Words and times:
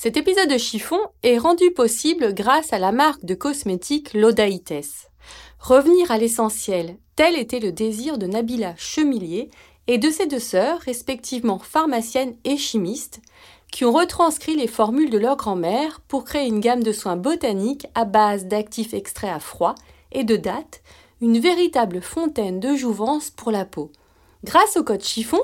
Cet 0.00 0.16
épisode 0.16 0.48
de 0.48 0.58
chiffon 0.58 1.00
est 1.24 1.38
rendu 1.38 1.72
possible 1.72 2.32
grâce 2.32 2.72
à 2.72 2.78
la 2.78 2.92
marque 2.92 3.24
de 3.24 3.34
cosmétiques 3.34 4.14
Lodaites. 4.14 5.10
Revenir 5.58 6.12
à 6.12 6.18
l'essentiel, 6.18 6.98
tel 7.16 7.36
était 7.36 7.58
le 7.58 7.72
désir 7.72 8.16
de 8.16 8.26
Nabila 8.28 8.76
Chemillier 8.76 9.50
et 9.88 9.98
de 9.98 10.08
ses 10.08 10.28
deux 10.28 10.38
sœurs, 10.38 10.78
respectivement 10.78 11.58
pharmaciennes 11.58 12.36
et 12.44 12.56
chimistes, 12.56 13.20
qui 13.72 13.84
ont 13.84 13.90
retranscrit 13.90 14.54
les 14.54 14.68
formules 14.68 15.10
de 15.10 15.18
leur 15.18 15.36
grand-mère 15.36 16.00
pour 16.06 16.22
créer 16.22 16.46
une 16.46 16.60
gamme 16.60 16.84
de 16.84 16.92
soins 16.92 17.16
botaniques 17.16 17.88
à 17.96 18.04
base 18.04 18.44
d'actifs 18.44 18.94
extraits 18.94 19.34
à 19.34 19.40
froid 19.40 19.74
et 20.12 20.22
de 20.22 20.36
dattes, 20.36 20.80
une 21.20 21.40
véritable 21.40 22.02
fontaine 22.02 22.60
de 22.60 22.76
jouvence 22.76 23.30
pour 23.30 23.50
la 23.50 23.64
peau. 23.64 23.90
Grâce 24.44 24.76
au 24.76 24.84
code 24.84 25.02
chiffon, 25.02 25.40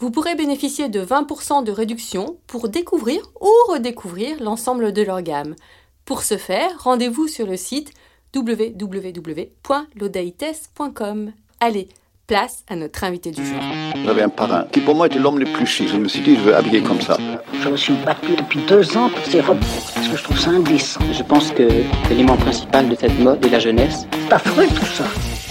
vous 0.00 0.10
pourrez 0.10 0.34
bénéficier 0.36 0.88
de 0.88 1.04
20% 1.04 1.62
de 1.64 1.72
réduction 1.72 2.38
pour 2.46 2.68
découvrir 2.68 3.20
ou 3.40 3.50
redécouvrir 3.68 4.40
l'ensemble 4.42 4.92
de 4.92 5.02
leur 5.02 5.22
gamme. 5.22 5.56
Pour 6.04 6.22
ce 6.22 6.36
faire, 6.36 6.70
rendez-vous 6.78 7.26
sur 7.26 7.46
le 7.46 7.56
site 7.56 7.90
www.lodaites.com. 8.34 11.32
Allez, 11.60 11.88
place 12.28 12.64
à 12.68 12.76
notre 12.76 13.02
invité 13.02 13.32
du 13.32 13.44
jour. 13.44 13.58
J'avais 14.04 14.22
un 14.22 14.28
parrain 14.28 14.66
qui 14.70 14.80
pour 14.80 14.94
moi 14.94 15.08
était 15.08 15.18
l'homme 15.18 15.40
le 15.40 15.46
plus 15.46 15.66
chic. 15.66 15.88
Je 15.88 15.96
me 15.96 16.06
suis 16.06 16.20
dit, 16.20 16.36
je 16.36 16.42
veux 16.42 16.54
habiller 16.54 16.80
comme 16.80 17.00
ça. 17.00 17.16
Je 17.60 17.68
me 17.68 17.76
suis 17.76 17.94
battue 17.94 18.36
depuis 18.36 18.60
deux 18.68 18.96
ans 18.96 19.10
pour 19.10 19.24
ces 19.24 19.40
robes 19.40 19.58
parce 19.94 20.08
que 20.08 20.16
je 20.16 20.22
trouve 20.22 20.38
ça 20.38 20.50
indécent. 20.50 21.00
Je 21.12 21.24
pense 21.24 21.50
que 21.50 21.68
l'élément 22.08 22.36
principal 22.36 22.88
de 22.88 22.94
cette 22.94 23.18
mode 23.18 23.44
est 23.44 23.50
la 23.50 23.58
jeunesse. 23.58 24.06
C'est 24.12 24.32
affreux 24.32 24.68
tout 24.68 24.86
ça. 24.86 25.06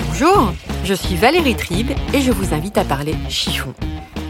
Bonjour, 0.08 0.54
je 0.86 0.94
suis 0.94 1.16
Valérie 1.16 1.56
Tribe 1.56 1.92
et 2.14 2.22
je 2.22 2.32
vous 2.32 2.54
invite 2.54 2.78
à 2.78 2.86
parler 2.86 3.14
chiffon. 3.28 3.74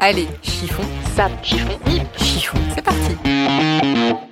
Allez, 0.00 0.28
chiffon, 0.42 0.82
sap, 1.16 1.32
chiffon, 1.42 1.78
nip, 1.86 2.02
chiffon, 2.16 2.58
c'est 2.74 2.82
parti 2.82 3.16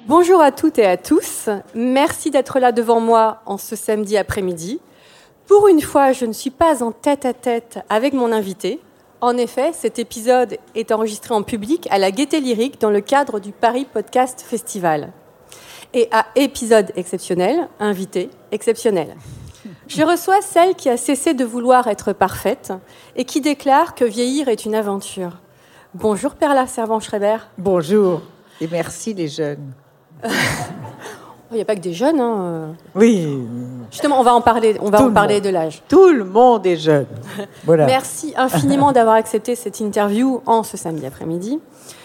Bonjour 0.06 0.40
à 0.40 0.52
toutes 0.52 0.78
et 0.78 0.86
à 0.86 0.96
tous, 0.96 1.48
merci 1.74 2.30
d'être 2.30 2.58
là 2.58 2.72
devant 2.72 3.00
moi 3.00 3.42
en 3.46 3.58
ce 3.58 3.76
samedi 3.76 4.16
après-midi. 4.16 4.80
Pour 5.46 5.68
une 5.68 5.80
fois, 5.80 6.12
je 6.12 6.26
ne 6.26 6.32
suis 6.32 6.50
pas 6.50 6.82
en 6.82 6.92
tête-à-tête 6.92 7.78
avec 7.88 8.12
mon 8.12 8.32
invité. 8.32 8.80
En 9.20 9.36
effet, 9.36 9.72
cet 9.72 9.98
épisode 9.98 10.58
est 10.74 10.92
enregistré 10.92 11.34
en 11.34 11.42
public 11.42 11.88
à 11.90 11.98
la 11.98 12.10
Gaieté 12.10 12.40
Lyrique 12.40 12.80
dans 12.80 12.90
le 12.90 13.00
cadre 13.00 13.40
du 13.40 13.52
Paris 13.52 13.86
Podcast 13.90 14.44
Festival. 14.46 15.12
Et 15.94 16.08
à 16.10 16.26
épisode 16.36 16.92
exceptionnel, 16.96 17.68
invité 17.78 18.30
exceptionnel. 18.50 19.16
Je 19.86 20.02
reçois 20.02 20.40
celle 20.42 20.74
qui 20.74 20.88
a 20.88 20.96
cessé 20.96 21.34
de 21.34 21.44
vouloir 21.44 21.86
être 21.86 22.12
parfaite 22.12 22.72
et 23.14 23.24
qui 23.24 23.40
déclare 23.40 23.94
que 23.94 24.04
vieillir 24.04 24.48
est 24.48 24.64
une 24.64 24.74
aventure. 24.74 25.38
Bonjour 25.94 26.34
Perla 26.34 26.66
Servan-Schreiber. 26.66 27.36
Bonjour 27.58 28.22
et 28.60 28.68
merci 28.70 29.12
les 29.14 29.28
jeunes. 29.28 29.72
Il 31.50 31.56
n'y 31.56 31.60
a 31.60 31.66
pas 31.66 31.74
que 31.74 31.80
des 31.80 31.92
jeunes. 31.92 32.18
Hein. 32.18 32.74
Oui, 32.94 33.38
Justement, 33.90 34.18
on 34.18 34.22
va 34.22 34.32
en 34.34 34.40
parler, 34.40 34.76
on 34.80 34.88
va 34.88 34.98
Tout 34.98 35.04
en 35.04 35.08
le 35.08 35.12
parler 35.12 35.34
monde. 35.34 35.44
de 35.44 35.48
l'âge. 35.50 35.82
tout 35.86 36.08
le 36.08 36.24
monde 36.24 36.66
est 36.66 36.76
jeune. 36.78 37.06
Voilà. 37.64 37.84
Merci 37.84 38.32
infiniment 38.36 38.92
d'avoir 38.92 39.16
accepté 39.16 39.54
cette 39.54 39.80
interview 39.80 40.40
en 40.46 40.62
ce 40.62 40.78
samedi 40.78 41.04
après-midi. 41.04 41.60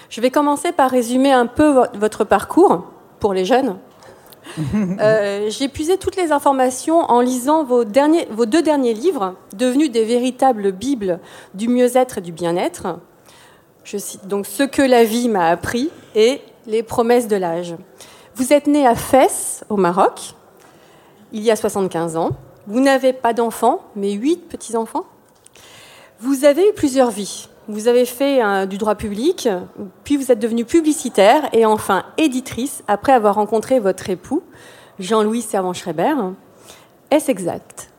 Je 0.09 0.19
vais 0.19 0.31
commencer 0.31 0.73
par 0.73 0.91
résumer 0.91 1.31
un 1.31 1.45
peu 1.45 1.69
vo- 1.71 1.85
votre 1.97 2.25
parcours 2.25 2.83
pour 3.19 3.33
les 3.33 3.45
jeunes. 3.45 3.75
Euh, 5.01 5.47
J'ai 5.49 5.67
puisé 5.67 5.97
toutes 5.97 6.15
les 6.15 6.31
informations 6.31 6.99
en 7.01 7.19
lisant 7.19 7.63
vos, 7.65 7.83
derniers, 7.83 8.27
vos 8.31 8.45
deux 8.45 8.61
derniers 8.61 8.93
livres, 8.93 9.35
devenus 9.55 9.91
des 9.91 10.05
véritables 10.05 10.71
bibles 10.71 11.19
du 11.53 11.67
mieux-être 11.67 12.19
et 12.19 12.21
du 12.21 12.31
bien-être. 12.31 12.97
Je 13.87 13.97
cite 13.97 14.27
donc 14.27 14.45
Ce 14.45 14.63
que 14.63 14.81
la 14.81 15.05
vie 15.05 15.29
m'a 15.29 15.47
appris 15.47 15.89
et 16.13 16.41
Les 16.65 16.83
promesses 16.83 17.29
de 17.29 17.37
l'âge. 17.37 17.75
Vous 18.35 18.51
êtes 18.51 18.67
né 18.67 18.85
à 18.85 18.95
Fès, 18.95 19.63
au 19.69 19.77
Maroc, 19.77 20.35
il 21.31 21.41
y 21.41 21.49
a 21.49 21.55
75 21.55 22.17
ans. 22.17 22.31
Vous 22.67 22.81
n'avez 22.81 23.13
pas 23.13 23.31
d'enfants, 23.31 23.81
mais 23.95 24.11
huit 24.11 24.49
petits-enfants. 24.49 25.05
Vous 26.19 26.43
avez 26.43 26.67
eu 26.67 26.73
plusieurs 26.73 27.11
vies. 27.11 27.47
Vous 27.69 27.87
avez 27.87 28.03
fait 28.03 28.43
euh, 28.43 28.65
du 28.65 28.77
droit 28.77 28.95
public, 28.95 29.47
puis 30.03 30.17
vous 30.17 30.33
êtes 30.33 30.39
devenue 30.39 30.65
publicitaire 30.65 31.47
et 31.53 31.65
enfin 31.65 32.03
éditrice 32.17 32.83
après 32.89 33.13
avoir 33.13 33.35
rencontré 33.35 33.79
votre 33.79 34.09
époux, 34.09 34.43
Jean-Louis 34.99 35.41
Servan-Schreiber. 35.41 36.13
Est-ce 37.09 37.31
exact? 37.31 37.89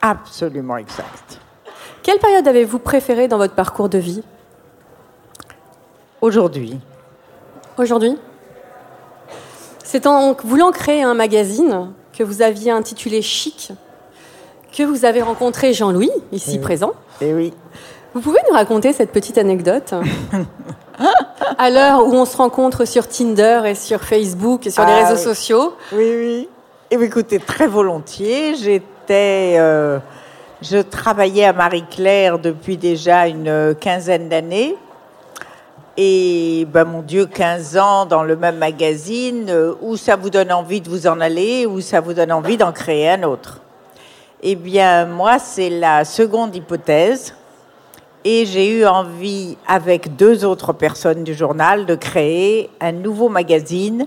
Absolument 0.00 0.78
exact. 0.78 1.38
Quelle 2.02 2.18
période 2.18 2.48
avez-vous 2.48 2.80
préférée 2.80 3.28
dans 3.28 3.38
votre 3.38 3.54
parcours 3.54 3.88
de 3.88 3.98
vie? 3.98 4.24
Aujourd'hui, 6.20 6.78
aujourd'hui 7.78 8.16
C'est 9.84 10.06
en 10.06 10.34
voulant 10.44 10.72
créer 10.72 11.02
un 11.02 11.14
magazine 11.14 11.90
que 12.16 12.24
vous 12.24 12.42
aviez 12.42 12.70
intitulé 12.72 13.22
Chic 13.22 13.70
que 14.76 14.82
vous 14.82 15.04
avez 15.04 15.22
rencontré 15.22 15.72
Jean-Louis, 15.72 16.10
ici 16.32 16.52
Oui. 16.54 16.58
présent. 16.58 16.92
et 17.20 17.32
oui, 17.32 17.52
Vous 18.14 18.20
pouvez 18.20 18.38
nous 18.48 18.54
raconter 18.54 18.92
cette 18.92 19.12
petite 19.12 19.38
anecdote 19.38 19.94
À 21.58 21.70
l'heure 21.70 22.04
où 22.06 22.12
on 22.12 22.24
se 22.24 22.36
rencontre 22.36 22.84
sur 22.84 23.06
Tinder 23.08 23.62
et 23.66 23.74
sur 23.76 24.02
Facebook 24.02 24.66
et 24.66 24.70
sur 24.70 24.84
les 24.84 24.92
Ah 24.92 25.04
réseaux 25.08 25.16
oui. 25.18 25.22
sociaux, 25.24 25.74
oui, 25.92 26.12
oui. 26.16 26.48
Et 26.90 26.96
bien, 26.96 27.06
écoutez, 27.06 27.38
très 27.38 27.66
volontiers. 27.68 28.54
J'étais, 28.56 29.54
euh, 29.58 29.98
je 30.62 30.78
travaillais 30.78 31.44
à 31.44 31.52
Marie-Claire 31.52 32.38
depuis 32.38 32.76
déjà 32.76 33.26
une 33.28 33.74
quinzaine 33.80 34.28
d'années. 34.28 34.74
Et 36.00 36.64
ben 36.72 36.84
mon 36.84 37.02
Dieu, 37.02 37.26
15 37.26 37.76
ans 37.76 38.06
dans 38.06 38.22
le 38.22 38.36
même 38.36 38.56
magazine, 38.58 39.46
euh, 39.50 39.74
où 39.82 39.96
ça 39.96 40.14
vous 40.14 40.30
donne 40.30 40.52
envie 40.52 40.80
de 40.80 40.88
vous 40.88 41.08
en 41.08 41.20
aller, 41.20 41.66
ou 41.66 41.80
ça 41.80 42.00
vous 42.00 42.14
donne 42.14 42.30
envie 42.30 42.56
d'en 42.56 42.70
créer 42.70 43.10
un 43.10 43.24
autre. 43.24 43.60
Eh 44.40 44.54
bien, 44.54 45.06
moi, 45.06 45.40
c'est 45.40 45.68
la 45.70 46.04
seconde 46.04 46.54
hypothèse. 46.54 47.34
Et 48.24 48.46
j'ai 48.46 48.78
eu 48.78 48.86
envie, 48.86 49.56
avec 49.66 50.14
deux 50.14 50.44
autres 50.44 50.72
personnes 50.72 51.24
du 51.24 51.34
journal, 51.34 51.84
de 51.84 51.96
créer 51.96 52.70
un 52.80 52.92
nouveau 52.92 53.28
magazine 53.28 54.06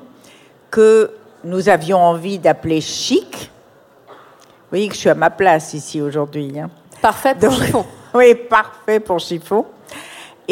que 0.69 1.11
nous 1.43 1.67
avions 1.67 1.97
envie 1.97 2.39
d'appeler 2.39 2.79
Chic. 2.79 3.51
Vous 4.07 4.13
voyez 4.69 4.87
que 4.87 4.93
je 4.93 4.99
suis 4.99 5.09
à 5.09 5.15
ma 5.15 5.29
place 5.29 5.73
ici 5.73 5.99
aujourd'hui. 5.99 6.57
hein. 6.57 6.69
parfait 7.01 7.35
pour 7.35 7.49
Donc, 7.49 7.59
chiffon. 7.59 7.85
Oui, 8.13 8.33
parfait 8.35 9.01
pour 9.01 9.19
chiffon. 9.19 9.65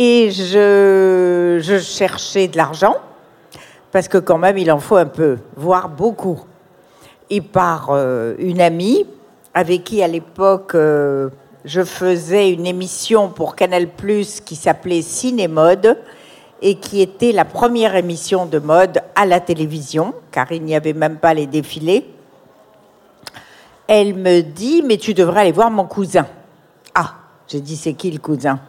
Et 0.02 0.32
je, 0.32 1.82
cherchais 1.84 2.48
de 2.48 2.56
l'argent, 2.56 2.96
parce 3.92 4.08
que 4.08 4.18
quand 4.18 4.38
même, 4.38 4.58
il 4.58 4.72
en 4.72 4.80
faut 4.80 4.96
un 4.96 5.06
peu, 5.06 5.40
voire 5.58 5.90
beaucoup. 5.90 6.40
Et 7.30 7.42
par 7.42 7.90
euh, 7.90 8.34
une 8.40 8.62
amie, 8.62 9.06
avec 9.54 9.84
qui 9.84 10.02
à 10.02 10.08
l'époque, 10.08 10.74
euh, 10.74 11.28
je 11.66 11.84
faisais 11.84 12.50
une 12.50 12.66
émission 12.66 13.28
pour 13.28 13.58
Canal⁇ 13.58 13.90
qui 14.46 14.56
s'appelait 14.56 15.02
Cinémode, 15.02 15.98
et 16.62 16.76
qui 16.76 17.02
était 17.02 17.34
la 17.34 17.44
première 17.44 17.98
émission 17.98 18.46
de 18.46 18.60
mode 18.60 19.02
à 19.18 19.26
la 19.26 19.42
télévision, 19.42 20.14
car 20.32 20.50
il 20.54 20.64
n'y 20.64 20.78
avait 20.78 20.94
même 20.94 21.18
pas 21.18 21.34
les 21.34 21.46
défilés. 21.46 22.10
Elle 23.86 24.14
me 24.14 24.40
dit, 24.44 24.82
mais 24.82 24.96
tu 24.96 25.14
devrais 25.14 25.42
aller 25.42 25.52
voir 25.52 25.70
mon 25.70 25.88
cousin. 25.88 26.26
Ah, 26.96 27.16
j'ai 27.50 27.60
dit, 27.60 27.76
c'est 27.76 27.96
qui 27.96 28.12
le 28.12 28.20
cousin? 28.20 28.62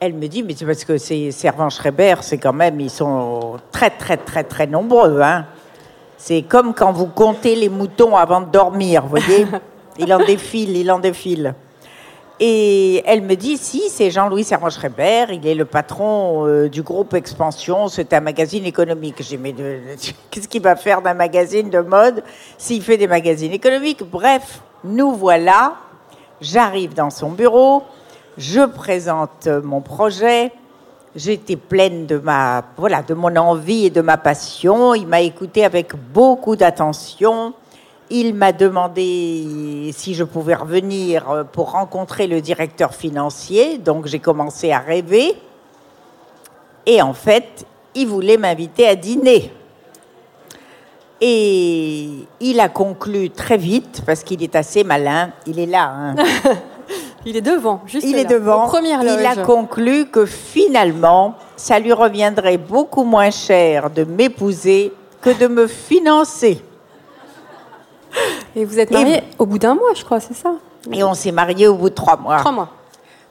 Elle 0.00 0.14
me 0.14 0.28
dit, 0.28 0.42
mais 0.42 0.54
c'est 0.56 0.64
parce 0.64 0.84
que 0.84 0.96
c'est 0.96 1.32
Servan 1.32 1.70
Schreiber, 1.70 2.16
c'est 2.20 2.38
quand 2.38 2.52
même, 2.52 2.78
ils 2.78 2.90
sont 2.90 3.56
très, 3.72 3.90
très, 3.90 4.16
très, 4.16 4.44
très 4.44 4.66
nombreux. 4.66 5.20
Hein. 5.20 5.46
C'est 6.16 6.42
comme 6.42 6.72
quand 6.72 6.92
vous 6.92 7.06
comptez 7.06 7.56
les 7.56 7.68
moutons 7.68 8.16
avant 8.16 8.40
de 8.40 8.50
dormir, 8.50 9.02
vous 9.02 9.08
voyez 9.08 9.46
Il 9.98 10.14
en 10.14 10.18
défile, 10.18 10.76
il 10.76 10.90
en 10.92 11.00
défile. 11.00 11.54
Et 12.40 13.02
elle 13.04 13.22
me 13.22 13.34
dit, 13.34 13.56
si, 13.56 13.88
c'est 13.90 14.12
Jean-Louis 14.12 14.44
Servan-Schreiber, 14.44 15.26
il 15.32 15.44
est 15.44 15.56
le 15.56 15.64
patron 15.64 16.46
euh, 16.46 16.68
du 16.68 16.82
groupe 16.82 17.14
Expansion, 17.14 17.88
c'est 17.88 18.12
un 18.12 18.20
magazine 18.20 18.64
économique. 18.64 19.16
J'ai 19.20 19.36
mais 19.36 19.52
qu'est-ce 20.30 20.46
qu'il 20.46 20.62
va 20.62 20.76
faire 20.76 21.02
d'un 21.02 21.14
magazine 21.14 21.68
de 21.68 21.80
mode 21.80 22.22
s'il 22.56 22.82
fait 22.82 22.96
des 22.96 23.08
magazines 23.08 23.52
économiques? 23.52 24.04
Bref, 24.08 24.60
nous 24.84 25.16
voilà, 25.16 25.74
j'arrive 26.40 26.94
dans 26.94 27.10
son 27.10 27.30
bureau, 27.30 27.82
je 28.38 28.64
présente 28.64 29.48
mon 29.48 29.80
projet, 29.80 30.52
j'étais 31.16 31.56
pleine 31.56 32.06
de 32.06 32.16
ma, 32.18 32.64
voilà, 32.76 33.02
de 33.02 33.12
mon 33.12 33.34
envie 33.36 33.86
et 33.86 33.90
de 33.90 34.00
ma 34.00 34.16
passion, 34.16 34.94
il 34.94 35.06
m'a 35.06 35.20
écouté 35.20 35.64
avec 35.64 35.92
beaucoup 36.12 36.56
d'attention. 36.56 37.52
Il 38.10 38.34
m'a 38.34 38.52
demandé 38.52 39.90
si 39.92 40.14
je 40.14 40.24
pouvais 40.24 40.54
revenir 40.54 41.44
pour 41.52 41.72
rencontrer 41.72 42.26
le 42.26 42.40
directeur 42.40 42.94
financier, 42.94 43.76
donc 43.76 44.06
j'ai 44.06 44.20
commencé 44.20 44.72
à 44.72 44.78
rêver. 44.78 45.34
Et 46.86 47.02
en 47.02 47.12
fait, 47.12 47.66
il 47.94 48.06
voulait 48.06 48.38
m'inviter 48.38 48.86
à 48.86 48.94
dîner. 48.94 49.52
Et 51.20 52.08
il 52.40 52.60
a 52.60 52.68
conclu 52.68 53.28
très 53.28 53.58
vite, 53.58 54.02
parce 54.06 54.22
qu'il 54.22 54.42
est 54.42 54.54
assez 54.54 54.84
malin, 54.84 55.32
il 55.46 55.58
est 55.58 55.66
là, 55.66 55.90
hein. 55.92 56.14
Il 57.26 57.36
est 57.36 57.40
devant, 57.42 57.80
juste 57.86 58.06
il 58.06 58.14
là, 58.14 58.22
est 58.22 58.24
devant, 58.24 58.70
il 58.80 59.26
a 59.26 59.36
conclu 59.44 60.06
que 60.06 60.24
finalement, 60.24 61.34
ça 61.56 61.78
lui 61.78 61.92
reviendrait 61.92 62.56
beaucoup 62.58 63.02
moins 63.04 63.30
cher 63.30 63.90
de 63.90 64.04
m'épouser 64.04 64.92
que 65.20 65.30
de 65.30 65.46
me 65.48 65.66
financer. 65.66 66.62
Et 68.56 68.64
vous 68.64 68.78
êtes 68.78 68.90
Et- 68.90 68.94
mariés 68.94 69.22
au 69.38 69.46
bout 69.46 69.58
d'un 69.58 69.74
mois, 69.74 69.92
je 69.94 70.04
crois, 70.04 70.20
c'est 70.20 70.34
ça 70.34 70.54
Et 70.92 71.02
on 71.04 71.14
s'est 71.14 71.32
mariés 71.32 71.66
au 71.68 71.74
bout 71.74 71.90
de 71.90 71.94
trois 71.94 72.16
mois. 72.16 72.38
Trois 72.38 72.52
mois. 72.52 72.68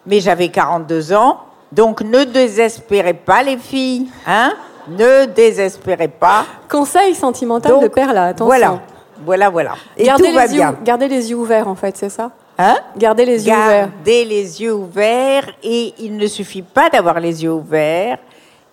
Mais 0.05 0.19
j'avais 0.19 0.49
42 0.49 1.13
ans, 1.13 1.39
donc 1.71 2.01
ne 2.01 2.23
désespérez 2.23 3.13
pas 3.13 3.41
les 3.41 3.57
filles, 3.57 4.07
hein 4.27 4.53
Ne 4.89 5.25
désespérez 5.25 6.07
pas. 6.09 6.45
Conseil 6.69 7.15
sentimental 7.15 7.71
Donc, 7.71 7.83
de 7.83 7.87
Perla, 7.87 8.25
attention. 8.25 8.45
Voilà, 8.45 8.79
voilà, 9.25 9.49
voilà. 9.49 9.71
Et 9.97 10.03
Gardez 10.05 10.29
tout 10.29 10.33
va 10.35 10.45
yeux, 10.45 10.53
bien. 10.53 10.75
gardez 10.83 11.07
les 11.07 11.29
yeux 11.31 11.35
ouverts, 11.37 11.67
en 11.67 11.75
fait, 11.75 11.97
c'est 11.97 12.09
ça 12.09 12.31
Hein? 12.57 12.77
Gardez 12.97 13.25
les 13.25 13.47
yeux 13.47 13.53
ouverts. 13.53 13.89
Gardez 13.89 14.25
les 14.25 14.61
yeux 14.61 14.73
ouverts 14.73 15.49
et 15.61 15.93
il 15.99 16.17
ne 16.17 16.27
suffit 16.27 16.63
pas 16.63 16.89
d'avoir 16.89 17.19
les 17.19 17.43
yeux 17.43 17.53
ouverts, 17.53 18.17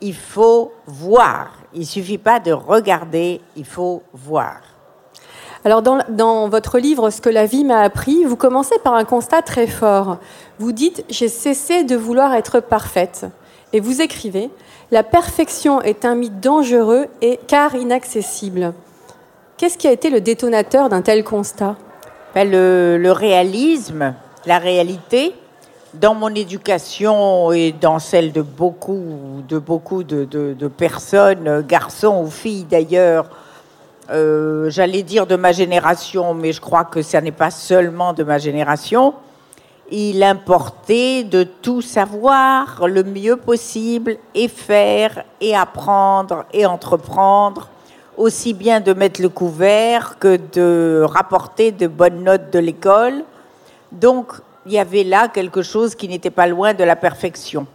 il 0.00 0.14
faut 0.14 0.72
voir. 0.86 1.52
Il 1.74 1.86
suffit 1.86 2.18
pas 2.18 2.40
de 2.40 2.52
regarder, 2.52 3.40
il 3.56 3.64
faut 3.64 4.02
voir. 4.12 4.60
Alors, 5.66 5.80
dans, 5.80 5.98
dans 6.10 6.48
votre 6.48 6.78
livre 6.78 7.10
Ce 7.10 7.20
que 7.20 7.30
la 7.30 7.46
vie 7.46 7.64
m'a 7.64 7.80
appris, 7.80 8.24
vous 8.24 8.36
commencez 8.36 8.78
par 8.84 8.94
un 8.94 9.04
constat 9.04 9.42
très 9.42 9.66
fort. 9.66 10.18
Vous 10.58 10.72
dites 10.72 11.04
J'ai 11.08 11.28
cessé 11.28 11.84
de 11.84 11.96
vouloir 11.96 12.34
être 12.34 12.60
parfaite. 12.60 13.26
Et 13.72 13.80
vous 13.80 14.00
écrivez 14.00 14.50
La 14.90 15.02
perfection 15.02 15.80
est 15.82 16.04
un 16.04 16.14
mythe 16.14 16.40
dangereux 16.40 17.06
et 17.22 17.38
car 17.46 17.74
inaccessible. 17.74 18.72
Qu'est-ce 19.56 19.78
qui 19.78 19.88
a 19.88 19.92
été 19.92 20.10
le 20.10 20.20
détonateur 20.20 20.88
d'un 20.88 21.02
tel 21.02 21.24
constat? 21.24 21.76
Ben, 22.34 22.50
le, 22.50 23.12
réalisme, 23.12 24.12
la 24.44 24.58
réalité, 24.58 25.36
dans 25.94 26.16
mon 26.16 26.34
éducation 26.34 27.52
et 27.52 27.70
dans 27.70 28.00
celle 28.00 28.32
de 28.32 28.42
beaucoup 28.42 29.44
de, 29.48 29.58
beaucoup 29.60 30.02
de, 30.02 30.66
personnes, 30.66 31.62
garçons 31.62 32.24
ou 32.24 32.30
filles 32.30 32.66
d'ailleurs, 32.68 33.30
euh, 34.10 34.68
j'allais 34.68 35.04
dire 35.04 35.28
de 35.28 35.36
ma 35.36 35.52
génération, 35.52 36.34
mais 36.34 36.50
je 36.50 36.60
crois 36.60 36.84
que 36.84 37.02
ça 37.02 37.20
n'est 37.20 37.30
pas 37.30 37.52
seulement 37.52 38.12
de 38.12 38.24
ma 38.24 38.38
génération, 38.38 39.14
il 39.92 40.24
importait 40.24 41.22
de 41.22 41.44
tout 41.44 41.82
savoir 41.82 42.88
le 42.88 43.04
mieux 43.04 43.36
possible 43.36 44.16
et 44.34 44.48
faire 44.48 45.22
et 45.40 45.54
apprendre 45.54 46.46
et 46.52 46.66
entreprendre, 46.66 47.68
aussi 48.16 48.54
bien 48.54 48.80
de 48.80 48.92
mettre 48.92 49.20
le 49.20 49.28
couvert 49.28 50.18
que 50.18 50.38
de 50.52 51.02
rapporter 51.04 51.72
de 51.72 51.86
bonnes 51.86 52.22
notes 52.22 52.52
de 52.52 52.58
l'école. 52.58 53.24
Donc, 53.92 54.32
il 54.66 54.72
y 54.72 54.78
avait 54.78 55.04
là 55.04 55.28
quelque 55.28 55.62
chose 55.62 55.94
qui 55.94 56.08
n'était 56.08 56.30
pas 56.30 56.46
loin 56.46 56.74
de 56.74 56.84
la 56.84 56.96
perfection. 56.96 57.66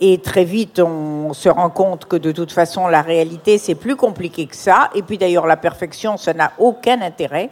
Et 0.00 0.18
très 0.18 0.44
vite, 0.44 0.78
on 0.78 1.32
se 1.32 1.48
rend 1.48 1.70
compte 1.70 2.04
que 2.06 2.16
de 2.16 2.30
toute 2.30 2.52
façon, 2.52 2.86
la 2.86 3.02
réalité, 3.02 3.58
c'est 3.58 3.74
plus 3.74 3.96
compliqué 3.96 4.46
que 4.46 4.54
ça. 4.54 4.90
Et 4.94 5.02
puis 5.02 5.18
d'ailleurs, 5.18 5.46
la 5.46 5.56
perfection, 5.56 6.16
ça 6.16 6.32
n'a 6.32 6.52
aucun 6.58 7.00
intérêt. 7.02 7.50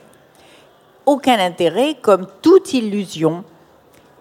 Aucun 1.04 1.38
intérêt, 1.38 1.96
comme 2.00 2.26
toute 2.42 2.72
illusion. 2.72 3.44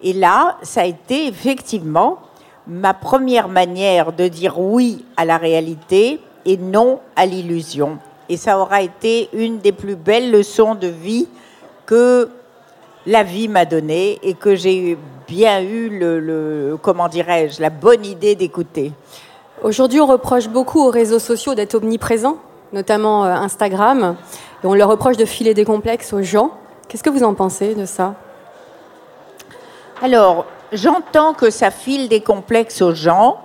Et 0.02 0.12
là, 0.12 0.56
ça 0.62 0.82
a 0.82 0.84
été 0.84 1.28
effectivement 1.28 2.18
ma 2.66 2.94
première 2.94 3.48
manière 3.48 4.12
de 4.12 4.26
dire 4.26 4.58
oui 4.58 5.04
à 5.16 5.24
la 5.24 5.38
réalité 5.38 6.20
et 6.46 6.56
non 6.56 7.00
à 7.14 7.26
l'illusion. 7.26 7.98
Et 8.30 8.38
ça 8.38 8.58
aura 8.58 8.80
été 8.80 9.28
une 9.34 9.58
des 9.58 9.72
plus 9.72 9.96
belles 9.96 10.30
leçons 10.30 10.74
de 10.74 10.86
vie 10.86 11.28
que 11.84 12.30
la 13.04 13.22
vie 13.22 13.48
m'a 13.48 13.66
donnée 13.66 14.18
et 14.22 14.34
que 14.34 14.56
j'ai 14.56 14.96
bien 15.28 15.60
eu 15.60 15.90
le, 15.90 16.18
le- 16.18 16.78
comment 16.80 17.08
dirais-je, 17.08 17.60
la 17.60 17.70
bonne 17.70 18.04
idée 18.04 18.34
d'écouter. 18.34 18.92
Aujourd'hui, 19.62 20.00
on 20.00 20.06
reproche 20.06 20.48
beaucoup 20.48 20.80
aux 20.80 20.90
réseaux 20.90 21.18
sociaux 21.18 21.54
d'être 21.54 21.74
omniprésents, 21.74 22.38
notamment 22.72 23.24
euh, 23.24 23.28
Instagram, 23.28 24.16
et 24.62 24.66
on 24.66 24.74
leur 24.74 24.88
reproche 24.88 25.16
de 25.16 25.24
filer 25.24 25.54
des 25.54 25.64
complexes 25.64 26.12
aux 26.12 26.22
gens. 26.22 26.50
Qu'est-ce 26.88 27.02
que 27.02 27.10
vous 27.10 27.22
en 27.22 27.34
pensez 27.34 27.74
de 27.74 27.86
ça? 27.86 28.14
Alors, 30.02 30.46
j'entends 30.72 31.32
que 31.32 31.50
ça 31.50 31.70
file 31.70 32.08
des 32.08 32.20
complexes 32.20 32.82
aux 32.82 32.94
gens. 32.94 33.38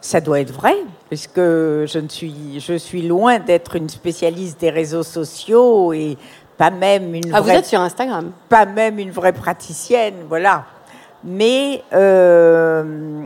Ça 0.00 0.20
doit 0.20 0.40
être 0.40 0.52
vrai, 0.52 0.76
puisque 1.12 1.36
je, 1.36 1.98
ne 1.98 2.08
suis, 2.08 2.58
je 2.58 2.72
suis 2.72 3.02
loin 3.02 3.38
d'être 3.38 3.76
une 3.76 3.90
spécialiste 3.90 4.58
des 4.58 4.70
réseaux 4.70 5.02
sociaux 5.02 5.92
et 5.92 6.16
pas 6.56 6.70
même 6.70 7.14
une 7.14 7.34
Ah, 7.34 7.42
vous 7.42 7.48
vraie 7.48 7.58
êtes 7.58 7.66
sur 7.66 7.80
Instagram 7.80 8.32
pas 8.48 8.64
même 8.64 8.98
une 8.98 9.10
vraie 9.10 9.34
praticienne, 9.34 10.14
voilà. 10.26 10.64
Mais 11.22 11.82
euh, 11.92 13.24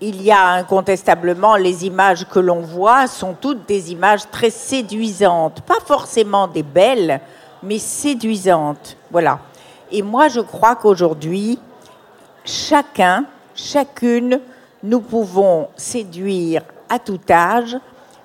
il 0.00 0.22
y 0.22 0.30
a 0.30 0.46
incontestablement 0.50 1.56
les 1.56 1.84
images 1.84 2.24
que 2.28 2.38
l'on 2.38 2.60
voit 2.60 3.08
sont 3.08 3.34
toutes 3.34 3.66
des 3.66 3.90
images 3.90 4.30
très 4.30 4.50
séduisantes, 4.50 5.60
pas 5.62 5.80
forcément 5.84 6.46
des 6.46 6.62
belles, 6.62 7.20
mais 7.64 7.78
séduisantes, 7.78 8.96
voilà. 9.10 9.40
Et 9.90 10.02
moi, 10.02 10.28
je 10.28 10.38
crois 10.38 10.76
qu'aujourd'hui, 10.76 11.58
chacun, 12.44 13.24
chacune, 13.56 14.38
nous 14.84 15.00
pouvons 15.00 15.66
séduire 15.74 16.62
à 16.88 16.98
tout 16.98 17.20
âge, 17.30 17.76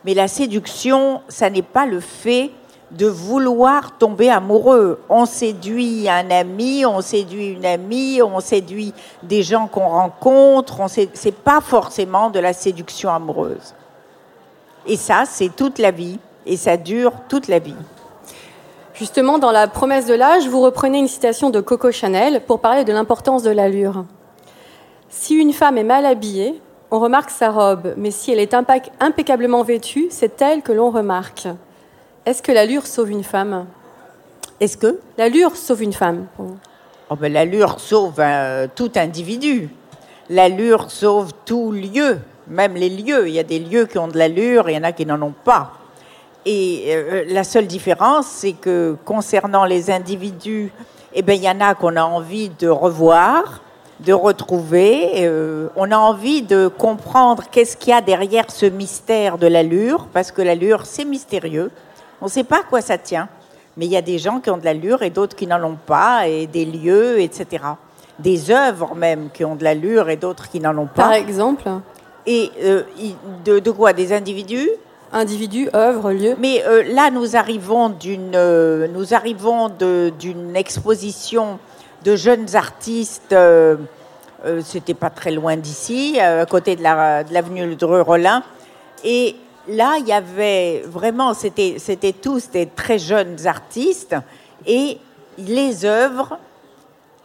mais 0.05 0.13
la 0.13 0.27
séduction, 0.27 1.21
ça 1.27 1.49
n'est 1.49 1.61
pas 1.61 1.85
le 1.85 1.99
fait 1.99 2.51
de 2.91 3.05
vouloir 3.05 3.97
tomber 3.97 4.29
amoureux. 4.29 4.99
On 5.09 5.25
séduit 5.25 6.09
un 6.09 6.31
ami, 6.31 6.85
on 6.85 7.01
séduit 7.01 7.49
une 7.49 7.65
amie, 7.65 8.21
on 8.21 8.39
séduit 8.39 8.93
des 9.23 9.43
gens 9.43 9.67
qu'on 9.67 9.87
rencontre. 9.87 10.79
On 10.79 10.87
C'est 10.87 11.35
pas 11.35 11.61
forcément 11.61 12.29
de 12.29 12.39
la 12.39 12.53
séduction 12.53 13.11
amoureuse. 13.11 13.75
Et 14.87 14.95
ça, 14.95 15.23
c'est 15.25 15.55
toute 15.55 15.77
la 15.77 15.91
vie, 15.91 16.17
et 16.45 16.57
ça 16.57 16.77
dure 16.77 17.13
toute 17.27 17.47
la 17.47 17.59
vie. 17.59 17.75
Justement, 18.93 19.37
dans 19.37 19.51
la 19.51 19.67
promesse 19.67 20.07
de 20.07 20.13
l'âge, 20.13 20.47
vous 20.47 20.61
reprenez 20.61 20.97
une 20.97 21.07
citation 21.07 21.49
de 21.49 21.61
Coco 21.61 21.91
Chanel 21.91 22.41
pour 22.45 22.59
parler 22.59 22.83
de 22.83 22.91
l'importance 22.91 23.43
de 23.43 23.51
l'allure. 23.51 24.05
Si 25.09 25.35
une 25.35 25.53
femme 25.53 25.77
est 25.77 25.83
mal 25.83 26.05
habillée, 26.05 26.61
on 26.91 26.99
remarque 26.99 27.29
sa 27.29 27.51
robe, 27.51 27.93
mais 27.97 28.11
si 28.11 28.31
elle 28.31 28.39
est 28.39 28.55
impeccablement 28.99 29.63
vêtue, 29.63 30.07
c'est 30.09 30.41
elle 30.41 30.61
que 30.61 30.71
l'on 30.71 30.89
remarque. 30.89 31.47
Est-ce 32.25 32.41
que 32.41 32.51
l'allure 32.51 32.87
sauve 32.87 33.11
une 33.11 33.23
femme? 33.23 33.65
Est-ce 34.59 34.77
que? 34.77 34.99
L'allure 35.17 35.55
sauve 35.55 35.83
une 35.83 35.93
femme. 35.93 36.25
Oh 37.09 37.15
ben, 37.15 37.31
L'allure 37.31 37.79
sauve 37.79 38.15
euh, 38.19 38.67
tout 38.73 38.91
individu. 38.95 39.69
L'allure 40.29 40.91
sauve 40.91 41.31
tout 41.45 41.71
lieu, 41.71 42.19
même 42.47 42.75
les 42.75 42.89
lieux. 42.89 43.27
Il 43.27 43.33
y 43.33 43.39
a 43.39 43.43
des 43.43 43.59
lieux 43.59 43.85
qui 43.85 43.97
ont 43.97 44.07
de 44.07 44.17
l'allure 44.17 44.67
et 44.67 44.73
il 44.73 44.75
y 44.75 44.79
en 44.79 44.83
a 44.83 44.91
qui 44.91 45.05
n'en 45.05 45.21
ont 45.21 45.33
pas. 45.43 45.73
Et 46.45 46.85
euh, 46.87 47.23
la 47.27 47.43
seule 47.43 47.67
différence, 47.67 48.25
c'est 48.27 48.53
que 48.53 48.95
concernant 49.05 49.65
les 49.65 49.91
individus, 49.91 50.71
eh 51.13 51.21
ben, 51.21 51.33
il 51.33 51.43
y 51.43 51.49
en 51.49 51.61
a 51.61 51.75
qu'on 51.75 51.95
a 51.95 52.03
envie 52.03 52.49
de 52.49 52.67
revoir, 52.67 53.61
de 53.99 54.13
retrouver. 54.13 55.11
euh, 55.27 55.67
on 55.75 55.91
a 55.91 55.97
envie 55.97 56.41
de 56.41 56.67
comprendre 56.67 57.43
qu'est-ce 57.51 57.75
qu'il 57.77 57.91
y 57.91 57.93
a 57.93 58.01
derrière 58.01 58.49
ce 58.49 58.65
mystère 58.65 59.37
de 59.37 59.47
l'allure, 59.47 60.07
parce 60.13 60.31
que 60.31 60.41
l'allure, 60.41 60.85
c'est 60.85 61.05
mystérieux. 61.05 61.71
On 62.21 62.25
ne 62.25 62.29
sait 62.29 62.43
pas 62.43 62.59
à 62.59 62.63
quoi 62.63 62.81
ça 62.81 62.97
tient. 62.97 63.27
Mais 63.77 63.85
il 63.85 63.91
y 63.91 63.97
a 63.97 64.01
des 64.01 64.17
gens 64.17 64.39
qui 64.39 64.49
ont 64.49 64.57
de 64.57 64.65
l'allure 64.65 65.03
et 65.03 65.09
d'autres 65.09 65.35
qui 65.35 65.47
n'en 65.47 65.63
ont 65.63 65.77
pas, 65.85 66.27
et 66.27 66.47
des 66.47 66.65
lieux, 66.65 67.19
etc. 67.21 67.63
Des 68.17 68.51
œuvres 68.51 68.93
même 68.95 69.29
qui 69.33 69.45
ont 69.45 69.55
de 69.55 69.63
l'allure 69.63 70.09
et 70.09 70.17
d'autres 70.17 70.49
qui 70.49 70.59
n'en 70.59 70.77
ont 70.77 70.87
Par 70.87 71.09
pas. 71.09 71.19
exemple, 71.19 71.63
Et 72.25 72.51
euh, 72.63 72.83
de, 73.45 73.59
de 73.59 73.71
quoi? 73.71 73.93
Des 73.93 74.11
individus? 74.11 74.69
Individu, 75.13 75.69
œuvre, 75.73 76.11
lieu. 76.11 76.35
Mais 76.39 76.63
euh, 76.67 76.83
là, 76.93 77.09
nous 77.09 77.35
arrivons 77.35 77.89
d'une, 77.89 78.33
euh, 78.35 78.87
nous 78.93 79.13
arrivons 79.13 79.69
d'une 80.19 80.55
exposition 80.55 81.57
de 82.03 82.15
jeunes 82.15 82.55
artistes. 82.55 83.33
euh, 83.33 83.75
euh, 84.45 84.61
C'était 84.63 84.93
pas 84.93 85.09
très 85.09 85.31
loin 85.31 85.57
d'ici, 85.57 86.17
euh, 86.19 86.43
à 86.43 86.45
côté 86.45 86.75
de 86.75 86.83
la- 86.83 87.23
l'avenue 87.23 87.65
Le 87.67 87.75
Dreux-Rollin. 87.75 88.43
Et 89.03 89.35
là, 89.67 89.97
il 89.99 90.07
y 90.07 90.13
avait 90.13 90.83
vraiment, 90.87 91.33
c'était, 91.33 91.75
c'était 91.77 92.13
tous 92.13 92.49
des 92.49 92.67
très 92.67 92.97
jeunes 92.99 93.45
artistes. 93.45 94.15
Et 94.65 94.97
les 95.37 95.85
œuvres 95.85 96.37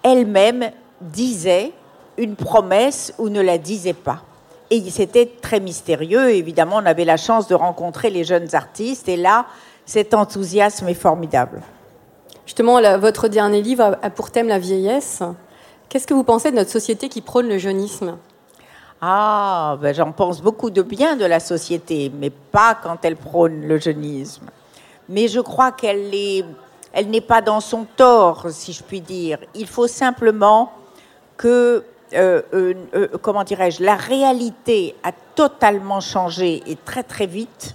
elles-mêmes 0.02 0.70
disaient 1.00 1.72
une 2.18 2.36
promesse 2.36 3.12
ou 3.18 3.28
ne 3.28 3.40
la 3.40 3.58
disaient 3.58 3.92
pas. 3.92 4.22
Et 4.70 4.90
c'était 4.90 5.26
très 5.40 5.60
mystérieux. 5.60 6.30
Évidemment, 6.30 6.76
on 6.76 6.86
avait 6.86 7.04
la 7.04 7.16
chance 7.16 7.48
de 7.48 7.54
rencontrer 7.54 8.10
les 8.10 8.24
jeunes 8.24 8.54
artistes. 8.54 9.08
Et 9.08 9.16
là, 9.16 9.46
cet 9.86 10.14
enthousiasme 10.14 10.88
est 10.88 10.94
formidable. 10.94 11.60
Justement, 12.46 12.80
votre 12.98 13.28
dernier 13.28 13.62
livre 13.62 13.96
a- 14.02 14.10
pour 14.10 14.30
thème 14.30 14.48
la 14.48 14.58
vieillesse. 14.58 15.22
Qu'est-ce 15.88 16.06
que 16.06 16.14
vous 16.14 16.24
pensez 16.24 16.50
de 16.50 16.56
notre 16.56 16.70
société 16.70 17.08
qui 17.08 17.20
prône 17.20 17.48
le 17.48 17.58
jeunisme? 17.58 18.16
Ah, 19.00 19.76
ben, 19.80 19.94
j'en 19.94 20.12
pense 20.12 20.40
beaucoup 20.40 20.70
de 20.70 20.82
bien 20.82 21.16
de 21.16 21.24
la 21.24 21.40
société, 21.40 22.10
mais 22.18 22.30
pas 22.30 22.74
quand 22.74 23.04
elle 23.04 23.16
prône 23.16 23.62
le 23.66 23.78
jeunisme. 23.78 24.46
Mais 25.08 25.28
je 25.28 25.40
crois 25.40 25.72
qu'elle 25.72 26.14
est, 26.14 26.44
elle 26.92 27.08
n'est 27.08 27.20
pas 27.20 27.42
dans 27.42 27.60
son 27.60 27.86
tort, 27.96 28.46
si 28.50 28.72
je 28.72 28.82
puis 28.82 29.00
dire. 29.00 29.38
Il 29.54 29.66
faut 29.66 29.86
simplement 29.86 30.72
que, 31.36 31.84
euh, 32.14 32.42
euh, 32.54 32.74
euh, 32.94 33.08
comment 33.20 33.44
dirais-je, 33.44 33.82
la 33.82 33.96
réalité 33.96 34.94
a 35.02 35.12
totalement 35.34 36.00
changé 36.00 36.62
et 36.66 36.76
très 36.76 37.02
très 37.02 37.26
vite. 37.26 37.74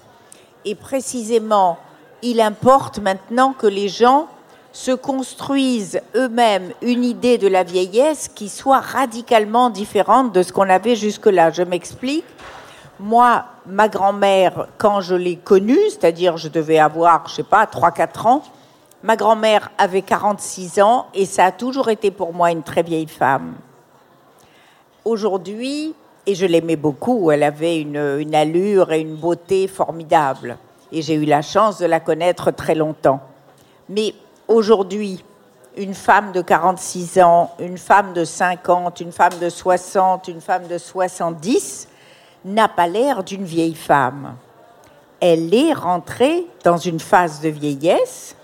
Et 0.66 0.76
précisément, 0.76 1.78
il 2.22 2.42
importe 2.42 3.00
maintenant 3.00 3.54
que 3.54 3.68
les 3.68 3.88
gens 3.90 4.28
se 4.72 4.92
construisent 4.92 6.02
eux-mêmes 6.16 6.72
une 6.82 7.04
idée 7.04 7.38
de 7.38 7.48
la 7.48 7.64
vieillesse 7.64 8.28
qui 8.28 8.50
soit 8.50 8.80
radicalement 8.80 9.70
différente 9.70 10.34
de 10.34 10.44
ce 10.44 10.54
qu'on 10.54 10.70
avait 10.70 10.96
jusque-là. 10.96 11.52
Je 11.52 11.64
m'explique. 11.64 12.26
Moi, 13.00 13.46
ma 13.66 13.88
grand-mère, 13.88 14.68
quand 14.78 15.02
je 15.02 15.16
l'ai 15.16 15.38
connue, 15.38 15.80
c'est-à-dire 15.90 16.38
je 16.38 16.50
devais 16.50 16.80
avoir, 16.80 17.28
je 17.28 17.36
sais 17.36 17.44
pas, 17.44 17.66
3-4 17.66 18.28
ans, 18.28 18.44
ma 19.04 19.16
grand-mère 19.16 19.72
avait 19.78 20.02
46 20.02 20.82
ans 20.82 21.08
et 21.14 21.26
ça 21.26 21.46
a 21.46 21.52
toujours 21.52 21.90
été 21.90 22.12
pour 22.12 22.34
moi 22.34 22.52
une 22.52 22.64
très 22.64 22.84
vieille 22.84 23.08
femme. 23.08 23.56
Aujourd'hui, 25.06 25.96
et 26.26 26.36
je 26.36 26.46
l'aimais 26.46 26.76
beaucoup, 26.76 27.32
elle 27.32 27.44
avait 27.44 27.80
une, 27.80 28.18
une 28.20 28.36
allure 28.36 28.92
et 28.92 29.00
une 29.00 29.16
beauté 29.16 29.68
formidables. 29.68 30.58
Et 30.92 31.02
j'ai 31.02 31.16
eu 31.16 31.26
la 31.26 31.42
chance 31.42 31.80
de 31.80 31.86
la 31.86 32.00
connaître 32.00 32.52
très 32.52 32.76
longtemps. 32.76 33.22
Mais 33.88 34.14
aujourd'hui, 34.50 35.24
une 35.78 35.94
femme 35.94 36.34
de 36.34 36.42
46 36.42 37.20
ans, 37.22 37.52
une 37.60 37.78
femme 37.78 38.12
de 38.14 38.26
50, 38.26 39.00
une 39.00 39.14
femme 39.14 39.38
de 39.40 39.50
60, 39.50 40.28
une 40.28 40.42
femme 40.42 40.68
de 40.68 40.78
70 40.78 41.88
n'a 42.44 42.68
pas 42.68 42.88
l'air 42.88 43.24
d'une 43.24 43.46
vieille 43.46 43.76
femme. 43.76 44.36
Elle 45.22 45.54
est 45.54 45.74
rentrée 45.74 46.46
dans 46.64 46.78
une 46.78 47.00
phase 47.00 47.40
de 47.40 47.50
vieillesse, 47.50 48.36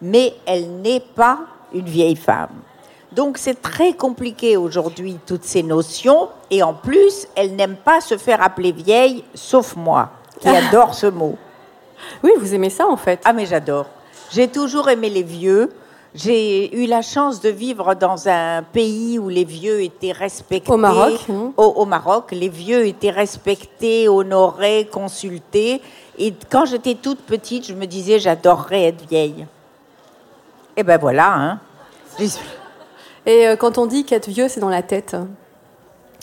mais 0.00 0.34
elle 0.46 0.80
n'est 0.80 1.00
pas 1.00 1.40
une 1.74 1.86
vieille 1.86 2.16
femme. 2.16 2.54
Donc 3.12 3.38
c'est 3.38 3.60
très 3.60 3.94
compliqué 3.94 4.56
aujourd'hui, 4.56 5.18
toutes 5.26 5.44
ces 5.44 5.62
notions, 5.62 6.28
et 6.50 6.62
en 6.62 6.74
plus, 6.74 7.26
elle 7.34 7.56
n'aime 7.56 7.76
pas 7.76 8.00
se 8.00 8.16
faire 8.16 8.42
appeler 8.42 8.72
vieille, 8.72 9.24
sauf 9.34 9.74
moi, 9.76 10.10
qui 10.40 10.48
adore 10.48 10.94
ce 10.94 11.06
mot. 11.06 11.36
Oui, 12.22 12.30
vous 12.38 12.54
aimez 12.54 12.70
ça 12.70 12.86
en 12.86 12.96
fait. 12.96 13.20
Ah 13.24 13.32
mais 13.32 13.46
j'adore. 13.46 13.86
J'ai 14.30 14.48
toujours 14.48 14.88
aimé 14.88 15.10
les 15.10 15.22
vieux. 15.22 15.70
J'ai 16.14 16.74
eu 16.76 16.86
la 16.86 17.02
chance 17.02 17.40
de 17.40 17.48
vivre 17.48 17.94
dans 17.94 18.28
un 18.28 18.62
pays 18.62 19.18
où 19.18 19.28
les 19.28 19.44
vieux 19.44 19.82
étaient 19.82 20.12
respectés. 20.12 20.72
Au 20.72 20.76
Maroc, 20.76 21.20
hein. 21.28 21.52
Au, 21.56 21.64
au 21.64 21.84
Maroc, 21.84 22.32
les 22.32 22.48
vieux 22.48 22.86
étaient 22.86 23.10
respectés, 23.10 24.08
honorés, 24.08 24.88
consultés. 24.90 25.82
Et 26.18 26.34
quand 26.50 26.64
j'étais 26.64 26.94
toute 26.94 27.20
petite, 27.20 27.66
je 27.66 27.74
me 27.74 27.86
disais 27.86 28.18
j'adorerais 28.18 28.84
être 28.84 29.06
vieille. 29.08 29.46
Et 30.76 30.82
ben 30.82 30.98
voilà, 30.98 31.34
hein. 31.34 31.60
Et 33.26 33.46
euh, 33.46 33.56
quand 33.56 33.78
on 33.78 33.86
dit 33.86 34.04
qu'être 34.04 34.28
vieux, 34.28 34.48
c'est 34.48 34.60
dans 34.60 34.68
la 34.68 34.82
tête, 34.82 35.14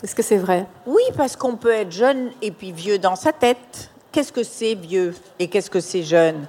est-ce 0.02 0.14
que 0.14 0.22
c'est 0.22 0.36
vrai? 0.36 0.66
Oui, 0.86 1.02
parce 1.16 1.36
qu'on 1.36 1.56
peut 1.56 1.70
être 1.70 1.92
jeune 1.92 2.30
et 2.42 2.50
puis 2.50 2.72
vieux 2.72 2.98
dans 2.98 3.16
sa 3.16 3.32
tête. 3.32 3.90
Qu'est-ce 4.12 4.32
que 4.32 4.42
c'est 4.42 4.74
vieux? 4.74 5.14
Et 5.38 5.48
qu'est-ce 5.48 5.70
que 5.70 5.80
c'est 5.80 6.02
jeune? 6.02 6.46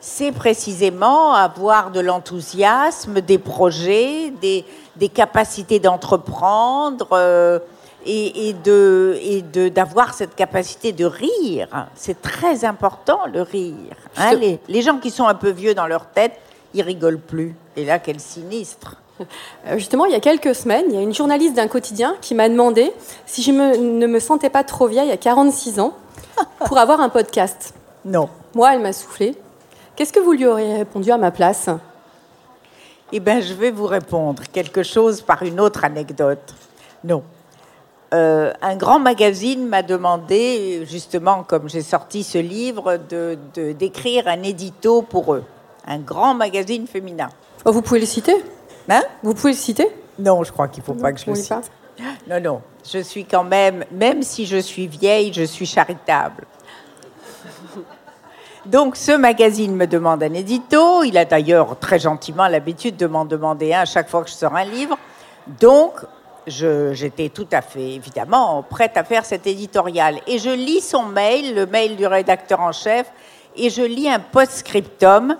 C'est 0.00 0.32
précisément 0.32 1.34
avoir 1.34 1.90
de 1.90 2.00
l'enthousiasme, 2.00 3.20
des 3.20 3.38
projets, 3.38 4.32
des, 4.40 4.64
des 4.96 5.08
capacités 5.08 5.80
d'entreprendre 5.80 7.08
euh, 7.12 7.58
et, 8.06 8.48
et 8.48 8.52
de 8.52 9.18
et 9.20 9.42
de 9.42 9.68
d'avoir 9.68 10.14
cette 10.14 10.34
capacité 10.36 10.92
de 10.92 11.04
rire. 11.04 11.88
C'est 11.96 12.22
très 12.22 12.64
important 12.64 13.18
le 13.32 13.42
rire. 13.42 13.74
hein. 14.16 14.34
Les, 14.34 14.60
les 14.68 14.82
gens 14.82 14.98
qui 14.98 15.10
sont 15.10 15.26
un 15.26 15.34
peu 15.34 15.50
vieux 15.50 15.74
dans 15.74 15.86
leur 15.88 16.06
tête, 16.06 16.38
ils 16.74 16.82
rigolent 16.82 17.18
plus. 17.20 17.54
Et 17.76 17.84
là, 17.84 17.98
quel 17.98 18.20
sinistre. 18.20 18.96
Euh, 19.66 19.78
Justement, 19.78 20.04
il 20.06 20.12
y 20.12 20.14
a 20.14 20.20
quelques 20.20 20.54
semaines, 20.54 20.84
il 20.90 20.94
y 20.94 20.98
a 20.98 21.02
une 21.02 21.12
journaliste 21.14 21.54
d'un 21.54 21.66
quotidien 21.66 22.14
qui 22.20 22.36
m'a 22.36 22.48
demandé 22.48 22.92
si 23.26 23.42
je 23.42 23.50
me- 23.50 23.76
ne 23.76 24.06
me 24.06 24.20
sentais 24.20 24.48
pas 24.50 24.62
trop 24.62 24.86
vieille 24.86 25.10
à 25.10 25.16
46 25.16 25.80
ans 25.80 25.92
pour 26.66 26.78
avoir 26.78 27.00
un 27.00 27.08
podcast. 27.08 27.74
Non. 28.04 28.28
Moi, 28.54 28.74
elle 28.74 28.80
m'a 28.80 28.92
soufflé. 28.92 29.34
Qu'est-ce 29.98 30.12
que 30.12 30.20
vous 30.20 30.30
lui 30.30 30.46
auriez 30.46 30.76
répondu 30.76 31.10
à 31.10 31.18
ma 31.18 31.32
place? 31.32 31.68
Eh 33.10 33.18
bien, 33.18 33.40
je 33.40 33.52
vais 33.52 33.72
vous 33.72 33.86
répondre 33.86 34.44
quelque 34.52 34.84
chose 34.84 35.22
par 35.22 35.42
une 35.42 35.58
autre 35.58 35.82
anecdote. 35.84 36.54
Non. 37.02 37.24
Euh, 38.14 38.52
un 38.62 38.76
grand 38.76 39.00
magazine 39.00 39.66
m'a 39.66 39.82
demandé, 39.82 40.84
justement, 40.88 41.42
comme 41.42 41.68
j'ai 41.68 41.82
sorti 41.82 42.22
ce 42.22 42.38
livre, 42.38 42.96
de- 43.10 43.36
de- 43.54 43.72
d'écrire 43.72 44.28
un 44.28 44.40
édito 44.44 45.02
pour 45.02 45.34
eux. 45.34 45.42
Un 45.84 45.98
grand 45.98 46.32
magazine 46.32 46.86
féminin. 46.86 47.30
Oh, 47.64 47.72
Vous 47.72 47.82
pouvez 47.82 47.98
le 47.98 48.06
citer? 48.06 48.36
Hein? 48.88 49.02
Vous 49.24 49.34
pouvez 49.34 49.50
le 49.50 49.58
citer? 49.58 49.88
Non, 50.16 50.44
je 50.44 50.52
crois 50.52 50.68
qu'il 50.68 50.82
ne 50.82 50.86
faut 50.86 50.94
pas 50.94 51.12
que 51.12 51.18
je 51.18 51.26
le 51.28 51.34
cite. 51.34 51.48
pas 51.48 51.60
Non, 52.28 52.40
non. 52.40 52.62
Je 52.88 53.00
suis 53.00 53.24
quand 53.24 53.42
même, 53.42 53.84
même 53.90 54.22
si 54.22 54.46
je 54.46 54.58
suis 54.58 54.86
vieille, 54.86 55.32
je 55.32 55.42
suis 55.42 55.66
charitable. 55.66 56.44
Donc, 58.66 58.96
ce 58.96 59.12
magazine 59.12 59.74
me 59.74 59.86
demande 59.86 60.22
un 60.22 60.32
édito. 60.34 61.02
Il 61.04 61.16
a 61.16 61.24
d'ailleurs 61.24 61.78
très 61.78 61.98
gentiment 61.98 62.48
l'habitude 62.48 62.96
de 62.96 63.06
m'en 63.06 63.24
demander 63.24 63.72
un 63.72 63.80
à 63.80 63.84
chaque 63.84 64.08
fois 64.08 64.22
que 64.24 64.30
je 64.30 64.34
sors 64.34 64.54
un 64.54 64.64
livre. 64.64 64.98
Donc, 65.60 65.92
j'étais 66.46 67.28
tout 67.28 67.46
à 67.52 67.62
fait, 67.62 67.94
évidemment, 67.94 68.62
prête 68.68 68.96
à 68.96 69.04
faire 69.04 69.24
cet 69.24 69.46
éditorial. 69.46 70.20
Et 70.26 70.38
je 70.38 70.50
lis 70.50 70.80
son 70.80 71.04
mail, 71.04 71.54
le 71.54 71.66
mail 71.66 71.96
du 71.96 72.06
rédacteur 72.06 72.60
en 72.60 72.72
chef, 72.72 73.06
et 73.56 73.70
je 73.70 73.82
lis 73.82 74.08
un 74.08 74.20
post-scriptum. 74.20 75.36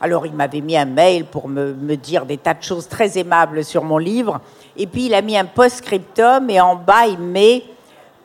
Alors, 0.00 0.26
il 0.26 0.32
m'avait 0.32 0.60
mis 0.60 0.76
un 0.76 0.84
mail 0.84 1.24
pour 1.24 1.48
me, 1.48 1.72
me 1.72 1.96
dire 1.96 2.26
des 2.26 2.36
tas 2.36 2.54
de 2.54 2.62
choses 2.62 2.88
très 2.88 3.16
aimables 3.16 3.64
sur 3.64 3.84
mon 3.84 3.98
livre. 3.98 4.40
Et 4.76 4.86
puis, 4.86 5.06
il 5.06 5.14
a 5.14 5.22
mis 5.22 5.38
un 5.38 5.46
post-scriptum, 5.46 6.50
et 6.50 6.60
en 6.60 6.74
bas, 6.74 7.06
il 7.06 7.18
met 7.18 7.62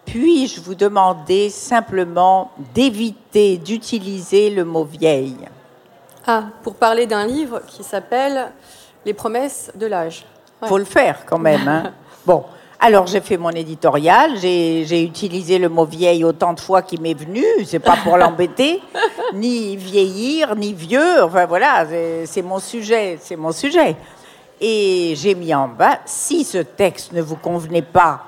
Puis-je 0.06 0.60
vous 0.62 0.76
demander 0.76 1.50
simplement 1.50 2.52
d'éviter 2.74 3.58
d'utiliser 3.58 4.50
le 4.50 4.66
mot 4.66 4.84
vieille? 4.84 5.38
Ah, 6.28 6.46
pour 6.64 6.76
parler 6.76 7.06
d'un 7.06 7.26
livre 7.26 7.62
qui 7.68 7.84
s'appelle 7.84 8.52
Les 9.06 9.14
promesses 9.14 9.72
de 9.76 9.86
l'âge. 9.88 10.26
Ouais. 10.62 10.68
faut 10.68 10.78
le 10.78 10.86
faire 10.86 11.26
quand 11.26 11.40
même. 11.40 11.68
hein. 11.68 11.94
Bon, 12.26 12.44
alors 12.80 13.08
j'ai 13.08 13.22
fait 13.22 13.38
mon 13.38 13.50
éditorial, 13.50 14.38
j'ai 14.38 15.04
utilisé 15.04 15.58
le 15.58 15.70
mot 15.70 15.86
vieille 15.86 16.24
autant 16.24 16.54
de 16.54 16.60
fois 16.60 16.84
qu'il 16.84 17.02
m'est 17.02 17.16
venu, 17.16 17.44
c'est 17.66 17.80
pas 17.80 17.96
pour 18.04 18.16
l'embêter, 18.18 18.80
ni 19.34 19.76
vieillir, 19.76 20.56
ni 20.56 20.72
vieux, 20.74 21.24
enfin 21.24 21.48
voilà, 21.48 21.86
c'est 22.26 22.42
mon 22.44 22.60
sujet, 22.60 23.18
c'est 23.20 23.36
mon 23.36 23.52
sujet. 23.52 23.96
Et 24.60 25.14
j'ai 25.16 25.34
mis 25.34 25.52
en 25.56 25.68
bas, 25.68 25.98
si 26.06 26.44
ce 26.44 26.60
texte 26.60 27.12
ne 27.14 27.22
vous 27.24 27.38
convenait 27.38 27.82
pas 27.82 28.22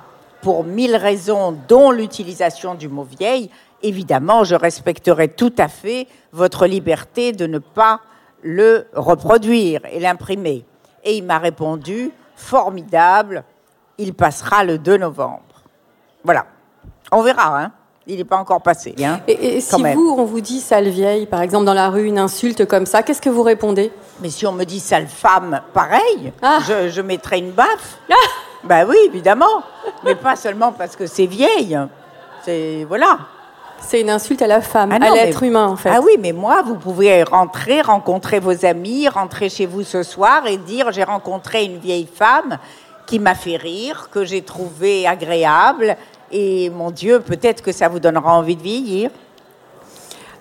pour 0.44 0.66
mille 0.66 0.96
raisons, 0.98 1.58
dont 1.68 1.90
l'utilisation 1.90 2.76
du 2.76 2.90
mot 2.90 3.04
vieille, 3.04 3.50
évidemment, 3.82 4.44
je 4.44 4.56
respecterai 4.56 5.30
tout 5.30 5.54
à 5.58 5.70
fait 5.70 6.08
votre 6.34 6.68
liberté 6.68 7.32
de 7.32 7.48
ne 7.48 7.60
pas 7.60 8.02
le 8.42 8.86
reproduire 8.94 9.82
et 9.90 10.00
l'imprimer. 10.02 10.66
Et 11.06 11.16
il 11.18 11.24
m'a 11.24 11.40
répondu, 11.40 12.12
formidable, 12.36 13.46
il 13.98 14.14
passera 14.14 14.66
le 14.66 14.78
2 14.78 14.98
novembre. 14.98 15.42
Voilà. 16.26 16.46
On 17.12 17.22
verra, 17.22 17.62
hein. 17.62 17.72
Il 18.06 18.18
n'est 18.18 18.26
pas 18.26 18.36
encore 18.38 18.62
passé, 18.62 18.94
hein. 19.02 19.22
Et, 19.30 19.62
si 19.62 19.82
même. 19.82 19.96
vous, 19.96 20.16
on 20.18 20.26
vous 20.26 20.42
dit 20.42 20.60
sale 20.60 20.90
vieille, 20.90 21.26
par 21.26 21.42
exemple 21.42 21.64
dans 21.64 21.74
la 21.74 21.90
rue, 21.90 22.04
une 22.06 22.20
insulte 22.20 22.66
comme 22.66 22.86
ça, 22.86 23.02
qu'est-ce 23.02 23.22
que 23.22 23.30
vous 23.30 23.44
répondez? 23.44 23.94
Mais 24.20 24.30
si 24.30 24.46
on 24.46 24.52
me 24.52 24.66
dit 24.66 24.82
sale 24.82 25.08
femme, 25.08 25.62
pareil, 25.74 26.34
Ah. 26.42 26.60
je, 26.68 26.90
je 26.90 27.02
mettrai 27.02 27.38
une 27.38 27.52
baffe. 27.52 27.98
Ben 28.64 28.86
oui, 28.88 28.96
évidemment. 29.06 29.64
Mais 30.04 30.16
pas 30.16 30.36
seulement 30.36 30.72
parce 30.72 30.96
que 30.96 31.06
c'est 31.08 31.26
vieille. 31.26 31.78
C'est 32.44 32.86
voilà. 32.88 33.20
C'est 33.80 34.00
une 34.00 34.10
insulte 34.10 34.42
à 34.42 34.48
la 34.48 34.62
femme, 34.62 34.92
Ah 34.94 35.06
à 35.06 35.10
l'être 35.14 35.42
mais- 35.42 35.48
humain 35.50 35.68
en 35.68 35.76
fait. 35.76 35.90
Ah 35.94 36.00
oui, 36.02 36.14
mais 36.20 36.32
moi, 36.32 36.62
vous 36.62 36.76
pouvez 36.76 37.24
rentrer, 37.24 37.82
rencontrer 37.82 38.40
vos 38.40 38.66
amis, 38.66 39.10
rentrer 39.10 39.50
chez 39.50 39.66
vous 39.66 39.84
ce 39.84 40.04
soir 40.04 40.48
et 40.48 40.56
dire 40.56 40.92
j'ai 40.94 41.04
rencontré 41.04 41.66
une 41.66 41.80
vieille 41.80 42.08
femme 42.12 42.58
qui 43.06 43.20
m'a 43.20 43.36
fait 43.36 43.58
rire, 43.58 44.08
que 44.10 44.24
j'ai 44.24 44.42
trouvé 44.42 45.06
agréable, 45.06 45.98
et 46.32 46.70
mon 46.70 46.92
Dieu, 46.92 47.20
peut-être 47.20 47.62
que 47.62 47.74
ça 47.74 47.90
vous 47.90 48.00
donnera 48.00 48.34
envie 48.38 48.56
de 48.56 48.62
vieillir. 48.64 49.10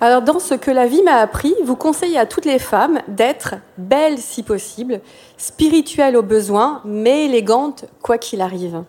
Alors, 0.05 0.21
dans 0.21 0.41
ce 0.41 0.55
que 0.55 0.73
la 0.73 0.89
vie 0.89 1.01
m'a 1.05 1.19
appris, 1.19 1.55
vous 1.63 1.77
conseillez 1.77 2.19
à 2.19 2.27
toutes 2.27 2.45
les 2.45 2.59
femmes 2.59 2.99
d'être 3.07 3.55
belles 3.79 4.19
si 4.19 4.43
possible, 4.43 5.01
spirituelles 5.37 6.17
au 6.17 6.25
besoin, 6.25 6.81
mais 6.85 7.27
élégantes 7.27 7.85
quoi 8.03 8.19
qu'il 8.19 8.41
arrive. 8.41 8.83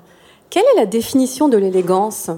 Quelle 0.50 0.64
est 0.74 0.80
la 0.80 0.88
définition 0.88 1.50
de 1.50 1.58
l'élégance? 1.58 2.32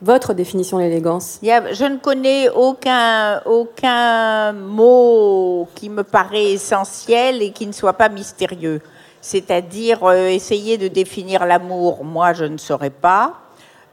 Votre 0.00 0.32
définition 0.32 0.78
de 0.78 0.84
l'élégance? 0.84 1.38
Je 1.42 1.84
ne 1.84 1.98
connais 1.98 2.48
aucun, 2.48 3.42
aucun 3.44 4.54
mot 4.54 5.68
qui 5.74 5.90
me 5.90 6.02
paraît 6.02 6.52
essentiel 6.52 7.42
et 7.42 7.50
qui 7.50 7.66
ne 7.66 7.72
soit 7.72 7.92
pas 7.92 8.08
mystérieux. 8.08 8.80
C'est-à-dire 9.20 10.02
euh, 10.04 10.28
essayer 10.28 10.78
de 10.78 10.88
définir 10.88 11.44
l'amour, 11.44 12.04
moi 12.04 12.32
je 12.32 12.46
ne 12.46 12.56
saurais 12.56 12.88
pas. 12.88 13.34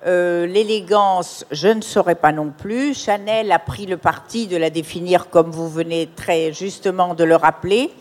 Euh, 0.05 0.45
L'élégance, 0.45 1.45
je 1.49 1.67
ne 1.67 1.81
saurais 1.81 2.13
pas 2.13 2.31
non 2.31 2.51
plus. 2.55 2.93
Chanel 2.93 3.51
a 3.51 3.57
pris 3.57 3.87
le 3.87 3.97
parti 3.97 4.45
de 4.45 4.55
la 4.55 4.69
définir 4.69 5.29
comme 5.31 5.49
vous 5.49 5.67
venez 5.67 6.07
très 6.15 6.53
justement 6.53 7.15
de 7.15 7.23
le 7.23 7.35
rappeler. 7.35 7.91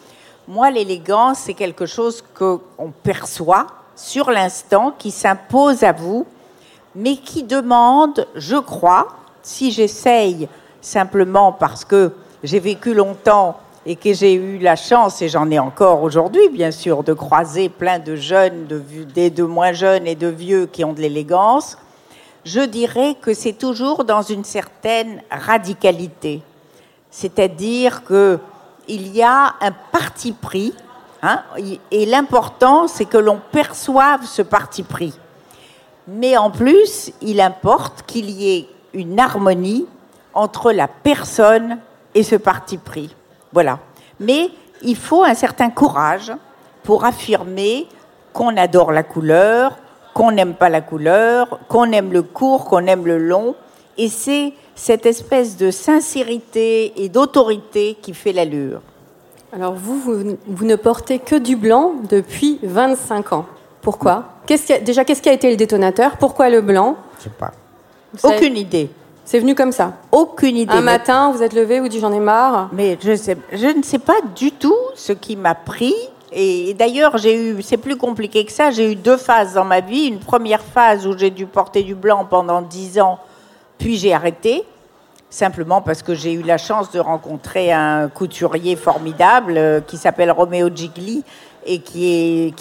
Moi, 0.47 0.71
l'élégance, 0.71 1.39
c'est 1.39 1.55
quelque 1.55 1.87
chose 1.87 2.23
qu'on 2.35 2.93
perçoit 3.03 3.67
sur 3.97 4.31
l'instant, 4.31 4.93
qui 4.99 5.11
s'impose 5.11 5.83
à 5.83 5.93
vous, 5.93 6.27
mais 6.95 7.17
qui 7.17 7.43
demande, 7.43 8.27
je 8.35 8.57
crois, 8.57 9.09
si 9.43 9.73
j'essaye 9.73 10.47
simplement 10.83 11.53
parce 11.53 11.87
que 11.87 12.13
j'ai 12.43 12.61
vécu 12.61 12.93
longtemps 12.93 13.57
et 13.87 13.97
que 13.97 14.13
j'ai 14.13 14.35
eu 14.35 14.59
la 14.59 14.77
chance, 14.77 15.23
et 15.23 15.31
j'en 15.31 15.51
ai 15.51 15.59
encore 15.59 16.03
aujourd'hui, 16.03 16.51
bien 16.51 16.71
sûr, 16.71 17.03
de 17.03 17.15
croiser 17.15 17.71
plein 17.71 17.99
de 17.99 18.15
jeunes, 18.15 18.67
de, 18.67 19.29
de 19.31 19.43
moins 19.43 19.73
jeunes 19.73 20.07
et 20.07 20.15
de 20.15 20.27
vieux 20.27 20.67
qui 20.67 20.85
ont 20.85 20.93
de 20.93 21.01
l'élégance, 21.01 21.79
je 22.45 22.61
dirais 22.61 23.17
que 23.21 23.35
c'est 23.35 23.55
toujours 23.55 24.05
dans 24.05 24.23
une 24.23 24.45
certaine 24.45 25.23
radicalité. 25.31 26.43
C'est-à-dire 27.11 28.05
que 28.05 28.39
il 28.87 29.09
y 29.15 29.23
a 29.23 29.55
un 29.61 29.73
parti 29.93 30.33
pris, 30.33 30.75
hein, 31.23 31.43
et 31.91 32.05
l'important, 32.05 32.87
c'est 32.87 33.07
que 33.07 33.17
l'on 33.17 33.41
perçoive 33.51 34.27
ce 34.27 34.43
parti 34.43 34.83
pris. 34.83 35.19
Mais 36.07 36.37
en 36.37 36.51
plus, 36.51 37.13
il 37.23 37.41
importe 37.41 38.03
qu'il 38.07 38.29
y 38.29 38.57
ait 38.57 38.69
une 38.93 39.19
harmonie 39.19 39.87
entre 40.35 40.71
la 40.73 40.87
personne 40.87 41.79
et 42.15 42.23
ce 42.23 42.37
parti 42.37 42.77
pris. 42.77 43.15
Voilà. 43.53 43.79
Mais 44.21 44.51
il 44.83 44.97
faut 44.97 45.25
un 45.25 45.35
certain 45.35 45.71
courage 45.71 46.33
pour 46.83 47.05
affirmer 47.05 47.89
qu'on 48.33 48.57
adore 48.57 48.93
la 48.93 49.03
couleur, 49.03 49.79
qu'on 50.15 50.31
n'aime 50.33 50.55
pas 50.55 50.69
la 50.69 50.81
couleur, 50.81 51.59
qu'on 51.69 51.91
aime 51.93 52.13
le 52.13 52.23
court, 52.23 52.65
qu'on 52.67 52.87
aime 52.87 53.05
le 53.07 53.19
long. 53.19 53.55
Et 53.99 54.09
c'est 54.09 54.53
cette 54.75 55.07
espèce 55.07 55.57
de 55.57 55.71
sincérité 55.71 56.93
et 57.03 57.09
d'autorité 57.09 57.97
qui 58.01 58.15
fait 58.15 58.33
l'allure. 58.33 58.81
Alors, 59.53 59.75
vous, 59.75 59.99
vous, 60.01 60.37
vous 60.47 60.65
ne 60.65 60.77
portez 60.77 61.19
que 61.19 61.37
du 61.37 61.55
blanc 61.57 61.93
depuis 62.09 62.59
25 62.63 63.33
ans. 63.33 63.47
Pourquoi? 63.83 64.25
Qu'est-ce 64.47 64.67
qui 64.67 64.73
a- 64.73 64.79
Déjà, 64.81 65.05
qu'est-ce 65.05 65.23
qui 65.23 65.29
a 65.29 65.33
été 65.33 65.49
le 65.51 65.57
détonateur? 65.57 66.17
Pourquoi 66.17 66.49
le 66.49 66.61
blanc? 66.61 66.97
Je 67.19 67.25
sais 67.25 67.31
pas. 67.31 67.53
Vous 68.13 68.19
savez- 68.19 68.37
Aucune 68.37 68.57
idée. 68.57 68.91
C'est 69.25 69.39
venu 69.39 69.55
comme 69.55 69.73
ça. 69.73 69.93
Aucune 70.13 70.57
idée. 70.57 70.73
Un 70.73 70.77
Mais- 70.77 70.93
matin, 70.99 71.33
vous 71.35 71.43
êtes 71.43 71.53
levé, 71.55 71.81
vous 71.81 71.89
dites 71.89 72.01
j'en 72.01 72.13
ai 72.13 72.19
marre. 72.21 72.69
Mais 72.73 72.99
je, 73.01 73.15
sais, 73.17 73.37
je 73.53 73.67
ne 73.69 73.83
sais 73.83 73.99
pas 73.99 74.17
du 74.37 74.53
tout 74.53 74.77
ce 74.97 75.13
qui 75.13 75.37
m'a 75.37 75.55
pris. 75.55 75.95
Et 76.33 76.75
d'ailleurs, 76.75 77.19
j'ai 77.19 77.35
eu, 77.37 77.63
c'est 77.63 77.77
plus 77.77 77.97
compliqué 77.97 78.45
que 78.45 78.53
ça. 78.53 78.71
J'ai 78.71 78.93
eu 78.93 78.97
deux 78.97 79.17
phases 79.17 79.55
dans 79.55 79.65
ma 79.65 79.81
vie. 79.81 80.07
Une 80.07 80.19
première 80.19 80.63
phase 80.63 81.07
où 81.07 81.17
j'ai 81.17 81.31
dû 81.31 81.47
porter 81.47 81.83
du 81.83 81.95
blanc 81.95 82.27
pendant 82.29 82.63
dix 82.63 82.99
ans, 82.99 83.19
puis 83.79 83.97
j'ai 83.97 84.13
arrêté. 84.13 84.65
Simplement 85.31 85.81
parce 85.81 86.03
que 86.03 86.15
j'ai 86.15 86.33
eu 86.33 86.43
la 86.43 86.59
chance 86.59 86.93
de 86.93 87.01
rencontrer 87.01 87.73
un 87.73 88.09
couturier 88.09 88.77
formidable 88.77 89.55
euh, 89.57 89.81
qui 89.81 89.97
s'appelle 89.97 90.31
Roméo 90.31 90.69
Gigli 90.73 91.25
et 91.67 91.81
qui, 91.81 92.55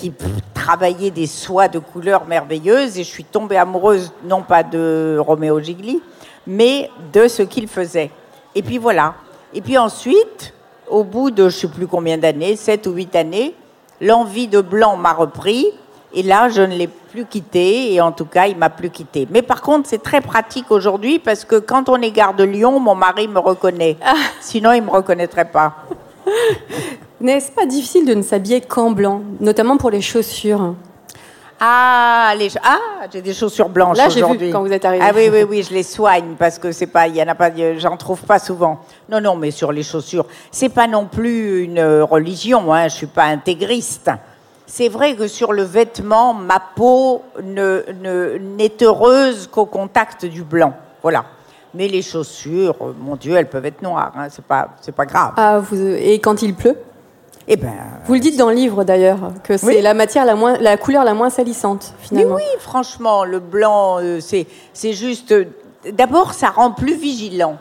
travaillait 0.56 1.12
des 1.12 1.28
soies 1.28 1.67
de 1.67 1.78
couleurs 1.78 2.26
merveilleuses. 2.26 2.97
Et 2.97 3.04
je 3.04 3.10
suis 3.10 3.26
tombée 3.26 3.58
amoureuse, 3.58 4.12
non 4.23 4.41
pas 4.41 4.63
de 4.63 5.17
Roméo 5.19 5.60
Gigli, 5.60 6.02
mais 6.47 6.89
de 7.12 7.28
ce 7.28 7.43
qu'il 7.43 7.67
faisait. 7.67 8.10
Et 8.56 8.63
puis 8.63 8.78
voilà. 8.78 9.15
Et 9.54 9.62
puis 9.62 9.78
ensuite, 9.78 10.54
au 10.89 11.04
bout 11.04 11.32
de 11.32 11.43
je 11.50 11.56
ne 11.56 11.62
sais 11.62 11.67
plus 11.67 11.88
combien 11.88 12.17
d'années, 12.17 12.56
7 12.56 12.88
ou 12.88 12.91
8 12.91 13.15
années, 13.15 13.56
l'envie 14.02 14.48
de 14.48 14.62
blanc 14.62 14.98
m'a 14.98 15.13
repris. 15.13 15.67
Et 16.15 16.22
là, 16.22 16.48
je 16.50 16.62
ne 16.62 16.76
l'ai 16.76 16.88
plus 16.88 17.26
quitté, 17.26 17.93
et 17.93 18.02
en 18.02 18.12
tout 18.12 18.26
cas, 18.26 18.46
il 18.46 18.56
m'a 18.56 18.69
plus 18.69 18.91
quitté. 18.91 19.28
Mais 19.32 19.41
par 19.41 19.62
contre, 19.62 19.89
c'est 19.89 20.02
très 20.02 20.22
pratique 20.22 20.69
aujourd'hui 20.69 21.17
parce 21.17 21.43
que 21.43 21.56
quand 21.56 21.89
on 21.89 22.00
est 22.02 22.12
gare 22.12 22.36
de 22.36 22.43
Lyon, 22.43 22.80
mon 22.80 22.93
mari 22.93 23.28
me 23.28 23.39
reconnaît. 23.39 23.98
Sinon, 24.39 24.74
il 24.74 24.82
ne 24.82 24.86
me 24.86 24.91
reconnaîtrait 24.91 25.50
pas. 25.50 25.76
N'est-ce 27.22 27.52
pas 27.52 27.65
difficile 27.65 28.06
de 28.06 28.13
ne 28.13 28.22
s'habiller 28.22 28.62
qu'en 28.62 28.91
blanc, 28.91 29.22
notamment 29.39 29.78
pour 29.78 29.89
les 29.89 30.02
chaussures? 30.02 30.76
Ah, 31.60 32.34
les, 32.38 32.50
ah 32.63 32.78
j'ai 33.12 33.22
des 33.22 33.34
chaussures 33.34 33.70
blanches 33.70 33.98
Là, 33.98 34.10
j'ai 34.10 34.20
vu 34.20 34.24
aujourd'hui. 34.26 34.52
quand 34.52 34.62
vous 34.62 34.72
êtes 34.74 34.84
arrivé. 34.86 35.06
Ah 35.08 35.12
oui, 35.16 35.30
oui, 35.32 35.44
oui, 35.44 35.63
je 35.63 35.74
les 35.74 35.84
soigne 35.84 36.36
parce 36.38 36.60
que 36.60 36.72
c'est 36.72 36.88
pas, 36.88 37.08
il 37.08 37.16
y 37.16 37.22
en 37.24 37.28
a 37.28 37.36
pas, 37.36 37.50
j'en 37.78 37.96
trouve 37.98 38.22
pas 38.24 38.39
souvent. 38.39 38.80
Non, 39.10 39.22
non, 39.22 39.36
mais 39.36 39.52
sur 39.52 39.72
les 39.72 39.84
chaussures, 39.84 40.26
c'est 40.52 40.70
pas 40.70 40.88
non 40.88 41.06
plus 41.06 41.63
une 41.63 41.82
religion. 42.02 42.74
Hein, 42.74 42.88
je 42.89 42.96
suis 42.96 43.08
pas 43.08 43.26
intégriste. 43.26 44.12
C'est 44.66 44.89
vrai 44.89 45.16
que 45.16 45.28
sur 45.28 45.54
le 45.54 45.63
vêtement, 45.63 46.34
ma 46.34 46.60
peau 46.60 47.22
ne 47.44 47.84
ne- 48.02 48.38
n'est 48.38 48.74
heureuse 48.82 49.48
qu'au 49.52 49.66
contact 49.66 50.26
du 50.26 50.44
blanc. 50.44 50.74
Voilà. 51.02 51.26
Mais 51.76 51.88
les 51.88 52.02
chaussures, 52.02 52.76
mon 53.00 53.16
Dieu, 53.16 53.36
elles 53.36 53.50
peuvent 53.50 53.66
être 53.66 53.82
noires. 53.82 54.12
Hein, 54.18 54.28
c'est 54.30 54.46
pas, 54.46 54.70
c'est 54.82 54.92
pas 54.96 55.06
grave. 55.06 55.34
Ah, 55.38 55.60
vous, 55.60 55.76
et 55.76 56.20
quand 56.20 56.42
il 56.42 56.56
pleut? 56.56 56.78
Eh 57.47 57.58
ben, 57.58 57.73
Vous 58.06 58.13
le 58.13 58.19
dites 58.19 58.38
dans 58.38 58.49
le 58.49 58.56
livre 58.56 58.84
d'ailleurs, 58.84 59.19
que 59.43 59.58
c'est 59.58 59.65
Oui. 59.65 59.82
la 59.82 59.93
matière, 59.93 60.25
la, 60.25 60.36
moins, 60.36 60.58
la 60.60 60.77
couleur 60.77 61.03
la 61.03 61.13
moins 61.13 61.29
salissante 61.29 61.93
Mais 61.99 62.08
finalement. 62.08 62.36
oui, 62.36 62.43
franchement, 62.60 63.25
le 63.25 63.39
blanc, 63.39 63.97
euh, 64.01 64.19
c'est 64.21 64.47
c'est 64.71 64.93
juste. 64.93 65.32
euh, 65.34 65.45
D'abord, 65.91 66.34
ça 66.34 66.47
rend 66.49 66.71
plus 66.71 66.95
vigilant. 66.95 67.58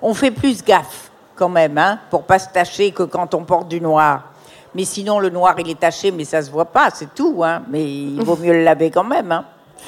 On 0.00 0.14
fait 0.14 0.30
plus 0.30 0.62
gaffe, 0.62 1.10
quand 1.34 1.48
même, 1.48 1.76
hein, 1.78 1.98
pour 2.10 2.22
pas 2.22 2.38
se 2.38 2.48
tacher 2.48 2.92
que 2.92 3.02
quand 3.02 3.34
on 3.34 3.42
porte 3.42 3.66
du 3.68 3.80
noir. 3.80 4.22
Mais 4.76 4.84
sinon, 4.84 5.18
le 5.18 5.30
noir, 5.30 5.56
il 5.58 5.68
est 5.68 5.80
taché, 5.80 6.12
mais 6.12 6.22
ça 6.24 6.40
se 6.42 6.50
voit 6.52 6.66
pas, 6.66 6.90
c'est 6.94 7.12
tout. 7.14 7.42
Hein. 7.42 7.62
Mais 7.70 7.82
il 7.84 8.22
vaut 8.22 8.36
mieux 8.36 8.52
le 8.52 8.62
laver 8.62 8.90
quand 8.92 9.02
même. 9.02 9.32
Hein. 9.32 9.44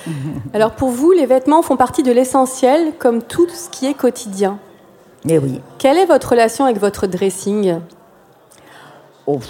Alors 0.54 0.72
pour 0.72 0.88
vous, 0.88 1.12
les 1.12 1.26
vêtements 1.26 1.62
font 1.62 1.76
partie 1.76 2.02
de 2.02 2.10
l'essentiel, 2.10 2.94
comme 2.98 3.22
tout 3.22 3.48
ce 3.48 3.68
qui 3.68 3.86
est 3.86 3.94
quotidien. 3.94 4.58
Mais 5.24 5.38
oui. 5.38 5.60
Quelle 5.78 5.98
est 5.98 6.06
votre 6.06 6.30
relation 6.30 6.64
avec 6.64 6.78
votre 6.80 7.06
dressing? 7.06 7.78
Oh, 9.32 9.40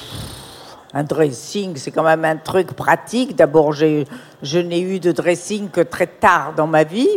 un 0.92 1.04
dressing, 1.04 1.76
c'est 1.76 1.90
quand 1.90 2.02
même 2.02 2.24
un 2.24 2.36
truc 2.36 2.72
pratique. 2.72 3.34
D'abord, 3.34 3.72
je 3.72 4.58
n'ai 4.58 4.80
eu 4.80 5.00
de 5.00 5.12
dressing 5.12 5.70
que 5.70 5.80
très 5.80 6.06
tard 6.06 6.52
dans 6.56 6.66
ma 6.66 6.84
vie. 6.84 7.08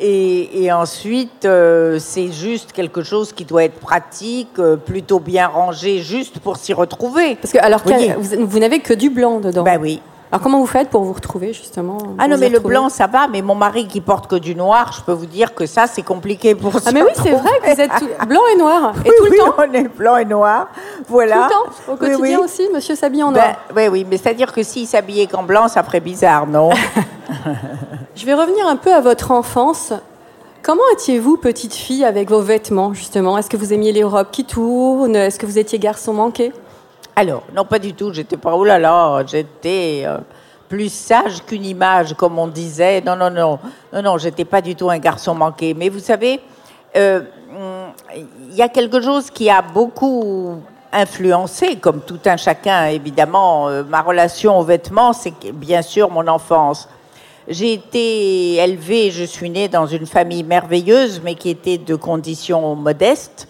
Et, 0.00 0.64
et 0.64 0.72
ensuite, 0.72 1.44
euh, 1.44 1.98
c'est 2.00 2.32
juste 2.32 2.72
quelque 2.72 3.02
chose 3.02 3.32
qui 3.32 3.44
doit 3.44 3.64
être 3.64 3.78
pratique, 3.78 4.58
euh, 4.58 4.76
plutôt 4.76 5.20
bien 5.20 5.46
rangé, 5.46 6.00
juste 6.00 6.40
pour 6.40 6.56
s'y 6.56 6.72
retrouver. 6.72 7.36
Parce 7.36 7.52
que 7.52 7.58
alors 7.58 7.80
vous, 8.18 8.46
vous 8.46 8.58
n'avez 8.58 8.80
que 8.80 8.92
du 8.92 9.08
blanc 9.08 9.38
dedans. 9.38 9.62
Ben 9.62 9.78
oui. 9.80 10.02
Alors 10.34 10.42
comment 10.42 10.58
vous 10.58 10.66
faites 10.66 10.90
pour 10.90 11.04
vous 11.04 11.12
retrouver 11.12 11.52
justement 11.52 11.96
Ah 12.18 12.26
non, 12.26 12.36
mais 12.36 12.48
le 12.48 12.58
blanc, 12.58 12.88
ça 12.88 13.06
va, 13.06 13.28
mais 13.28 13.40
mon 13.40 13.54
mari 13.54 13.86
qui 13.86 14.00
porte 14.00 14.26
que 14.26 14.34
du 14.34 14.56
noir, 14.56 14.92
je 14.92 15.00
peux 15.02 15.12
vous 15.12 15.26
dire 15.26 15.54
que 15.54 15.64
ça, 15.64 15.86
c'est 15.86 16.02
compliqué 16.02 16.56
pour 16.56 16.72
Ah 16.84 16.90
mais 16.92 17.02
oui, 17.02 17.10
c'est 17.14 17.30
vrai 17.30 17.50
que 17.62 17.72
vous 17.72 17.80
êtes 17.80 17.92
tout- 18.00 18.26
blanc 18.26 18.40
et 18.52 18.58
noir 18.58 18.94
et 19.04 19.10
Oui, 19.10 19.14
tout 19.16 19.24
le 19.26 19.30
oui, 19.30 19.38
temps. 19.38 19.54
on 19.58 19.72
est 19.72 19.86
blanc 19.96 20.16
et 20.16 20.24
noir. 20.24 20.66
Voilà. 21.06 21.36
Tout 21.36 21.42
le 21.42 21.50
temps, 21.50 21.92
au 21.92 21.96
quotidien 21.96 22.38
oui. 22.40 22.44
aussi, 22.44 22.68
monsieur 22.74 22.96
s'habille 22.96 23.22
en 23.22 23.30
noir. 23.30 23.46
Ben, 23.72 23.82
oui, 23.92 24.00
oui, 24.00 24.06
mais 24.10 24.16
c'est-à-dire 24.16 24.52
que 24.52 24.64
s'il 24.64 24.88
s'habillait 24.88 25.28
qu'en 25.28 25.44
blanc, 25.44 25.68
ça 25.68 25.84
ferait 25.84 26.00
bizarre, 26.00 26.48
non? 26.48 26.70
Je 28.16 28.26
vais 28.26 28.34
revenir 28.34 28.66
un 28.66 28.74
peu 28.74 28.92
à 28.92 29.00
votre 29.00 29.30
enfance. 29.30 29.92
Comment 30.64 30.82
étiez-vous 30.94 31.36
petite 31.36 31.74
fille 31.74 32.04
avec 32.04 32.28
vos 32.28 32.40
vêtements 32.40 32.92
justement? 32.92 33.38
Est-ce 33.38 33.48
que 33.50 33.56
vous 33.56 33.72
aimiez 33.72 33.92
les 33.92 34.02
robes 34.02 34.32
qui 34.32 34.44
tournent? 34.44 35.14
Est-ce 35.14 35.38
que 35.38 35.46
vous 35.46 35.60
étiez 35.60 35.78
garçon 35.78 36.12
manqué? 36.12 36.52
Alors, 37.16 37.44
non, 37.54 37.64
pas 37.64 37.78
du 37.78 37.94
tout. 37.94 38.12
J'étais 38.12 38.36
pas, 38.36 38.54
oh 38.54 38.64
là 38.64 38.78
là, 38.78 39.22
j'étais 39.26 40.02
euh, 40.04 40.18
plus 40.68 40.92
sage 40.92 41.44
qu'une 41.46 41.64
image, 41.64 42.14
comme 42.14 42.38
on 42.38 42.48
disait. 42.48 43.00
Non, 43.00 43.14
non, 43.14 43.30
non, 43.30 43.58
non, 43.92 44.02
non, 44.02 44.18
j'étais 44.18 44.44
pas 44.44 44.60
du 44.60 44.74
tout 44.74 44.90
un 44.90 44.98
garçon 44.98 45.34
manqué. 45.34 45.74
Mais 45.74 45.88
vous 45.88 46.00
savez, 46.00 46.40
euh, 46.96 47.20
il 48.16 48.54
y 48.54 48.62
a 48.62 48.68
quelque 48.68 49.00
chose 49.00 49.30
qui 49.30 49.48
a 49.48 49.62
beaucoup 49.62 50.58
influencé, 50.92 51.76
comme 51.76 52.00
tout 52.00 52.20
un 52.24 52.36
chacun, 52.36 52.86
évidemment, 52.86 53.68
euh, 53.68 53.82
ma 53.84 54.00
relation 54.00 54.58
aux 54.58 54.62
vêtements, 54.62 55.12
c'est 55.12 55.34
bien 55.52 55.82
sûr 55.82 56.10
mon 56.10 56.26
enfance. 56.28 56.88
j'ai 57.46 57.74
été 57.74 58.54
élevée, 58.54 59.10
je 59.10 59.24
suis 59.24 59.50
née 59.50 59.68
dans 59.68 59.86
une 59.86 60.06
famille 60.06 60.42
merveilleuse, 60.42 61.20
mais 61.22 61.34
qui 61.34 61.50
était 61.50 61.78
de 61.78 61.94
conditions 61.94 62.74
modestes. 62.74 63.48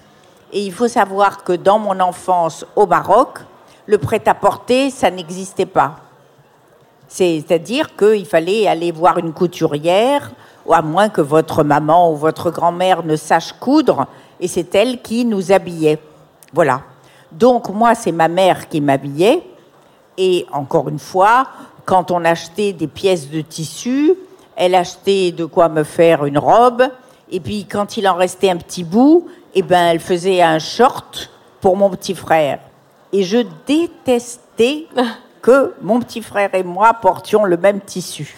Et 0.52 0.64
il 0.64 0.72
faut 0.72 0.88
savoir 0.88 1.44
que 1.44 1.52
dans 1.52 1.78
mon 1.78 2.00
enfance 2.00 2.64
au 2.76 2.86
Maroc, 2.86 3.40
le 3.86 3.98
prêt-à-porter, 3.98 4.90
ça 4.90 5.10
n'existait 5.10 5.66
pas. 5.66 5.96
C'est-à-dire 7.08 7.94
qu'il 7.96 8.26
fallait 8.26 8.66
aller 8.66 8.90
voir 8.90 9.18
une 9.18 9.32
couturière, 9.32 10.32
ou 10.66 10.72
à 10.72 10.82
moins 10.82 11.08
que 11.08 11.20
votre 11.20 11.62
maman 11.62 12.10
ou 12.10 12.16
votre 12.16 12.50
grand-mère 12.50 13.04
ne 13.04 13.16
sache 13.16 13.52
coudre, 13.52 14.06
et 14.40 14.48
c'est 14.48 14.74
elle 14.74 15.02
qui 15.02 15.24
nous 15.24 15.52
habillait. 15.52 15.98
Voilà. 16.52 16.80
Donc 17.30 17.68
moi, 17.68 17.94
c'est 17.94 18.12
ma 18.12 18.28
mère 18.28 18.68
qui 18.68 18.80
m'habillait, 18.80 19.42
et 20.16 20.46
encore 20.52 20.88
une 20.88 20.98
fois, 20.98 21.46
quand 21.84 22.10
on 22.10 22.24
achetait 22.24 22.72
des 22.72 22.86
pièces 22.86 23.28
de 23.28 23.42
tissu, 23.42 24.14
elle 24.56 24.74
achetait 24.74 25.32
de 25.32 25.44
quoi 25.44 25.68
me 25.68 25.84
faire 25.84 26.24
une 26.24 26.38
robe, 26.38 26.84
et 27.30 27.40
puis 27.40 27.66
quand 27.66 27.96
il 27.96 28.08
en 28.08 28.14
restait 28.14 28.50
un 28.50 28.56
petit 28.56 28.84
bout, 28.84 29.26
eh 29.54 29.62
ben, 29.62 29.88
elle 29.88 30.00
faisait 30.00 30.42
un 30.42 30.58
short 30.58 31.30
pour 31.60 31.76
mon 31.76 31.90
petit 31.90 32.14
frère. 32.14 32.60
Et 33.14 33.22
je 33.22 33.38
détestais 33.64 34.88
que 35.40 35.72
mon 35.80 36.00
petit 36.00 36.20
frère 36.20 36.52
et 36.52 36.64
moi 36.64 36.94
portions 36.94 37.44
le 37.44 37.56
même 37.56 37.80
tissu. 37.80 38.36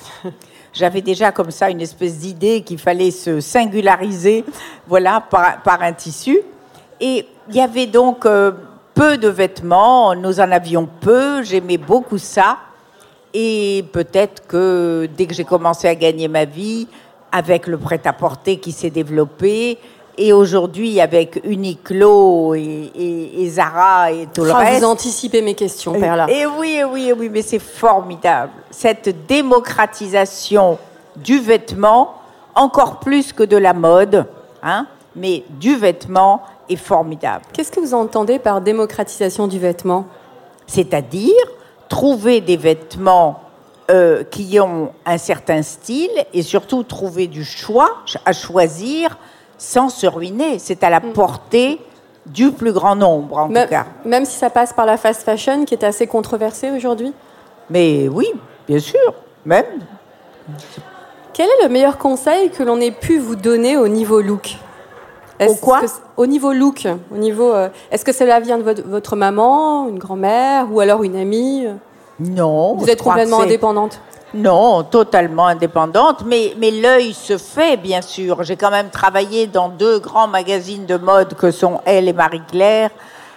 J'avais 0.74 1.00
déjà 1.00 1.32
comme 1.32 1.50
ça 1.50 1.70
une 1.70 1.80
espèce 1.80 2.18
d'idée 2.18 2.60
qu'il 2.60 2.76
fallait 2.76 3.10
se 3.10 3.40
singulariser, 3.40 4.44
voilà, 4.86 5.22
par, 5.22 5.80
un 5.80 5.94
tissu. 5.94 6.38
Et 7.00 7.26
il 7.48 7.56
y 7.56 7.62
avait 7.62 7.86
donc 7.86 8.26
euh, 8.26 8.52
peu 8.92 9.16
de 9.16 9.28
vêtements, 9.28 10.14
nous 10.14 10.40
en 10.40 10.52
avions 10.52 10.86
peu, 11.00 11.42
j'aimais 11.42 11.78
beaucoup 11.78 12.18
ça. 12.18 12.58
Et 13.32 13.82
peut-être 13.94 14.46
que 14.46 15.08
dès 15.16 15.24
que 15.24 15.32
j'ai 15.32 15.44
commencé 15.44 15.88
à 15.88 15.94
gagner 15.94 16.28
ma 16.28 16.44
vie, 16.44 16.86
avec 17.32 17.66
le 17.66 17.78
prêt-à-porter 17.78 18.58
qui 18.58 18.72
s'est 18.72 18.90
développé, 18.90 19.78
et 20.18 20.32
aujourd'hui 20.32 21.00
avec 21.00 21.40
Uniqlo 21.44 22.54
et, 22.54 23.48
Zara 23.48 24.12
et 24.12 24.26
tout 24.32 24.44
le 24.44 24.50
ah, 24.50 24.58
reste. 24.58 24.80
Vous 24.80 24.88
anticipez 24.88 25.42
mes 25.42 25.54
questions, 25.54 25.92
Perla. 25.92 26.30
Et 26.30 26.46
oui, 26.46 26.76
et 26.78 26.84
oui, 26.84 27.08
et 27.08 27.12
oui, 27.12 27.28
mais 27.30 27.42
c'est 27.42 27.58
formidable. 27.58 28.52
Cette 28.70 29.26
démocratisation 29.26 30.78
du 31.16 31.38
vêtement, 31.38 32.14
encore 32.54 33.00
plus 33.00 33.32
que 33.32 33.42
de 33.42 33.56
la 33.56 33.72
mode, 33.72 34.26
hein, 34.62 34.86
mais 35.14 35.44
du 35.50 35.76
vêtement 35.76 36.42
est 36.68 36.76
formidable. 36.76 37.44
Qu'est-ce 37.52 37.70
que 37.70 37.80
vous 37.80 37.94
entendez 37.94 38.38
par 38.38 38.60
démocratisation 38.60 39.46
du 39.46 39.58
vêtement? 39.58 40.06
C'est-à-dire 40.66 41.34
trouver 41.88 42.40
des 42.40 42.56
vêtements 42.56 43.40
euh, 43.90 44.24
qui 44.24 44.58
ont 44.58 44.90
un 45.04 45.18
certain 45.18 45.62
style 45.62 46.10
et 46.34 46.42
surtout 46.42 46.82
trouver 46.82 47.28
du 47.28 47.44
choix 47.44 47.98
à 48.24 48.32
choisir 48.32 49.16
sans 49.58 49.88
se 49.88 50.06
ruiner. 50.06 50.58
C'est 50.58 50.84
à 50.84 50.90
la 50.90 51.00
mm. 51.00 51.12
portée 51.12 51.80
du 52.26 52.50
plus 52.50 52.72
grand 52.72 52.96
nombre, 52.96 53.38
en 53.38 53.48
tout 53.48 53.68
cas. 53.68 53.86
Même 54.04 54.24
si 54.24 54.36
ça 54.36 54.50
passe 54.50 54.72
par 54.72 54.86
la 54.86 54.96
fast 54.96 55.22
fashion, 55.22 55.64
qui 55.64 55.74
est 55.74 55.84
assez 55.84 56.06
controversée 56.06 56.70
aujourd'hui 56.70 57.12
Mais 57.70 58.08
oui, 58.08 58.26
bien 58.66 58.78
sûr, 58.78 59.14
même. 59.44 59.64
Quel 61.32 61.46
est 61.46 61.62
le 61.62 61.68
meilleur 61.68 61.98
conseil 61.98 62.50
que 62.50 62.62
l'on 62.62 62.80
ait 62.80 62.90
pu 62.90 63.18
vous 63.18 63.36
donner 63.36 63.76
au 63.76 63.88
niveau 63.88 64.20
look? 64.20 64.56
Au 65.46 65.54
quoi? 65.54 65.82
Au 66.16 66.26
niveau 66.26 66.52
look, 66.52 66.88
au 67.14 67.18
niveau. 67.18 67.52
Euh, 67.52 67.68
est-ce 67.90 68.04
que 68.04 68.12
cela 68.12 68.40
vient 68.40 68.58
de 68.58 68.82
votre, 68.86 69.16
maman, 69.16 69.86
une 69.88 69.98
grand-mère, 69.98 70.66
ou 70.72 70.80
alors 70.80 71.02
une 71.04 71.16
amie? 71.16 71.66
Non. 72.18 72.74
Vous 72.76 72.88
êtes 72.88 73.02
complètement 73.02 73.40
indépendante 73.40 74.00
non, 74.34 74.82
totalement 74.82 75.46
indépendante, 75.46 76.24
mais, 76.26 76.54
mais 76.58 76.70
l'œil 76.70 77.14
se 77.14 77.38
fait, 77.38 77.76
bien 77.76 78.02
sûr. 78.02 78.42
J'ai 78.42 78.56
quand 78.56 78.70
même 78.70 78.90
travaillé 78.90 79.46
dans 79.46 79.68
deux 79.68 79.98
grands 80.00 80.26
magazines 80.26 80.84
de 80.84 80.96
mode 80.96 81.34
que 81.34 81.50
sont 81.50 81.80
Elle 81.84 82.08
et 82.08 82.12
Marie-Claire, 82.12 82.90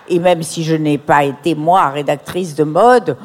et 0.08 0.20
même 0.20 0.42
si 0.42 0.64
je 0.64 0.76
n'ai 0.76 0.98
pas 0.98 1.24
été, 1.24 1.54
moi, 1.54 1.88
rédactrice 1.90 2.56
de 2.56 2.64
mode, 2.64 3.16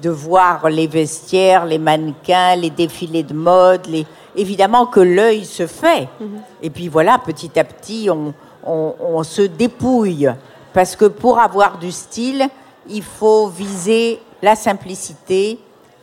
de 0.00 0.10
voir 0.10 0.68
les 0.68 0.86
vestiaires, 0.86 1.64
les 1.64 1.78
mannequins, 1.78 2.54
les 2.56 2.70
défilés 2.70 3.22
de 3.22 3.32
mode, 3.32 3.86
les... 3.86 4.06
évidemment 4.36 4.84
que 4.84 5.00
l'œil 5.00 5.46
se 5.46 5.66
fait. 5.66 6.08
Mhm. 6.20 6.40
Et 6.62 6.70
puis 6.70 6.88
voilà, 6.88 7.18
petit 7.18 7.58
à 7.58 7.64
petit, 7.64 8.10
on, 8.10 8.34
on 8.62 9.22
se 9.22 9.42
dépouille. 9.42 10.28
Parce 10.74 10.94
que 10.94 11.06
pour 11.06 11.38
avoir 11.38 11.78
du 11.78 11.90
style, 11.90 12.46
il 12.88 13.02
faut 13.02 13.46
viser 13.48 14.20
la 14.42 14.54
simplicité, 14.54 15.58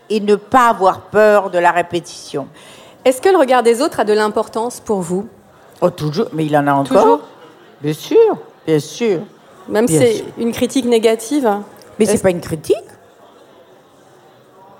et 0.10 0.20
ne 0.20 0.36
pas 0.36 0.70
avoir 0.70 1.02
peur 1.02 1.50
de 1.50 1.58
la 1.58 1.72
répétition. 1.72 2.48
Est-ce 3.06 3.22
que 3.22 3.30
le 3.30 3.38
regard 3.38 3.64
des 3.64 3.82
autres 3.82 4.00
a 4.00 4.04
de 4.04 4.14
l'importance 4.14 4.80
pour 4.80 5.02
vous? 5.02 5.28
Oh, 5.82 5.90
toujours, 5.90 6.28
mais 6.34 6.46
il 6.46 6.56
en 6.56 6.68
a 6.68 6.74
encore. 6.74 7.02
Toujours? 7.02 7.20
Bien 7.82 7.94
sûr, 7.94 8.38
bien 8.66 8.80
sûr. 8.80 9.20
Même 9.68 9.88
si 9.88 9.98
c'est 9.98 10.24
une 10.38 10.52
critique 10.52 10.86
négative? 10.86 11.50
Mais 12.00 12.06
c'est 12.06 12.22
pas 12.22 12.30
une 12.30 12.42
critique? 12.42 12.78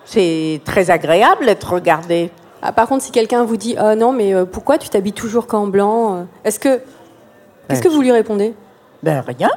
C'est 0.06 0.62
très 0.66 0.90
agréable 0.90 1.46
d'être 1.46 1.74
regardé. 1.74 2.32
Ah, 2.62 2.72
par 2.72 2.88
contre, 2.88 3.04
si 3.04 3.12
quelqu'un 3.12 3.44
vous 3.44 3.58
dit 3.58 3.76
oh 3.82 3.96
non, 3.96 4.14
mais 4.14 4.34
euh, 4.34 4.46
pourquoi 4.46 4.78
tu 4.78 4.88
t'habilles 4.90 5.14
toujours 5.14 5.48
qu'en 5.48 5.68
blanc 5.68 6.16
euh, 6.16 6.24
Est-ce 6.46 6.60
que 6.60 6.82
qu'est-ce 7.68 7.82
que 7.82 7.90
vous 7.90 8.02
lui 8.02 8.12
répondez? 8.12 8.54
Ben 9.02 9.22
rien. 9.22 9.50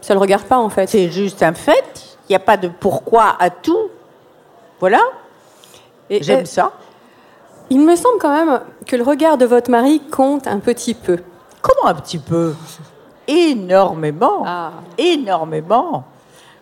Ça 0.00 0.14
le 0.14 0.20
regarde 0.20 0.44
pas 0.44 0.58
en 0.58 0.68
fait. 0.68 0.86
C'est 0.88 1.10
juste 1.10 1.42
un 1.42 1.54
fait. 1.54 2.18
Il 2.28 2.32
n'y 2.32 2.36
a 2.36 2.40
pas 2.40 2.56
de 2.56 2.68
pourquoi 2.68 3.36
à 3.38 3.48
tout. 3.50 3.88
Voilà. 4.80 5.00
Et 6.10 6.22
J'aime 6.22 6.46
ça. 6.46 6.72
Il 7.70 7.80
me 7.80 7.96
semble 7.96 8.18
quand 8.18 8.32
même 8.32 8.60
que 8.86 8.96
le 8.96 9.02
regard 9.02 9.36
de 9.36 9.44
votre 9.44 9.70
mari 9.70 10.00
compte 10.10 10.46
un 10.46 10.58
petit 10.58 10.94
peu. 10.94 11.18
Comment 11.60 11.90
un 11.90 11.94
petit 11.94 12.18
peu? 12.18 12.54
Énormément. 13.26 14.42
Ah. 14.46 14.72
Énormément. 14.96 16.04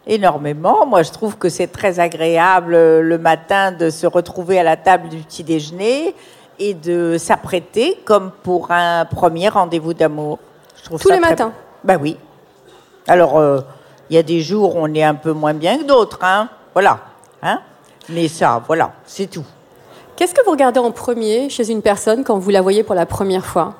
Énormément. 0.06 0.86
Moi, 0.86 1.02
je 1.02 1.12
trouve 1.12 1.36
que 1.36 1.48
c'est 1.48 1.68
très 1.68 2.00
agréable 2.00 2.74
euh, 2.74 3.02
le 3.02 3.18
matin 3.18 3.72
de 3.72 3.90
se 3.90 4.06
retrouver 4.06 4.58
à 4.58 4.62
la 4.62 4.76
table 4.76 5.08
du 5.08 5.18
petit 5.18 5.44
déjeuner 5.44 6.14
et 6.58 6.74
de 6.74 7.18
s'apprêter 7.18 7.98
comme 8.04 8.32
pour 8.42 8.70
un 8.70 9.04
premier 9.04 9.48
rendez-vous 9.48 9.94
d'amour. 9.94 10.38
Tous 11.00 11.10
les 11.10 11.20
matins? 11.20 11.52
Ben 11.84 11.98
oui. 12.00 12.16
Alors, 13.06 13.38
euh, 13.38 13.60
il 14.10 14.16
y 14.16 14.18
a 14.18 14.22
des 14.22 14.40
jours 14.40 14.76
où 14.76 14.78
on 14.80 14.92
est 14.94 15.04
un 15.04 15.14
peu 15.14 15.32
moins 15.32 15.54
bien 15.54 15.78
que 15.78 15.84
d'autres, 15.84 16.20
hein. 16.22 16.48
Voilà. 16.72 16.98
Hein 17.42 17.60
mais 18.08 18.28
ça, 18.28 18.62
voilà, 18.66 18.92
c'est 19.04 19.26
tout. 19.26 19.44
Qu'est-ce 20.16 20.34
que 20.34 20.44
vous 20.44 20.52
regardez 20.52 20.80
en 20.80 20.92
premier 20.92 21.50
chez 21.50 21.70
une 21.70 21.82
personne 21.82 22.24
quand 22.24 22.38
vous 22.38 22.50
la 22.50 22.62
voyez 22.62 22.82
pour 22.82 22.94
la 22.94 23.06
première 23.06 23.44
fois? 23.44 23.74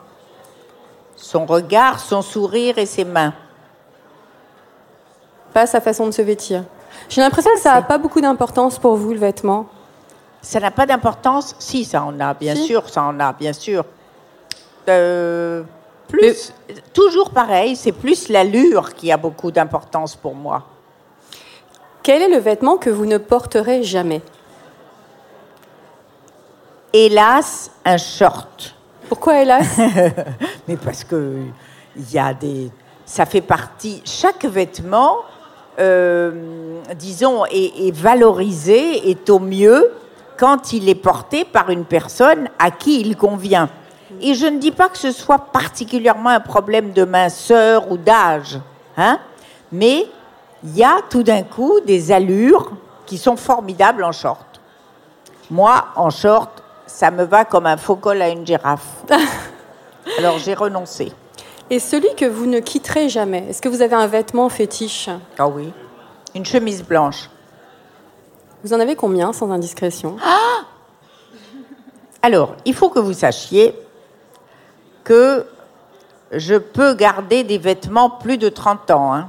Son 1.17 1.47
regard, 1.47 1.99
son 1.99 2.21
sourire 2.21 2.77
et 2.79 2.87
ses 2.87 3.05
mains. 3.05 3.33
Pas 5.55 5.67
sa 5.67 5.81
façon 5.81 6.07
de 6.07 6.11
se 6.11 6.21
vêtir. 6.21 6.65
J'ai 7.09 7.23
l'impression 7.23 7.51
que 7.55 7.61
ça 7.61 7.75
n'a 7.75 7.83
pas 7.83 7.97
beaucoup 7.99 8.21
d'importance 8.21 8.79
pour 8.79 8.97
vous, 8.97 9.13
le 9.13 9.19
vêtement. 9.19 9.67
Ça 10.43 10.61
n'a 10.61 10.71
pas 10.71 10.85
d'importance? 10.85 11.55
Si, 11.59 11.85
ça 11.85 12.03
en 12.03 12.21
a, 12.21 12.35
bien 12.35 12.55
sûr, 12.55 12.89
ça 12.89 13.03
en 13.03 13.19
a, 13.19 13.33
bien 13.33 13.55
sûr. 13.55 13.85
Euh, 14.89 15.63
plus, 16.09 16.53
toujours 16.93 17.31
pareil, 17.31 17.77
c'est 17.77 17.93
plus 17.93 18.29
l'allure 18.29 18.95
qui 18.95 19.11
a 19.11 19.17
beaucoup 19.17 19.51
d'importance 19.51 20.15
pour 20.15 20.35
moi. 20.35 20.65
Quel 22.07 22.23
est 22.23 22.29
le 22.29 22.39
vêtement 22.39 22.77
que 22.77 22.89
vous 22.89 23.05
ne 23.05 23.19
porterez 23.19 23.83
jamais 23.83 24.23
Hélas, 26.93 27.73
un 27.85 27.97
short. 27.97 28.77
Pourquoi 29.09 29.43
hélas 29.43 29.67
Mais 30.69 30.77
parce 30.77 31.03
que 31.03 31.39
il 31.97 32.13
y 32.13 32.17
a 32.17 32.33
des, 32.33 32.71
ça 33.05 33.27
fait 33.27 33.41
partie. 33.41 34.03
Chaque 34.05 34.45
vêtement, 34.45 35.17
euh, 35.81 36.79
disons, 36.95 37.45
est, 37.47 37.91
valorisé, 37.91 39.11
est 39.11 39.29
au 39.29 39.41
mieux 39.41 39.91
quand 40.37 40.73
il 40.73 40.89
est 40.89 40.95
porté 40.95 41.45
par 41.45 41.71
une 41.71 41.85
personne 41.85 42.49
à 42.61 42.71
qui 42.71 43.01
il 43.01 43.17
convient. 43.17 43.69
Et 44.21 44.35
je 44.35 44.47
ne 44.47 44.61
dis 44.61 44.71
pas 44.71 44.89
que 44.89 44.99
ce 44.99 45.11
soit 45.11 45.51
particulièrement 45.53 46.31
un 46.31 46.39
problème 46.39 46.93
de 46.93 47.03
minceur 47.03 47.91
ou 47.91 47.97
d'âge, 47.97 48.61
hein, 48.97 49.19
mais 49.73 50.07
il 50.65 50.77
y 50.77 50.85
a 50.85 51.01
tout 51.09 51.23
d'un 51.23 51.43
coup 51.43 51.81
des 51.81 52.13
allures 52.13 52.73
qui 53.05 53.19
sont 53.19 53.37
formidables 53.37 54.05
en 54.05 54.13
short. 54.13 54.61
Moi, 55.51 55.85
en 55.95 56.11
short, 56.11 56.63
ça 56.87 57.11
me 57.11 57.25
va 57.25 57.45
comme 57.45 57.67
un 57.67 57.77
faux 57.77 57.97
col 57.97 58.21
à 58.23 58.29
une 58.29 58.47
girafe. 58.47 59.05
Alors 60.19 60.39
j'ai 60.39 60.55
renoncé. 60.55 61.13
Et 61.69 61.79
celui 61.79 62.15
que 62.15 62.25
vous 62.25 62.47
ne 62.47 62.61
quitterez 62.61 63.09
jamais, 63.09 63.47
est-ce 63.49 63.61
que 63.61 63.69
vous 63.69 63.83
avez 63.83 63.95
un 63.95 64.07
vêtement 64.07 64.49
fétiche? 64.49 65.11
Ah 65.39 65.49
oui, 65.49 65.73
une 66.35 66.47
chemise 66.47 66.85
blanche. 66.85 67.29
Vous 68.63 68.73
en 68.73 68.81
avez 68.81 68.97
combien 68.97 69.33
sans 69.33 69.51
indiscrétion? 69.51 70.17
Ah 70.25 70.65
Alors, 72.23 72.55
il 72.65 72.75
faut 72.75 72.89
que 72.89 72.99
vous 72.99 73.13
sachiez 73.13 73.77
que 75.05 75.47
je 76.33 76.55
peux 76.55 76.95
garder 76.95 77.45
des 77.45 77.59
vêtements 77.59 78.11
plus 78.11 78.39
de 78.39 78.49
30 78.49 78.91
ans. 78.91 79.15
Hein. 79.15 79.29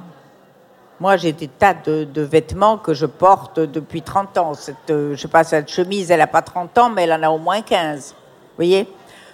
Moi, 1.00 1.16
j'ai 1.18 1.32
des 1.32 1.48
tas 1.48 1.76
de, 1.76 2.06
de 2.06 2.22
vêtements 2.24 2.78
que 2.78 2.94
je 2.96 3.06
porte 3.06 3.60
depuis 3.60 4.02
30 4.02 4.38
ans. 4.40 4.54
Cette, 4.56 4.76
euh, 4.90 5.16
je 5.16 5.22
sais 5.22 5.28
pas, 5.28 5.44
cette 5.44 5.70
chemise, 5.70 6.10
elle 6.10 6.20
n'a 6.20 6.28
pas 6.28 6.42
30 6.42 6.76
ans, 6.80 6.90
mais 6.90 7.04
elle 7.04 7.14
en 7.14 7.22
a 7.22 7.30
au 7.30 7.38
moins 7.38 7.62
15. 7.62 8.16
Vous 8.18 8.56
voyez? 8.56 8.88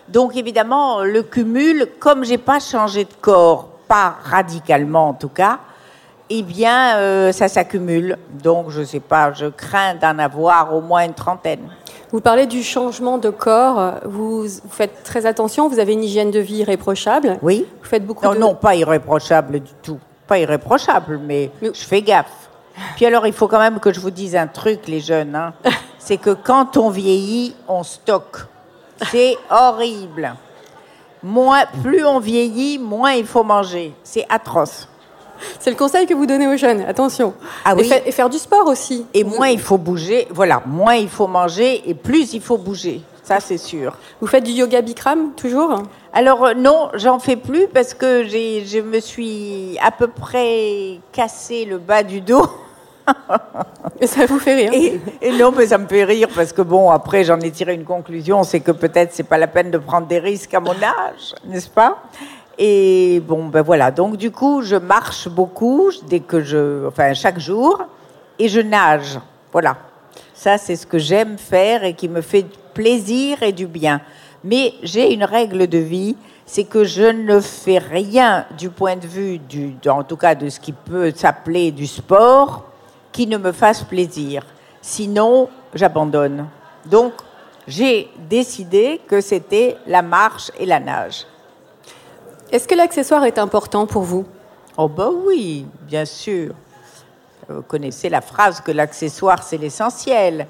Donc, 0.10 0.36
évidemment, 0.36 1.02
le 1.04 1.23
cumul, 1.23 1.88
comme 1.99 2.26
j'ai 2.26 2.38
pas 2.38 2.60
changé 2.60 3.06
de 3.06 3.13
corps, 3.21 3.69
pas 3.88 4.17
radicalement 4.23 5.10
en 5.10 5.13
tout 5.13 5.30
cas, 5.30 5.60
eh 6.30 6.41
bien, 6.41 6.97
euh, 6.97 7.32
ça 7.32 7.47
s'accumule. 7.47 8.17
Donc, 8.43 8.69
je 8.69 8.84
sais 8.84 8.99
pas, 8.99 9.32
je 9.32 9.45
crains 9.45 9.95
d'en 9.95 10.19
avoir 10.19 10.76
au 10.76 10.82
moins 10.82 11.06
une 11.06 11.13
trentaine. 11.13 11.69
Vous 12.12 12.19
parlez 12.19 12.45
du 12.45 12.62
changement 12.62 13.17
de 13.17 13.30
corps. 13.30 13.99
Vous, 14.04 14.41
vous 14.43 14.69
faites 14.69 15.04
très 15.04 15.26
attention. 15.26 15.69
Vous 15.69 15.80
avez 15.80 15.93
une 15.93 16.04
hygiène 16.04 16.30
de 16.30 16.39
vie 16.39 16.58
irréprochable. 16.58 17.39
Oui 17.41 17.65
Vous 17.82 17.88
faites 17.89 18.06
beaucoup 18.06 18.26
Non, 18.26 18.34
de... 18.34 18.39
non, 18.39 18.54
pas 18.54 18.76
irréprochable 18.76 19.62
du 19.62 19.71
tout. 19.82 19.99
Pas 20.27 20.39
irréprochable, 20.39 21.19
mais 21.23 21.51
je 21.62 21.71
fais 21.73 22.01
gaffe. 22.01 22.49
Puis 22.95 23.05
alors, 23.05 23.27
il 23.27 23.33
faut 23.33 23.47
quand 23.47 23.59
même 23.59 23.79
que 23.79 23.93
je 23.93 23.99
vous 23.99 24.09
dise 24.12 24.36
un 24.36 24.47
truc, 24.47 24.88
les 24.88 24.99
jeunes. 24.99 25.36
hein. 25.36 25.53
C'est 25.99 26.17
que 26.17 26.31
quand 26.31 26.75
on 26.77 26.89
vieillit, 26.89 27.55
on 27.67 27.83
stocke. 27.83 28.38
C'est 29.12 29.38
horrible. 29.49 30.33
Moins, 31.21 31.63
plus 31.81 32.05
on 32.05 32.19
vieillit, 32.19 32.77
moins 32.79 33.13
il 33.13 33.25
faut 33.25 33.43
manger. 33.43 33.93
C'est 34.03 34.25
atroce. 34.29 34.88
C'est 35.59 35.69
le 35.69 35.75
conseil 35.77 36.05
que 36.05 36.13
vous 36.13 36.25
donnez 36.25 36.47
aux 36.47 36.57
jeunes. 36.57 36.81
Attention. 36.81 37.33
Ah 37.63 37.71
et, 37.73 37.75
oui. 37.81 37.88
fa- 37.89 37.99
et 38.05 38.12
faire 38.12 38.29
du 38.29 38.38
sport 38.38 38.67
aussi. 38.67 39.05
Et 39.13 39.23
moins 39.23 39.47
il 39.49 39.59
faut 39.59 39.77
bouger. 39.77 40.27
Voilà, 40.31 40.62
moins 40.65 40.95
il 40.95 41.09
faut 41.09 41.27
manger 41.27 41.89
et 41.89 41.93
plus 41.93 42.33
il 42.33 42.41
faut 42.41 42.57
bouger. 42.57 43.01
Ça, 43.23 43.39
c'est 43.39 43.57
sûr. 43.57 43.97
Vous 44.19 44.27
faites 44.27 44.43
du 44.43 44.51
yoga 44.51 44.81
Bikram 44.81 45.31
toujours? 45.36 45.83
Alors 46.15 46.45
euh, 46.45 46.54
non, 46.54 46.89
j'en 46.93 47.17
fais 47.17 47.36
plus 47.36 47.67
parce 47.67 47.95
que 47.95 48.23
j'ai, 48.23 48.63
je 48.65 48.80
me 48.80 48.99
suis 48.99 49.78
à 49.82 49.89
peu 49.89 50.08
près 50.08 50.99
cassé 51.12 51.65
le 51.65 51.80
bas 51.80 52.04
du 52.04 52.21
dos. 52.21 52.45
Et 53.99 54.06
ça 54.06 54.28
vous 54.28 54.38
fait 54.38 54.54
rire. 54.54 54.71
Et, 54.73 55.02
et 55.21 55.32
non, 55.32 55.52
mais 55.52 55.67
ça 55.67 55.78
me 55.80 55.88
fait 55.88 56.04
rire 56.04 56.28
parce 56.34 56.54
que 56.54 56.62
bon, 56.62 56.91
après 56.91 57.23
j'en 57.23 57.39
ai 57.39 57.49
tiré 57.49 57.73
une 57.73 57.84
conclusion, 57.84 58.43
c'est 58.43 58.60
que 58.60 58.71
peut-être 58.71 59.12
c'est 59.12 59.23
pas 59.23 59.39
la 59.39 59.47
peine 59.47 59.71
de 59.71 59.80
prendre 59.80 60.06
des 60.06 60.19
risques 60.19 60.54
à 60.54 60.60
mon 60.60 60.71
âge, 60.84 61.34
n'est-ce 61.45 61.69
pas? 61.69 62.04
Et 62.60 63.19
bon, 63.26 63.47
ben 63.47 63.63
voilà. 63.63 63.89
Donc 63.89 64.15
du 64.15 64.30
coup, 64.30 64.62
je 64.62 64.76
marche 64.76 65.28
beaucoup 65.28 65.89
dès 66.08 66.19
que 66.19 66.43
je, 66.43 66.88
enfin 66.88 67.13
chaque 67.15 67.39
jour, 67.39 67.82
et 68.38 68.47
je 68.47 68.60
nage. 68.60 69.19
Voilà. 69.52 69.78
Ça, 70.34 70.58
c'est 70.58 70.76
ce 70.76 70.86
que 70.86 70.99
j'aime 70.99 71.38
faire 71.38 71.84
et 71.84 71.93
qui 71.93 72.08
me 72.08 72.21
fait 72.21 72.45
plaisir 72.73 73.41
et 73.41 73.52
du 73.52 73.65
bien. 73.65 74.02
Mais 74.43 74.73
j'ai 74.84 75.13
une 75.13 75.23
règle 75.23 75.67
de 75.67 75.77
vie, 75.77 76.15
c'est 76.45 76.65
que 76.65 76.84
je 76.84 77.03
ne 77.03 77.39
fais 77.39 77.77
rien 77.77 78.45
du 78.58 78.69
point 78.69 78.95
de 78.95 79.08
vue, 79.08 79.39
du, 79.39 79.75
en 79.88 80.03
tout 80.03 80.17
cas 80.17 80.36
de 80.36 80.49
ce 80.49 80.60
qui 80.60 80.73
peut 80.73 81.12
s'appeler 81.15 81.71
du 81.71 81.88
sport, 81.88 82.65
qui 83.12 83.27
ne 83.27 83.38
me 83.38 83.51
fasse 83.51 83.84
plaisir. 83.84 84.45
Sinon, 84.82 85.47
j'abandonne. 85.73 86.47
Donc, 86.86 87.13
j'ai 87.67 88.10
décidé 88.29 88.99
que 89.08 89.21
c'était 89.21 89.77
la 89.88 90.01
marche 90.01 90.51
et 90.60 90.65
la 90.65 90.79
nage. 90.79 91.25
Est-ce 92.51 92.67
que 92.67 92.75
l'accessoire 92.75 93.23
est 93.23 93.38
important 93.38 93.88
pour 93.88 94.03
vous? 94.03 94.25
Oh 94.77 94.89
ben 94.89 95.12
oui, 95.25 95.65
bien 95.84 96.03
sûr. 96.06 96.53
Vous 97.47 97.62
connaissez 97.62 98.10
la 98.10 98.21
phrase 98.21 98.60
que 98.62 98.71
l'accessoire 98.71 99.41
c'est 99.43 99.58
l'essentiel. 99.58 100.47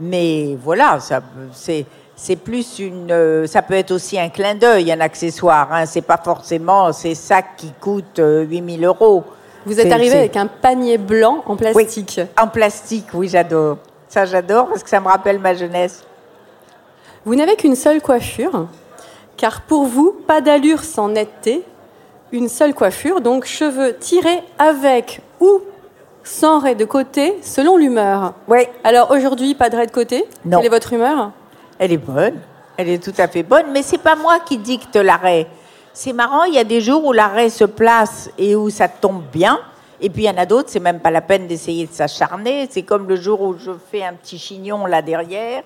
Mais 0.00 0.56
voilà, 0.62 0.98
ça 1.00 1.22
c'est 1.52 1.86
c'est 2.16 2.36
plus 2.36 2.78
une 2.78 3.12
euh, 3.12 3.46
ça 3.46 3.60
peut 3.62 3.74
être 3.74 3.90
aussi 3.92 4.18
un 4.18 4.30
clin 4.30 4.54
d'œil 4.54 4.90
un 4.90 5.00
accessoire 5.00 5.68
hein. 5.70 5.84
c'est 5.84 6.00
pas 6.00 6.16
forcément 6.16 6.90
ces 6.92 7.14
sacs 7.14 7.56
qui 7.58 7.72
coûtent 7.80 8.18
euh, 8.18 8.42
8000 8.44 8.84
euros. 8.86 9.22
Vous 9.66 9.78
êtes 9.80 9.92
arrivé 9.92 10.16
avec 10.16 10.36
un 10.36 10.46
panier 10.46 10.96
blanc 10.96 11.42
en 11.46 11.52
Oui, 11.54 11.58
plastique. 11.58 12.20
en 12.40 12.46
plastique, 12.46 13.06
oui, 13.14 13.28
j'adore. 13.28 13.78
Ça 14.08 14.24
j'adore 14.24 14.68
parce 14.68 14.84
que 14.84 14.88
ça 14.88 15.00
me 15.00 15.08
rappelle 15.08 15.40
ma 15.40 15.54
jeunesse. 15.54 16.04
Vous 17.24 17.34
n'avez 17.34 17.56
qu'une 17.56 17.74
seule 17.74 18.00
coiffure, 18.00 18.68
car 19.36 19.62
pour 19.62 19.84
vous, 19.86 20.12
pas 20.12 20.40
d'allure 20.40 20.84
sans 20.84 21.08
netteté. 21.08 21.64
Une 22.30 22.48
seule 22.48 22.74
coiffure, 22.74 23.20
donc 23.20 23.44
cheveux 23.44 23.96
tirés 23.98 24.40
avec 24.58 25.20
ou 25.40 25.60
sans 26.22 26.60
raie 26.60 26.76
de 26.76 26.84
côté, 26.84 27.36
selon 27.42 27.76
l'humeur. 27.76 28.34
Oui, 28.46 28.60
Alors 28.84 29.10
aujourd'hui, 29.10 29.56
pas 29.56 29.68
de 29.68 29.76
raie 29.76 29.86
de 29.86 29.92
côté? 29.92 30.24
Non. 30.44 30.58
Quelle 30.58 30.66
est 30.66 30.70
votre 30.70 30.92
humeur? 30.92 31.32
Elle 31.78 31.92
est 31.92 31.98
bonne, 31.98 32.40
elle 32.76 32.88
est 32.88 33.02
tout 33.02 33.14
à 33.18 33.28
fait 33.28 33.42
bonne, 33.42 33.66
mais 33.72 33.82
c'est 33.82 33.98
pas 33.98 34.16
moi 34.16 34.40
qui 34.40 34.58
dicte 34.58 34.96
l'arrêt. 34.96 35.46
C'est 35.92 36.12
marrant, 36.12 36.44
il 36.44 36.54
y 36.54 36.58
a 36.58 36.64
des 36.64 36.80
jours 36.80 37.04
où 37.04 37.12
l'arrêt 37.12 37.50
se 37.50 37.64
place 37.64 38.30
et 38.38 38.54
où 38.54 38.70
ça 38.70 38.88
tombe 38.88 39.22
bien, 39.32 39.58
et 40.00 40.10
puis 40.10 40.24
il 40.24 40.26
y 40.26 40.30
en 40.30 40.36
a 40.36 40.46
d'autres, 40.46 40.68
c'est 40.70 40.80
même 40.80 41.00
pas 41.00 41.10
la 41.10 41.22
peine 41.22 41.46
d'essayer 41.46 41.86
de 41.86 41.92
s'acharner. 41.92 42.68
C'est 42.70 42.82
comme 42.82 43.08
le 43.08 43.16
jour 43.16 43.40
où 43.40 43.56
je 43.58 43.70
fais 43.90 44.04
un 44.04 44.12
petit 44.12 44.38
chignon 44.38 44.86
là 44.86 45.00
derrière. 45.00 45.62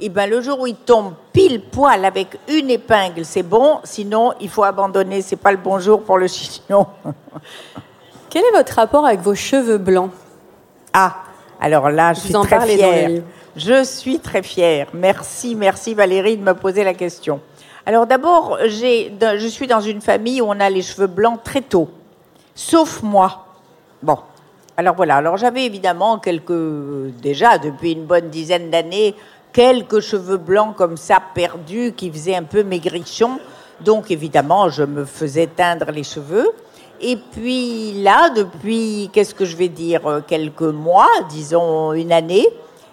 Et 0.00 0.08
ben 0.08 0.28
le 0.28 0.40
jour 0.40 0.60
où 0.60 0.66
il 0.66 0.74
tombe 0.74 1.14
pile 1.32 1.60
poil 1.60 2.04
avec 2.04 2.38
une 2.48 2.70
épingle, 2.70 3.24
c'est 3.24 3.42
bon. 3.42 3.78
Sinon, 3.84 4.32
il 4.40 4.48
faut 4.48 4.64
abandonner. 4.64 5.22
C'est 5.22 5.36
pas 5.36 5.52
le 5.52 5.58
bon 5.58 5.78
jour 5.78 6.02
pour 6.02 6.18
le 6.18 6.26
chignon. 6.26 6.86
Quel 8.30 8.44
est 8.44 8.52
votre 8.52 8.74
rapport 8.74 9.06
avec 9.06 9.20
vos 9.20 9.34
cheveux 9.34 9.78
blancs? 9.78 10.10
Ah, 10.92 11.14
alors 11.60 11.90
là, 11.90 12.12
je 12.12 12.20
Vous 12.20 12.26
suis 12.26 12.36
en 12.36 12.44
très 12.44 12.66
fière. 12.66 13.22
Je 13.56 13.84
suis 13.84 14.18
très 14.18 14.42
fière. 14.42 14.88
Merci, 14.94 15.54
merci 15.54 15.94
Valérie 15.94 16.36
de 16.36 16.42
me 16.42 16.54
poser 16.54 16.82
la 16.82 16.92
question. 16.92 17.40
Alors 17.86 18.04
d'abord, 18.04 18.58
je 18.66 19.46
suis 19.48 19.68
dans 19.68 19.80
une 19.80 20.00
famille 20.00 20.40
où 20.40 20.46
on 20.46 20.58
a 20.58 20.68
les 20.68 20.82
cheveux 20.82 21.06
blancs 21.06 21.40
très 21.44 21.60
tôt, 21.60 21.88
sauf 22.56 23.00
moi. 23.04 23.46
Bon, 24.02 24.18
alors 24.76 24.96
voilà. 24.96 25.16
Alors 25.16 25.36
j'avais 25.36 25.66
évidemment 25.66 26.18
quelques, 26.18 26.52
déjà 27.22 27.58
depuis 27.58 27.92
une 27.92 28.06
bonne 28.06 28.28
dizaine 28.28 28.70
d'années, 28.70 29.14
quelques 29.52 30.00
cheveux 30.00 30.38
blancs 30.38 30.74
comme 30.74 30.96
ça 30.96 31.18
perdus 31.32 31.92
qui 31.96 32.10
faisaient 32.10 32.34
un 32.34 32.42
peu 32.42 32.64
maigrichon. 32.64 33.38
Donc 33.82 34.10
évidemment, 34.10 34.68
je 34.68 34.82
me 34.82 35.04
faisais 35.04 35.46
teindre 35.46 35.92
les 35.92 36.02
cheveux. 36.02 36.50
Et 37.00 37.16
puis 37.16 38.02
là, 38.02 38.30
depuis, 38.30 39.10
qu'est-ce 39.12 39.34
que 39.34 39.44
je 39.44 39.56
vais 39.56 39.68
dire, 39.68 40.06
euh, 40.06 40.20
quelques 40.26 40.62
mois, 40.62 41.10
disons 41.28 41.92
une 41.92 42.12
année, 42.12 42.48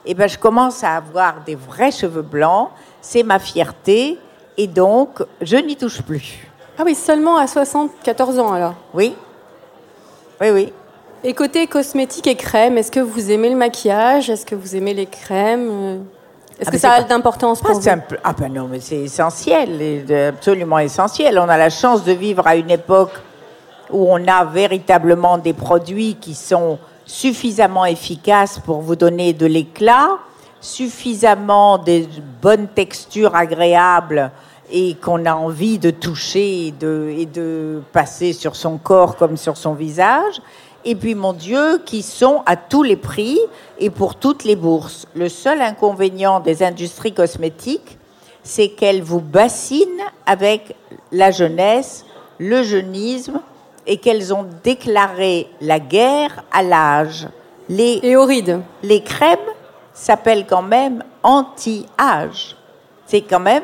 eh 0.05 0.13
ben, 0.13 0.27
je 0.27 0.37
commence 0.37 0.83
à 0.83 0.95
avoir 0.95 1.35
des 1.45 1.55
vrais 1.55 1.91
cheveux 1.91 2.21
blancs. 2.21 2.69
C'est 3.01 3.23
ma 3.23 3.39
fierté. 3.39 4.17
Et 4.57 4.67
donc, 4.67 5.23
je 5.41 5.57
n'y 5.57 5.75
touche 5.75 6.01
plus. 6.01 6.47
Ah 6.77 6.83
oui, 6.85 6.93
seulement 6.95 7.37
à 7.37 7.47
74 7.47 8.39
ans 8.39 8.53
alors. 8.53 8.73
Oui 8.93 9.15
Oui, 10.41 10.49
oui. 10.51 10.73
Et 11.23 11.33
côté 11.33 11.67
cosmétique 11.67 12.25
et 12.27 12.35
crème, 12.35 12.77
est-ce 12.77 12.91
que 12.91 12.99
vous 12.99 13.29
aimez 13.31 13.49
le 13.49 13.55
maquillage? 13.55 14.29
Est-ce 14.29 14.45
que 14.45 14.55
vous 14.55 14.75
aimez 14.75 14.93
les 14.93 15.05
crèmes? 15.05 16.03
Est-ce 16.59 16.69
Ah, 16.69 16.71
que 16.71 16.77
ça 16.79 16.91
a 16.93 17.03
d'importance 17.03 17.59
Ah, 17.63 17.67
pour 17.67 17.79
vous? 17.79 17.89
peu- 18.09 18.17
ah 18.23 18.33
ben 18.33 18.51
non, 18.51 18.67
mais 18.69 18.79
c'est 18.79 18.97
essentiel, 18.97 20.03
absolument 20.29 20.79
essentiel. 20.79 21.37
On 21.39 21.47
a 21.49 21.57
la 21.57 21.69
chance 21.69 22.03
de 22.03 22.11
vivre 22.11 22.45
à 22.47 22.55
une 22.55 22.71
époque 22.71 23.11
où 23.91 24.07
on 24.11 24.27
a 24.27 24.45
véritablement 24.45 25.37
des 25.37 25.53
produits 25.53 26.15
qui 26.15 26.33
sont 26.33 26.79
suffisamment 27.05 27.85
efficaces 27.85 28.59
pour 28.59 28.81
vous 28.81 28.95
donner 28.95 29.33
de 29.33 29.45
l'éclat, 29.45 30.17
suffisamment 30.59 31.77
de 31.77 32.03
bonnes 32.41 32.67
textures 32.67 33.35
agréables 33.35 34.31
et 34.71 34.95
qu'on 34.95 35.25
a 35.25 35.33
envie 35.33 35.79
de 35.79 35.89
toucher 35.91 36.67
et 36.67 36.71
de, 36.71 37.13
et 37.17 37.25
de 37.25 37.81
passer 37.91 38.33
sur 38.33 38.55
son 38.55 38.77
corps 38.77 39.17
comme 39.17 39.37
sur 39.37 39.57
son 39.57 39.73
visage. 39.73 40.41
Et 40.83 40.95
puis, 40.95 41.13
mon 41.13 41.33
Dieu, 41.33 41.81
qui 41.85 42.01
sont 42.01 42.41
à 42.45 42.55
tous 42.55 42.81
les 42.81 42.95
prix 42.95 43.39
et 43.79 43.89
pour 43.89 44.15
toutes 44.15 44.43
les 44.43 44.55
bourses. 44.55 45.05
Le 45.13 45.29
seul 45.29 45.61
inconvénient 45.61 46.39
des 46.39 46.63
industries 46.63 47.13
cosmétiques, 47.13 47.97
c'est 48.43 48.69
qu'elles 48.69 49.03
vous 49.03 49.21
bassinent 49.21 49.87
avec 50.25 50.75
la 51.11 51.29
jeunesse, 51.29 52.05
le 52.39 52.63
jeunisme, 52.63 53.41
et 53.87 53.97
qu'elles 53.97 54.33
ont 54.33 54.45
déclaré 54.63 55.49
la 55.59 55.79
guerre 55.79 56.43
à 56.51 56.63
l'âge. 56.63 57.27
Les, 57.69 57.99
Et 58.03 58.15
aux 58.15 58.25
rides 58.25 58.61
les 58.83 59.01
crèmes 59.01 59.39
s'appellent 59.93 60.45
quand 60.47 60.61
même 60.61 61.03
anti-âge. 61.23 62.55
C'est 63.05 63.21
quand 63.21 63.39
même, 63.39 63.63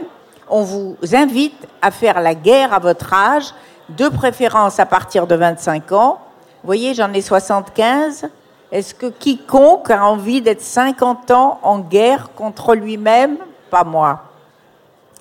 on 0.49 0.63
vous 0.63 0.97
invite 1.13 1.67
à 1.81 1.91
faire 1.91 2.21
la 2.21 2.35
guerre 2.35 2.73
à 2.73 2.79
votre 2.79 3.13
âge, 3.13 3.53
de 3.89 4.09
préférence 4.09 4.79
à 4.79 4.85
partir 4.85 5.27
de 5.27 5.35
25 5.35 5.91
ans. 5.93 6.19
Vous 6.61 6.67
voyez, 6.67 6.93
j'en 6.93 7.11
ai 7.13 7.21
75. 7.21 8.29
Est-ce 8.71 8.93
que 8.93 9.07
quiconque 9.07 9.89
a 9.89 10.05
envie 10.05 10.41
d'être 10.41 10.61
50 10.61 11.31
ans 11.31 11.59
en 11.63 11.79
guerre 11.79 12.29
contre 12.35 12.75
lui-même? 12.75 13.37
Pas 13.69 13.85
moi. 13.85 14.23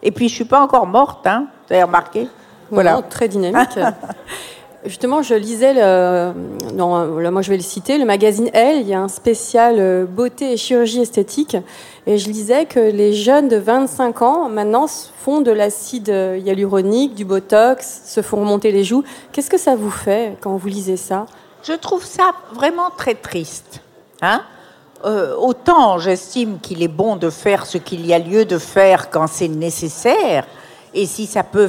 Et 0.02 0.10
puis, 0.10 0.28
je 0.28 0.34
suis 0.34 0.44
pas 0.44 0.60
encore 0.60 0.86
morte, 0.86 1.26
hein 1.26 1.46
Vous 1.68 1.74
avez 1.74 1.84
remarqué? 1.84 2.28
Voilà. 2.70 3.00
Très 3.02 3.28
dynamique. 3.28 3.78
Justement, 4.84 5.22
je 5.22 5.34
lisais, 5.34 5.74
le, 5.74 6.32
non, 6.74 7.30
moi 7.30 7.42
je 7.42 7.50
vais 7.50 7.56
le 7.56 7.62
citer, 7.62 7.98
le 7.98 8.04
magazine 8.04 8.50
Elle, 8.52 8.82
il 8.82 8.88
y 8.88 8.94
a 8.94 9.00
un 9.00 9.08
spécial 9.08 9.76
euh, 9.78 10.04
beauté 10.04 10.52
et 10.52 10.56
chirurgie 10.56 11.00
esthétique, 11.00 11.56
et 12.06 12.18
je 12.18 12.28
lisais 12.30 12.66
que 12.66 12.78
les 12.78 13.12
jeunes 13.12 13.48
de 13.48 13.56
25 13.56 14.22
ans, 14.22 14.48
maintenant, 14.48 14.86
font 14.86 15.40
de 15.40 15.50
l'acide 15.50 16.08
hyaluronique, 16.08 17.14
du 17.14 17.24
botox, 17.24 18.02
se 18.04 18.22
font 18.22 18.40
remonter 18.40 18.70
les 18.70 18.84
joues. 18.84 19.02
Qu'est-ce 19.32 19.50
que 19.50 19.58
ça 19.58 19.74
vous 19.74 19.90
fait 19.90 20.36
quand 20.40 20.56
vous 20.56 20.68
lisez 20.68 20.96
ça? 20.96 21.26
Je 21.64 21.72
trouve 21.72 22.04
ça 22.04 22.30
vraiment 22.52 22.90
très 22.96 23.14
triste. 23.14 23.80
Hein? 24.22 24.42
Euh, 25.04 25.34
autant 25.36 25.98
j'estime 25.98 26.58
qu'il 26.60 26.82
est 26.82 26.88
bon 26.88 27.16
de 27.16 27.28
faire 27.28 27.66
ce 27.66 27.76
qu'il 27.76 28.06
y 28.06 28.14
a 28.14 28.18
lieu 28.18 28.44
de 28.44 28.56
faire 28.56 29.10
quand 29.10 29.26
c'est 29.26 29.48
nécessaire, 29.48 30.46
et 30.94 31.06
si 31.06 31.26
ça 31.26 31.42
peut 31.42 31.68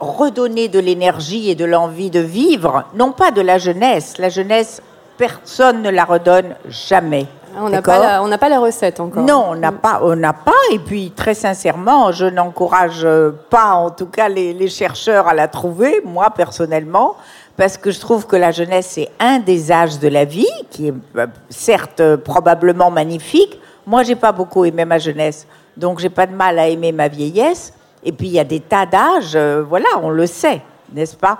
redonner 0.00 0.68
de 0.68 0.78
l'énergie 0.78 1.50
et 1.50 1.54
de 1.54 1.64
l'envie 1.64 2.10
de 2.10 2.20
vivre, 2.20 2.84
non 2.94 3.12
pas 3.12 3.30
de 3.30 3.40
la 3.40 3.58
jeunesse. 3.58 4.18
La 4.18 4.28
jeunesse, 4.28 4.82
personne 5.16 5.82
ne 5.82 5.90
la 5.90 6.04
redonne 6.04 6.54
jamais. 6.68 7.26
On 7.58 7.70
n'a 7.70 7.80
pas, 7.80 8.20
pas 8.38 8.48
la 8.50 8.58
recette 8.58 9.00
encore. 9.00 9.22
non, 9.22 9.46
on 9.48 9.54
n'a 9.54 9.72
pas, 9.72 10.00
on 10.02 10.14
n'a 10.14 10.34
pas. 10.34 10.52
Et 10.72 10.78
puis, 10.78 11.10
très 11.16 11.32
sincèrement, 11.32 12.12
je 12.12 12.26
n'encourage 12.26 13.00
euh, 13.04 13.30
pas, 13.48 13.72
en 13.72 13.88
tout 13.88 14.06
cas, 14.06 14.28
les, 14.28 14.52
les 14.52 14.68
chercheurs 14.68 15.26
à 15.26 15.32
la 15.32 15.48
trouver, 15.48 16.02
moi 16.04 16.28
personnellement, 16.36 17.16
parce 17.56 17.78
que 17.78 17.90
je 17.90 17.98
trouve 17.98 18.26
que 18.26 18.36
la 18.36 18.50
jeunesse 18.50 18.88
c'est 18.90 19.08
un 19.18 19.38
des 19.38 19.72
âges 19.72 19.98
de 19.98 20.08
la 20.08 20.26
vie, 20.26 20.46
qui 20.70 20.88
est 20.88 20.94
euh, 21.16 21.26
certes 21.48 22.00
euh, 22.00 22.18
probablement 22.18 22.90
magnifique. 22.90 23.58
Moi, 23.86 24.02
j'ai 24.02 24.16
pas 24.16 24.32
beaucoup 24.32 24.66
aimé 24.66 24.84
ma 24.84 24.98
jeunesse, 24.98 25.46
donc 25.78 25.98
j'ai 25.98 26.10
pas 26.10 26.26
de 26.26 26.34
mal 26.34 26.58
à 26.58 26.68
aimer 26.68 26.92
ma 26.92 27.08
vieillesse. 27.08 27.72
Et 28.06 28.12
puis, 28.12 28.28
il 28.28 28.32
y 28.32 28.38
a 28.40 28.44
des 28.44 28.60
tas 28.60 28.86
d'âges, 28.86 29.32
euh, 29.34 29.62
voilà, 29.68 29.88
on 30.00 30.08
le 30.10 30.26
sait, 30.26 30.62
n'est-ce 30.92 31.16
pas? 31.16 31.38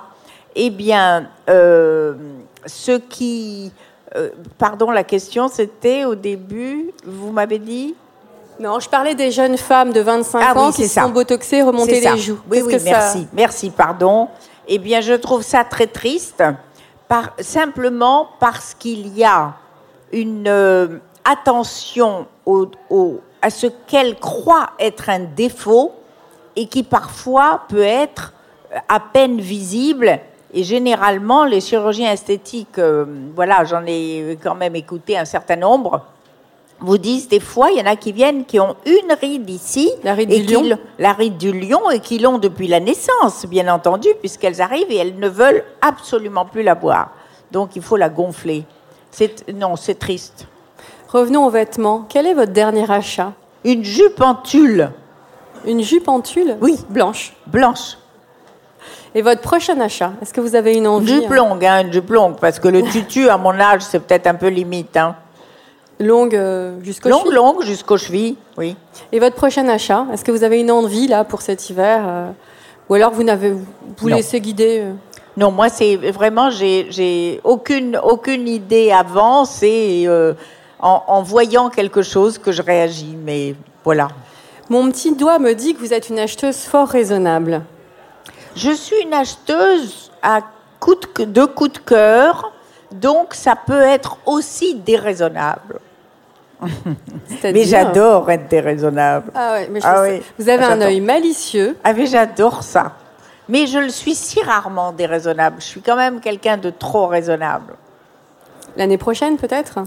Eh 0.55 0.69
bien, 0.69 1.29
euh, 1.49 2.13
ce 2.67 2.93
qui 2.99 3.73
euh, 4.17 4.31
pardon, 4.59 4.91
la 4.91 5.05
question 5.05 5.49
c'était 5.49 6.05
au 6.05 6.15
début, 6.15 6.91
vous 7.05 7.31
m'avez 7.33 7.59
dit? 7.59 7.95
Non, 8.59 8.81
je 8.81 8.89
parlais 8.89 9.15
des 9.15 9.31
jeunes 9.31 9.59
femmes 9.59 9.93
de 9.93 10.01
25 10.01 10.41
Ah 10.43 10.53
oui, 10.57 10.61
ans 10.63 10.73
qui 10.73 10.89
ça. 10.89 11.05
remonter 11.05 11.97
C'est 11.97 12.03
ça. 12.03 12.13
les 12.15 12.19
joues. 12.21 12.39
Oui, 12.51 12.63
oui, 12.65 12.73
que 12.73 12.79
ça- 12.79 12.85
merci, 12.91 13.27
merci, 13.33 13.71
pardon. 13.71 14.29
Eh 14.67 14.79
bien, 14.79 15.01
je 15.03 15.13
trouve 15.13 15.43
ça 15.43 15.63
très 15.65 15.87
triste, 15.87 16.43
par, 17.07 17.31
simplement 17.39 18.29
parce 18.41 18.75
qu'il 18.75 19.17
y 19.17 19.23
a 19.25 19.53
une 20.13 20.49
euh, 20.49 20.99
attention 21.25 22.27
au- 22.47 22.69
au- 22.91 23.21
à 23.43 23.51
ce 23.51 23.67
qu'elle 23.87 24.19
croit 24.19 24.71
être 24.81 25.11
un 25.11 25.21
défaut 25.21 25.93
et 26.57 26.67
qui 26.67 26.83
parfois 26.83 27.63
peut 27.69 27.83
être 27.83 28.33
euh, 28.75 28.79
à 28.89 28.99
peine 28.99 29.41
visible. 29.41 30.19
Et 30.53 30.65
généralement, 30.65 31.45
les 31.45 31.61
chirurgiens 31.61 32.13
esthétiques, 32.13 32.79
euh, 32.79 33.05
voilà, 33.35 33.65
j'en 33.65 33.85
ai 33.87 34.39
quand 34.43 34.55
même 34.55 34.75
écouté 34.75 35.19
un 35.19 35.27
certain 35.27 35.57
nombre, 35.57 36.03
vous 36.81 36.99
disent 36.99 37.29
des 37.29 37.41
fois, 37.41 37.71
il 37.71 37.79
y 37.79 37.83
en 37.83 37.87
a 37.87 37.97
qui 37.97 38.13
viennent 38.13 38.45
qui 38.45 38.61
ont 38.61 38.77
une 38.85 39.13
ride 39.21 39.49
ici, 39.49 39.91
La 40.03 40.15
ride 40.15 40.33
et 40.33 40.41
du 40.41 40.55
lion. 40.55 40.79
la 40.99 41.13
ride 41.13 41.37
du 41.37 41.53
lion, 41.53 41.91
et 41.91 42.01
qui 42.01 42.19
l'ont 42.19 42.39
depuis 42.39 42.69
la 42.69 42.81
naissance, 42.81 43.47
bien 43.47 43.73
entendu, 43.73 44.09
puisqu'elles 44.21 44.61
arrivent 44.61 44.91
et 44.91 44.97
elles 44.97 45.19
ne 45.19 45.29
veulent 45.29 45.65
absolument 45.81 46.45
plus 46.45 46.63
la 46.63 46.75
voir. 46.75 47.11
Donc 47.51 47.77
il 47.77 47.83
faut 47.83 47.97
la 47.97 48.09
gonfler. 48.09 48.65
C'est 49.11 49.51
non, 49.55 49.77
c'est 49.77 49.99
triste. 49.99 50.47
Revenons 51.09 51.47
aux 51.47 51.51
vêtements. 51.51 52.05
Quel 52.09 52.27
est 52.27 52.35
votre 52.35 52.53
dernier 52.53 52.91
achat? 52.91 53.33
Une 53.65 53.85
jupe 53.85 54.21
en 54.21 54.35
tulle 54.35 54.91
Une 55.65 55.83
jupe 55.83 56.09
en 56.09 56.21
tulle 56.21 56.57
Oui. 56.61 56.79
Blanche. 56.89 57.33
blanche, 57.47 57.97
Et 59.15 59.23
votre 59.23 59.41
prochain 59.41 59.79
achat 59.81 60.13
Est-ce 60.23 60.33
que 60.35 60.41
vous 60.41 60.55
avez 60.55 60.75
une 60.75 60.87
envie 60.87 61.23
jupe 61.23 61.31
longue, 61.31 61.65
hein, 61.65 61.83
une 61.83 61.93
jupe 61.93 62.11
longue, 62.11 62.37
parce 62.41 62.59
que 62.59 62.69
le 62.69 62.83
tutu 62.83 63.29
à 63.29 63.37
mon 63.39 63.59
âge 63.59 63.83
c'est 63.83 64.01
peut-être 64.01 64.27
un 64.27 64.35
peu 64.35 64.49
limite. 64.49 64.97
Hein. 64.97 65.17
longue 65.99 66.35
euh, 66.35 66.79
jusqu'au 66.83 67.09
Longue, 67.09 67.23
cheville 67.23 67.35
longue 67.35 67.63
jusqu'aux 67.63 67.97
chevilles, 67.97 68.37
oui. 68.59 68.77
Et 69.13 69.19
votre 69.21 69.37
prochain 69.37 69.69
achat 69.69 70.07
Est-ce 70.13 70.25
que 70.25 70.31
vous 70.31 70.45
avez 70.45 70.61
une 70.61 70.71
envie 70.71 71.09
là 71.09 71.25
pour 71.25 71.43
cet 71.43 71.71
hiver 71.71 72.05
euh, 72.07 72.31
Ou 72.89 72.95
alors 72.95 73.13
vous 73.13 73.23
n'avez 73.23 73.55
vous 73.99 74.09
laissez 74.09 74.41
guider 74.41 74.81
euh, 74.81 74.93
Non, 75.37 75.51
moi, 75.51 75.69
c'est 75.69 75.97
vraiment, 75.97 76.51
j'ai 76.51 76.87
j'ai 76.91 77.41
aucune, 77.45 77.99
aucune 78.03 78.49
idée 78.49 78.93
avant. 78.93 79.45
C'est 79.45 80.05
euh, 80.07 80.35
en, 80.81 81.03
en 81.07 81.23
voyant 81.23 81.71
quelque 81.71 82.03
chose 82.03 82.39
que 82.39 82.53
je 82.53 82.63
réagis. 82.63 83.17
Mais 83.25 83.55
voilà. 83.85 84.09
Mon 84.69 84.91
petit 84.91 85.15
doigt 85.15 85.39
me 85.39 85.55
dit 85.55 85.75
que 85.75 85.81
vous 85.81 85.95
êtes 85.95 86.09
une 86.09 86.19
acheteuse 86.19 86.65
fort 86.65 86.89
raisonnable. 86.89 87.63
Je 88.57 88.71
suis 88.73 88.97
une 89.03 89.15
acheteuse 89.15 90.11
à 90.23 90.41
coup 90.81 90.95
de, 90.95 91.25
de 91.25 91.45
coup 91.45 91.69
de 91.69 91.79
cœur. 91.79 92.53
Donc, 92.93 93.35
ça 93.35 93.55
peut 93.55 93.83
être 93.83 94.19
aussi 94.27 94.75
déraisonnable. 94.75 95.81
Mais 97.43 97.65
j'adore 97.65 98.31
être 98.31 98.49
déraisonnable. 98.49 99.31
Ah 99.35 99.53
ouais, 99.53 99.69
mais 99.71 99.81
je 99.81 99.87
Ah 99.87 100.03
oui. 100.03 100.23
Vous 100.39 100.49
avez 100.49 100.65
un 100.65 100.81
œil 100.81 101.01
malicieux. 101.01 101.77
Ah, 101.85 101.93
mais 101.93 102.07
j'adore 102.07 102.63
ça. 102.63 102.93
Mais 103.49 103.67
je 103.67 103.79
le 103.79 103.91
suis 103.91 104.15
si 104.15 104.43
rarement 104.43 104.93
déraisonnable. 104.93 105.57
Je 105.61 105.67
suis 105.67 105.81
quand 105.81 105.97
même 105.97 106.21
quelqu'un 106.21 106.57
de 106.57 106.71
trop 106.71 107.07
raisonnable. 107.07 107.75
L'année 108.77 108.99
prochaine 108.99 109.37
peut-être? 109.37 109.79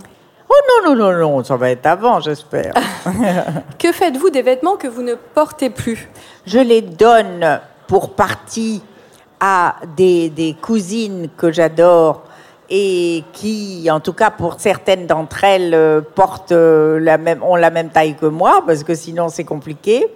Oh 0.49 0.55
non, 0.85 0.95
non, 0.95 1.12
non, 1.12 1.17
non, 1.17 1.43
ça 1.43 1.55
va 1.55 1.69
être 1.69 1.85
avant, 1.85 2.19
j'espère. 2.19 2.73
Que 3.77 3.91
faites-vous 3.91 4.29
des 4.29 4.41
vêtements 4.41 4.75
que 4.77 4.88
vous 4.88 5.03
ne 5.03 5.13
portez 5.13 5.69
plus? 5.69 6.09
Je 6.45 6.59
les 6.59 6.81
donne 6.81 7.62
pour 7.88 8.15
partie 8.15 8.81
à 9.39 9.75
des, 9.95 10.29
des 10.29 10.55
cousines 10.59 11.29
que 11.38 11.51
j'adore 11.51 12.23
et 12.69 13.23
qui, 13.33 13.88
en 13.91 13.99
tout 13.99 14.13
cas 14.13 14.31
pour 14.31 14.59
certaines 14.59 15.07
d'entre 15.07 15.43
elles, 15.43 15.73
euh, 15.73 16.01
portent 16.01 16.51
euh, 16.51 16.99
la 16.99 17.17
même, 17.17 17.41
ont 17.43 17.55
la 17.55 17.69
même 17.69 17.89
taille 17.89 18.15
que 18.15 18.25
moi, 18.27 18.63
parce 18.65 18.83
que 18.83 18.95
sinon 18.95 19.29
c'est 19.29 19.43
compliqué. 19.43 20.07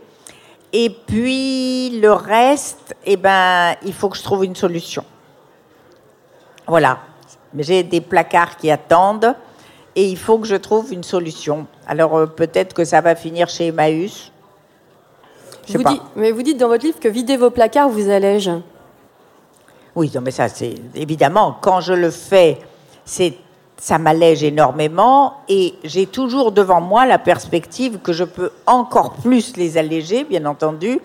Et 0.72 0.90
puis 0.90 2.00
le 2.02 2.12
reste, 2.12 2.96
eh 3.06 3.18
ben, 3.18 3.76
il 3.84 3.94
faut 3.94 4.10
que 4.10 4.18
je 4.18 4.24
trouve 4.24 4.46
une 4.46 4.56
solution. 4.56 5.04
Voilà. 6.68 7.00
Mais 7.54 7.64
J'ai 7.64 7.84
des 7.84 8.02
placards 8.02 8.58
qui 8.58 8.72
attendent 8.72 9.36
et 9.96 10.06
il 10.06 10.18
faut 10.18 10.38
que 10.40 10.48
je 10.48 10.56
trouve 10.56 10.92
une 10.94 11.04
solution. 11.04 11.68
Alors 11.88 12.18
euh, 12.18 12.26
peut-être 12.26 12.74
que 12.74 12.84
ça 12.86 13.02
va 13.02 13.16
finir 13.16 13.50
chez 13.50 13.68
Emmaüs. 13.68 14.32
Je 15.66 15.72
sais 15.72 15.78
vous 15.78 15.84
pas. 15.84 15.92
dites, 15.94 16.02
Mais 16.16 16.32
vous 16.32 16.42
dites 16.44 16.58
dans 16.58 16.68
votre 16.68 16.86
livre 16.86 17.00
que 17.00 17.08
vider 17.08 17.38
vos 17.38 17.50
placards 17.50 17.90
vous 17.90 18.10
allège. 18.10 18.50
Oui, 19.96 20.12
non, 20.14 20.22
mais 20.22 20.32
ça, 20.32 20.50
c'est 20.50 20.76
évidemment, 20.96 21.56
quand 21.62 21.80
je 21.80 21.94
le 21.94 22.10
fais, 22.10 22.58
c'est 23.06 23.36
ça 23.78 23.98
m'allège 24.00 24.44
énormément 24.44 25.36
et 25.50 25.76
j'ai 25.84 26.08
toujours 26.08 26.52
devant 26.52 26.80
moi 26.82 27.06
la 27.06 27.20
perspective 27.20 28.00
que 28.00 28.14
je 28.14 28.24
peux 28.24 28.52
encore 28.66 29.14
plus 29.14 29.56
les 29.58 29.78
alléger, 29.78 30.24
bien 30.24 30.46
entendu, 30.46 31.00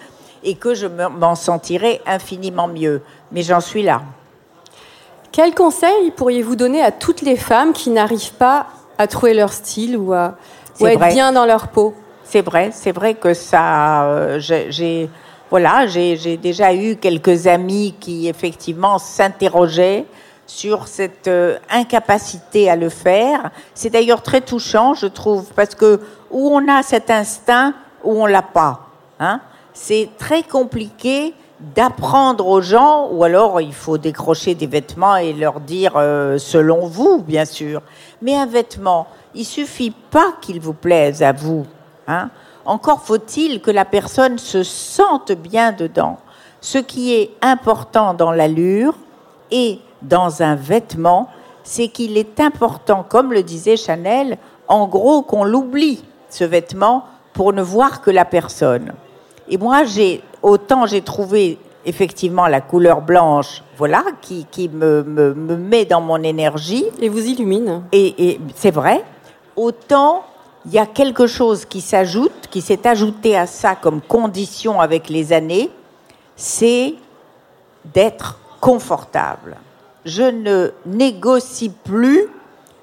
et 0.44 0.54
que 0.54 0.74
je 0.74 0.86
me- 0.86 1.08
m'en 1.08 1.34
sentirai 1.34 2.00
infiniment 2.06 2.68
mieux. 2.68 3.02
Mais 3.32 3.42
j'en 3.42 3.60
suis 3.60 3.82
là. 3.82 4.02
Quel 5.32 5.54
conseil 5.54 6.10
pourriez-vous 6.12 6.56
donner 6.56 6.80
à 6.80 6.90
toutes 6.92 7.22
les 7.22 7.36
femmes 7.36 7.72
qui 7.72 7.90
n'arrivent 7.90 8.34
pas 8.34 8.66
à 8.98 9.06
trouver 9.06 9.34
leur 9.34 9.52
style 9.52 9.96
ou 9.96 10.12
à, 10.12 10.16
ou 10.18 10.20
à 10.24 10.34
C'est 10.74 10.92
être 10.92 10.98
vrai. 10.98 11.12
bien 11.14 11.32
dans 11.32 11.46
leur 11.46 11.68
peau 11.68 11.94
C'est 12.24 12.42
vrai, 12.42 12.70
c'est 12.72 12.92
vrai 12.92 13.14
que 13.14 13.32
ça, 13.32 14.04
euh, 14.04 14.38
j'ai, 14.40 15.08
voilà, 15.50 15.86
j'ai, 15.86 16.16
j'ai 16.16 16.36
déjà 16.36 16.74
eu 16.74 16.96
quelques 16.96 17.46
amis 17.46 17.94
qui 17.98 18.28
effectivement 18.28 18.98
s'interrogeaient 18.98 20.04
sur 20.46 20.88
cette 20.88 21.28
euh, 21.28 21.58
incapacité 21.70 22.70
à 22.70 22.76
le 22.76 22.88
faire. 22.88 23.50
C'est 23.74 23.90
d'ailleurs 23.90 24.22
très 24.22 24.40
touchant, 24.40 24.94
je 24.94 25.06
trouve, 25.06 25.44
parce 25.54 25.74
que 25.74 26.00
où 26.30 26.50
on 26.50 26.66
a 26.68 26.82
cet 26.82 27.10
instinct, 27.10 27.74
où 28.02 28.22
on 28.22 28.26
l'a 28.26 28.42
pas. 28.42 28.80
Hein, 29.20 29.40
c'est 29.74 30.08
très 30.18 30.42
compliqué 30.42 31.34
d'apprendre 31.60 32.46
aux 32.46 32.60
gens, 32.60 33.08
ou 33.10 33.24
alors 33.24 33.60
il 33.60 33.74
faut 33.74 33.98
décrocher 33.98 34.54
des 34.54 34.66
vêtements 34.66 35.16
et 35.16 35.32
leur 35.32 35.60
dire 35.60 35.94
euh, 35.96 36.38
selon 36.38 36.86
vous, 36.86 37.22
bien 37.22 37.44
sûr. 37.44 37.82
Mais 38.22 38.36
un 38.36 38.46
vêtement, 38.46 39.08
il 39.34 39.44
suffit 39.44 39.92
pas 40.10 40.34
qu'il 40.40 40.60
vous 40.60 40.72
plaise 40.72 41.22
à 41.22 41.32
vous. 41.32 41.66
Hein. 42.06 42.30
Encore 42.64 43.02
faut-il 43.02 43.60
que 43.60 43.70
la 43.70 43.84
personne 43.84 44.38
se 44.38 44.62
sente 44.62 45.32
bien 45.32 45.72
dedans. 45.72 46.18
Ce 46.60 46.78
qui 46.78 47.14
est 47.14 47.30
important 47.42 48.14
dans 48.14 48.32
l'allure 48.32 48.94
et 49.50 49.80
dans 50.02 50.42
un 50.42 50.54
vêtement, 50.54 51.28
c'est 51.64 51.88
qu'il 51.88 52.16
est 52.16 52.40
important, 52.40 53.04
comme 53.06 53.32
le 53.32 53.42
disait 53.42 53.76
Chanel, 53.76 54.38
en 54.68 54.86
gros 54.86 55.22
qu'on 55.22 55.44
l'oublie, 55.44 56.04
ce 56.30 56.44
vêtement, 56.44 57.04
pour 57.32 57.52
ne 57.52 57.62
voir 57.62 58.00
que 58.00 58.10
la 58.10 58.24
personne. 58.24 58.92
Et 59.48 59.56
moi, 59.56 59.84
j'ai 59.84 60.22
autant 60.42 60.86
j'ai 60.86 61.02
trouvé 61.02 61.58
effectivement 61.84 62.46
la 62.46 62.60
couleur 62.60 63.00
blanche, 63.00 63.62
voilà, 63.76 64.04
qui, 64.20 64.46
qui 64.50 64.68
me, 64.68 65.02
me, 65.02 65.34
me 65.34 65.56
met 65.56 65.84
dans 65.84 66.00
mon 66.00 66.22
énergie. 66.22 66.84
et 67.00 67.08
vous 67.08 67.24
illumine. 67.26 67.82
Et, 67.92 68.30
et 68.30 68.40
c'est 68.56 68.70
vrai, 68.70 69.04
autant 69.56 70.24
il 70.66 70.72
y 70.74 70.78
a 70.78 70.86
quelque 70.86 71.26
chose 71.26 71.64
qui 71.64 71.80
s'ajoute, 71.80 72.48
qui 72.50 72.60
s'est 72.60 72.86
ajouté 72.86 73.36
à 73.36 73.46
ça 73.46 73.74
comme 73.74 74.00
condition 74.00 74.80
avec 74.80 75.08
les 75.08 75.32
années, 75.32 75.70
c'est 76.36 76.94
d'être 77.94 78.38
confortable. 78.60 79.56
Je 80.04 80.24
ne 80.24 80.72
négocie 80.84 81.70
plus 81.70 82.26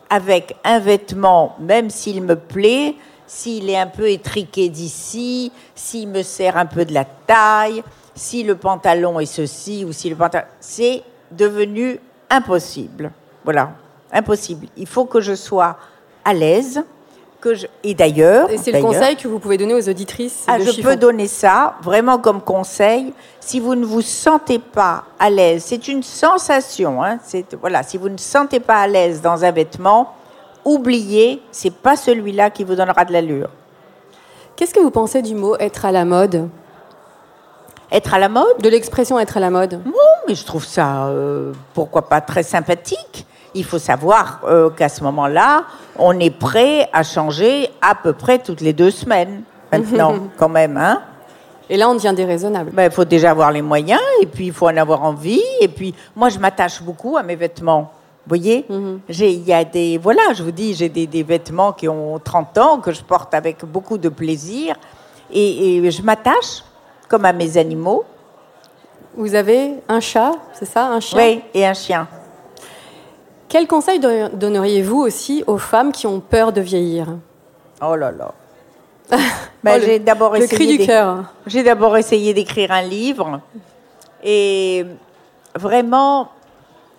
avec 0.10 0.56
un 0.64 0.80
vêtement, 0.80 1.56
même 1.60 1.90
s'il 1.90 2.24
me 2.24 2.36
plaît, 2.36 2.96
s'il 3.28 3.70
est 3.70 3.78
un 3.78 3.88
peu 3.88 4.10
étriqué 4.10 4.70
d'ici, 4.70 5.52
s'il 5.74 6.10
me 6.10 6.24
sert 6.24 6.58
un 6.58 6.66
peu 6.66 6.86
de 6.86 6.94
la 6.94 7.06
taille, 7.06 7.84
si 8.14 8.44
le 8.44 8.56
pantalon 8.56 9.20
est 9.20 9.26
ceci 9.26 9.86
ou 9.86 9.92
si 9.92 10.10
le 10.10 10.16
pantalon... 10.16 10.46
C'est 10.60 11.04
devenu 11.32 12.00
impossible. 12.30 13.12
Voilà. 13.44 13.72
Impossible. 14.12 14.68
Il 14.78 14.88
faut 14.88 15.06
que 15.06 15.20
je 15.20 15.36
sois 15.36 15.78
à 16.24 16.34
l'aise. 16.34 16.84
Que 17.42 17.54
je... 17.54 17.68
Et 17.84 17.94
d'ailleurs. 17.94 18.50
Et 18.50 18.58
c'est 18.58 18.72
le 18.72 18.82
conseil 18.82 19.16
que 19.16 19.28
vous 19.28 19.40
pouvez 19.40 19.58
donner 19.58 19.76
aux 19.76 19.90
auditrices 19.90 20.46
ah, 20.48 20.58
de 20.58 20.64
je 20.64 20.72
chiffon. 20.72 20.90
peux 20.90 20.96
donner 20.96 21.28
ça 21.28 21.76
vraiment 21.84 22.18
comme 22.18 22.42
conseil. 22.42 23.14
Si 23.40 23.60
vous 23.60 23.76
ne 23.76 23.86
vous 23.86 24.02
sentez 24.02 24.58
pas 24.58 25.04
à 25.20 25.30
l'aise, 25.30 25.64
c'est 25.66 25.88
une 25.88 26.02
sensation. 26.02 27.04
Hein, 27.04 27.20
c'est 27.24 27.54
voilà. 27.56 27.84
Si 27.84 27.98
vous 27.98 28.10
ne 28.10 28.18
sentez 28.18 28.60
pas 28.60 28.80
à 28.80 28.88
l'aise 28.88 29.22
dans 29.22 29.44
un 29.44 29.52
vêtement, 29.52 30.15
oubliez, 30.66 31.42
c'est 31.52 31.74
pas 31.74 31.96
celui-là 31.96 32.50
qui 32.50 32.64
vous 32.64 32.76
donnera 32.76 33.06
de 33.06 33.14
l'allure. 33.14 33.50
Qu'est-ce 34.56 34.74
que 34.74 34.80
vous 34.80 34.92
pensez 34.92 35.22
du 35.22 35.36
mot 35.36 35.56
être 35.58 35.86
à 35.86 35.92
la 35.92 36.04
mode? 36.06 36.50
Être 37.92 38.16
à 38.16 38.20
la 38.20 38.30
mode, 38.30 38.58
De 38.62 38.70
l'expression 38.70 39.20
être 39.20 39.38
à 39.38 39.40
la 39.40 39.52
mode 39.52 39.80
non, 39.86 39.92
mais 40.28 40.36
je 40.36 40.44
trouve 40.44 40.66
ça, 40.66 41.06
euh, 41.08 41.54
pourquoi 41.74 42.10
pas, 42.10 42.20
très 42.20 42.44
sympathique. 42.44 43.28
Il 43.54 43.64
faut 43.64 43.80
savoir 43.80 44.42
euh, 44.46 44.70
qu'à 44.70 44.90
ce 44.90 45.04
moment-là, 45.04 45.64
on 45.98 46.20
est 46.20 46.36
prêt 46.36 46.90
à 46.92 47.04
changer 47.04 47.70
à 47.82 47.96
peu 47.96 48.14
près 48.14 48.40
toutes 48.40 48.62
les 48.62 48.74
deux 48.74 48.92
semaines. 48.92 49.44
Maintenant, 49.72 50.16
quand 50.38 50.50
même, 50.50 50.78
hein. 50.78 51.02
Et 51.70 51.78
là, 51.78 51.90
on 51.90 51.96
devient 51.96 52.14
déraisonnable. 52.16 52.72
Ben, 52.72 52.86
il 52.86 52.92
faut 52.92 53.06
déjà 53.06 53.32
avoir 53.32 53.52
les 53.52 53.62
moyens, 53.62 54.02
et 54.22 54.26
puis 54.26 54.48
il 54.48 54.54
faut 54.54 54.68
en 54.68 54.78
avoir 54.78 55.04
envie. 55.04 55.42
Et 55.62 55.68
puis, 55.68 55.94
moi, 56.16 56.30
je 56.30 56.38
m'attache 56.38 56.82
beaucoup 56.82 57.18
à 57.18 57.24
mes 57.24 57.36
vêtements. 57.36 57.92
Vous 58.26 58.30
voyez 58.30 58.66
J'ai- 59.08 59.32
Il 59.34 59.44
y 59.46 59.54
a 59.54 59.64
des. 59.64 59.98
Voilà, 60.00 60.34
je 60.34 60.42
vous 60.44 60.52
dis, 60.52 60.74
j'ai 60.74 60.90
des, 60.90 61.06
des 61.06 61.22
vêtements 61.24 61.74
qui 61.74 61.88
ont 61.88 62.18
30 62.20 62.58
ans, 62.58 62.80
que 62.80 62.92
je 62.92 63.04
porte 63.04 63.34
avec 63.36 63.64
beaucoup 63.66 63.98
de 64.00 64.10
plaisir. 64.10 64.76
Et, 65.32 65.76
et 65.78 65.92
je 65.92 66.02
m'attache, 66.02 66.64
comme 67.08 67.26
à 67.26 67.34
mes 67.34 67.58
animaux. 67.58 68.04
Vous 69.16 69.34
avez 69.36 69.76
un 69.88 70.00
chat, 70.00 70.34
c'est 70.54 70.66
ça 70.66 70.88
Un 70.88 71.00
chien? 71.00 71.18
Oui, 71.20 71.42
et 71.54 71.66
un 71.66 71.74
chien. 71.74 72.08
Quel 73.48 73.68
conseil 73.68 74.00
don- 74.00 74.30
donneriez-vous 74.34 75.00
aussi 75.02 75.44
aux 75.48 75.58
femmes 75.58 75.92
qui 75.92 76.08
ont 76.08 76.20
peur 76.20 76.52
de 76.52 76.62
vieillir? 76.62 77.08
Oh 77.82 77.96
là 77.96 78.12
là. 78.12 78.34
Ben, 79.64 79.74
Oh, 79.76 79.80
le- 79.80 79.86
j'ai 79.86 80.00
d'abord 80.00 80.34
Le 80.34 80.44
essayé. 80.44 80.56
cri 80.66 80.78
du 80.78 80.86
cœur. 80.86 81.26
J'ai 81.48 81.64
d'abord 81.64 81.96
essayé 81.98 82.34
d'écrire 82.34 82.72
un 82.72 82.82
livre. 82.82 83.40
Et 84.24 84.86
vraiment, 85.56 86.30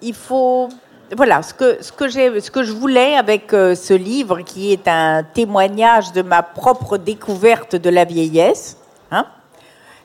il 0.03 0.14
faut. 0.14 0.68
Voilà, 1.15 1.43
ce 1.43 1.55
que, 1.55 1.79
ce 1.83 1.93
que, 1.93 2.09
ce 2.41 2.51
que 2.51 2.63
je 2.65 2.73
voulais 2.73 3.15
avec 3.17 3.53
euh, 3.53 3.77
ce 3.77 3.95
livre, 3.95 4.41
qui 4.41 4.73
est 4.73 4.89
un 4.89 5.23
témoignage 5.23 6.13
de 6.13 6.23
ma 6.23 6.43
propre 6.43 6.97
découverte 6.99 7.77
de 7.77 7.91
la 7.91 8.05
vieillesse, 8.05 8.77
hein, 9.13 9.25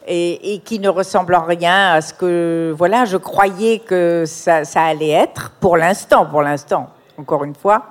et, 0.07 0.61
qui 0.63 0.79
ne 0.79 0.89
ressemble 0.89 1.33
en 1.33 1.43
rien 1.45 1.93
à 1.93 2.01
ce 2.01 2.13
que 2.13 2.73
voilà, 2.77 3.05
je 3.05 3.17
croyais 3.17 3.79
que 3.79 4.25
ça, 4.27 4.61
allait 4.75 5.09
être, 5.09 5.51
pour 5.59 5.75
l'instant, 5.75 6.25
pour 6.27 6.43
l'instant, 6.43 6.89
encore 7.17 7.43
une 7.45 7.55
fois. 7.55 7.83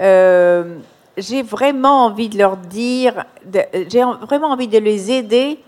Euh, 0.00 0.78
j'ai 1.16 1.42
vraiment 1.42 2.06
envie 2.06 2.28
de 2.28 2.38
leur 2.38 2.56
dire, 2.56 3.24
j'ai 3.88 4.02
en- 4.02 4.16
vraiment 4.16 4.48
envie 4.48 4.66
de 4.68 4.78
les 4.78 5.12
aider 5.12 5.60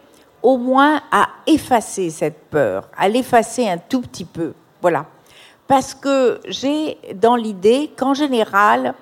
au 0.43 0.57
moins 0.57 1.03
à 1.13 1.29
effacer 1.47 2.11
cette 2.11 2.47
peur, 2.51 2.89
à 2.97 3.09
l'effacer 3.09 3.69
un 3.69 3.79
tout 3.79 4.01
petit 4.01 4.25
peu. 4.25 4.55
Voilà. 4.83 5.05
Parce 5.67 5.95
que 5.95 6.41
j'ai 6.47 6.99
dans 7.15 7.37
l'idée 7.37 7.91
qu'en 7.97 8.13
général, 8.15 8.95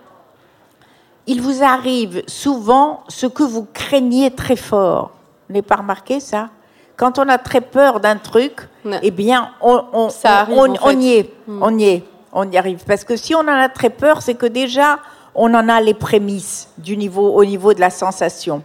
il 1.27 1.41
vous 1.41 1.63
arrive 1.63 2.23
souvent 2.27 3.03
ce 3.09 3.27
que 3.27 3.43
vous 3.43 3.67
craignez 3.73 4.31
très 4.31 4.57
fort. 4.57 5.11
Vous 5.49 5.55
n'avez 5.55 5.63
pas 5.63 5.77
remarqué 5.77 6.21
ça? 6.21 6.51
Quand 6.97 7.19
on 7.19 7.29
a 7.29 7.39
très 7.39 7.61
peur 7.61 7.99
d'un 8.01 8.17
truc, 8.17 8.69
Non. 8.85 8.99
eh 9.03 9.11
bien, 9.11 9.51
on, 9.61 9.83
on- 9.93 10.09
Ça 10.11 10.29
on- 10.29 10.33
arrive, 10.33 10.59
on- 10.59 10.71
en 10.71 10.75
fait. 10.75 10.81
on 10.97 11.01
y 11.01 11.13
est, 11.13 11.35
on 11.49 11.79
y 11.79 11.85
est, 11.85 12.05
on 12.33 12.51
y 12.51 12.57
arrive. 12.57 12.85
Parce 12.87 13.03
que 13.03 13.17
si 13.17 13.35
on 13.35 13.41
en 13.41 13.49
a 13.49 13.69
très 13.69 13.91
peur, 13.91 14.23
c'est 14.23 14.35
que 14.35 14.47
déjà, 14.47 14.99
on 15.35 15.53
en 15.55 15.69
a 15.69 15.81
les 15.81 15.95
prémices 15.95 16.69
du 16.79 16.97
niveau, 16.97 17.29
au 17.35 17.45
niveau 17.45 17.73
de 17.75 17.81
la 17.81 17.91
sensation. 17.91 18.63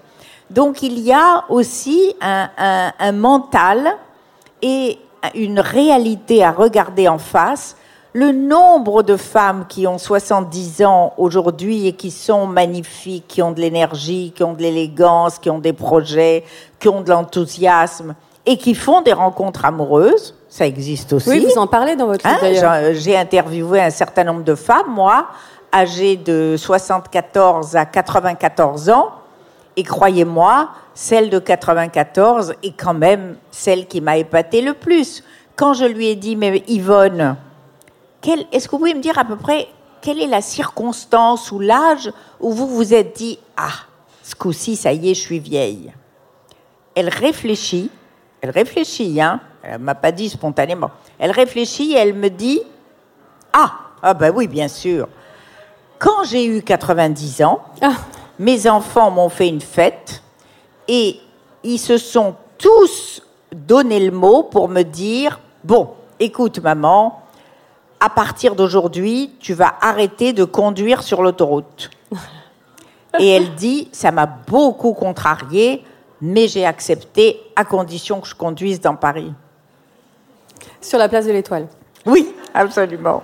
Donc, 0.52 0.82
il 0.84 1.00
y 1.00 1.12
a 1.14 1.46
aussi 1.50 2.16
un, 2.22 2.50
un- 2.58 2.92
un 3.00 3.12
mental 3.12 3.96
et 4.62 5.00
une 5.34 5.60
réalité 5.60 6.44
à 6.44 6.52
regarder 6.52 7.08
en 7.08 7.18
face. 7.18 7.76
Le 8.18 8.32
nombre 8.32 9.04
de 9.04 9.16
femmes 9.16 9.66
qui 9.70 9.86
ont 9.86 10.00
70 10.00 10.84
ans 10.84 11.14
aujourd'hui 11.18 11.86
et 11.86 11.94
qui 11.94 12.10
sont 12.10 12.48
magnifiques, 12.48 13.26
qui 13.28 13.44
ont 13.44 13.52
de 13.52 13.62
l'énergie, 13.62 14.34
qui 14.36 14.44
ont 14.44 14.54
de 14.54 14.62
l'élégance, 14.64 15.38
qui 15.38 15.52
ont 15.52 15.60
des 15.60 15.72
projets, 15.72 16.44
qui 16.80 16.90
ont 16.90 17.02
de 17.02 17.12
l'enthousiasme 17.12 18.16
et 18.48 18.58
qui 18.58 18.74
font 18.74 19.02
des 19.02 19.14
rencontres 19.14 19.66
amoureuses, 19.66 20.34
ça 20.50 20.66
existe 20.66 21.14
aussi. 21.14 21.30
Oui, 21.30 21.46
vous 21.48 21.62
en 21.62 21.68
parlez 21.68 21.96
dans 21.96 22.08
votre 22.08 22.28
livre 22.28 22.40
Hein, 22.42 22.42
d'ailleurs. 22.42 22.96
J'ai 22.96 23.16
interviewé 23.16 23.82
un 23.82 23.92
certain 23.92 24.24
nombre 24.24 24.44
de 24.44 24.56
femmes, 24.56 24.90
moi, 24.90 25.28
âgées 25.72 26.16
de 26.16 26.56
74 26.58 27.76
à 27.76 27.86
94 27.86 28.90
ans. 28.90 29.12
Et 29.76 29.84
croyez-moi, 29.84 30.70
celle 30.96 31.30
de 31.30 31.38
94 31.38 32.56
est 32.64 32.72
quand 32.72 32.96
même 32.96 33.36
celle 33.52 33.86
qui 33.86 34.02
m'a 34.02 34.18
épatée 34.18 34.64
le 34.64 34.74
plus. 34.74 35.24
Quand 35.56 35.76
je 35.76 35.86
lui 35.86 36.08
ai 36.08 36.16
dit, 36.16 36.36
mais 36.36 36.64
Yvonne, 36.68 37.36
est-ce 38.52 38.68
que 38.68 38.72
vous 38.72 38.80
pouvez 38.80 38.94
me 38.94 39.02
dire 39.02 39.18
à 39.18 39.26
peu 39.26 39.36
près 39.36 39.68
quelle 40.02 40.22
est 40.22 40.28
la 40.28 40.42
circonstance 40.42 41.52
ou 41.52 41.60
l'âge 41.60 42.12
où 42.40 42.52
vous 42.52 42.68
vous 42.68 42.94
êtes 42.94 43.16
dit, 43.16 43.40
ah, 43.56 43.72
ce 44.24 44.36
coup-ci, 44.36 44.76
ça 44.76 44.94
y 44.94 45.10
est, 45.10 45.14
je 45.14 45.22
suis 45.22 45.40
vieille 45.40 45.94
Elle 46.96 47.10
réfléchit, 47.10 47.90
elle 48.42 48.52
réfléchit, 48.52 49.20
hein, 49.22 49.40
elle 49.64 49.80
m'a 49.80 49.96
pas 49.96 50.12
dit 50.12 50.30
spontanément, 50.30 50.92
elle 51.20 51.32
réfléchit 51.32 51.94
et 51.94 51.98
elle 51.98 52.14
me 52.14 52.30
dit, 52.30 52.62
ah, 53.54 53.74
ah 54.02 54.14
ben 54.14 54.32
oui, 54.36 54.48
bien 54.48 54.68
sûr. 54.68 55.08
Quand 56.00 56.24
j'ai 56.26 56.46
eu 56.46 56.62
90 56.62 57.42
ans, 57.44 57.62
Ah. 57.82 57.94
mes 58.38 58.70
enfants 58.70 59.10
m'ont 59.10 59.30
fait 59.30 59.48
une 59.48 59.62
fête 59.62 60.22
et 60.88 61.20
ils 61.64 61.80
se 61.80 61.98
sont 61.98 62.36
tous 62.58 63.24
donné 63.52 64.00
le 64.00 64.12
mot 64.12 64.44
pour 64.44 64.70
me 64.70 64.84
dire 64.84 65.40
Bon, 65.64 65.90
écoute, 66.20 66.60
maman, 66.60 67.22
à 68.00 68.10
partir 68.10 68.56
d'aujourd'hui, 68.56 69.32
tu 69.40 69.54
vas 69.54 69.74
arrêter 69.82 70.34
de 70.34 70.44
conduire 70.44 71.02
sur 71.04 71.22
l'autoroute. 71.24 71.90
Et 73.20 73.28
elle 73.30 73.56
dit 73.56 73.90
Ça 73.92 74.12
m'a 74.12 74.26
beaucoup 74.26 74.94
contrariée, 74.94 75.84
mais 76.22 76.48
j'ai 76.48 76.66
accepté 76.66 77.40
à 77.56 77.66
condition 77.66 78.20
que 78.22 78.28
je 78.28 78.36
conduise 78.36 78.80
dans 78.82 78.96
Paris. 78.96 79.32
Sur 80.82 81.00
la 81.00 81.10
place 81.10 81.26
de 81.26 81.32
l'Étoile. 81.32 81.68
Oui, 82.06 82.32
absolument. 82.54 83.24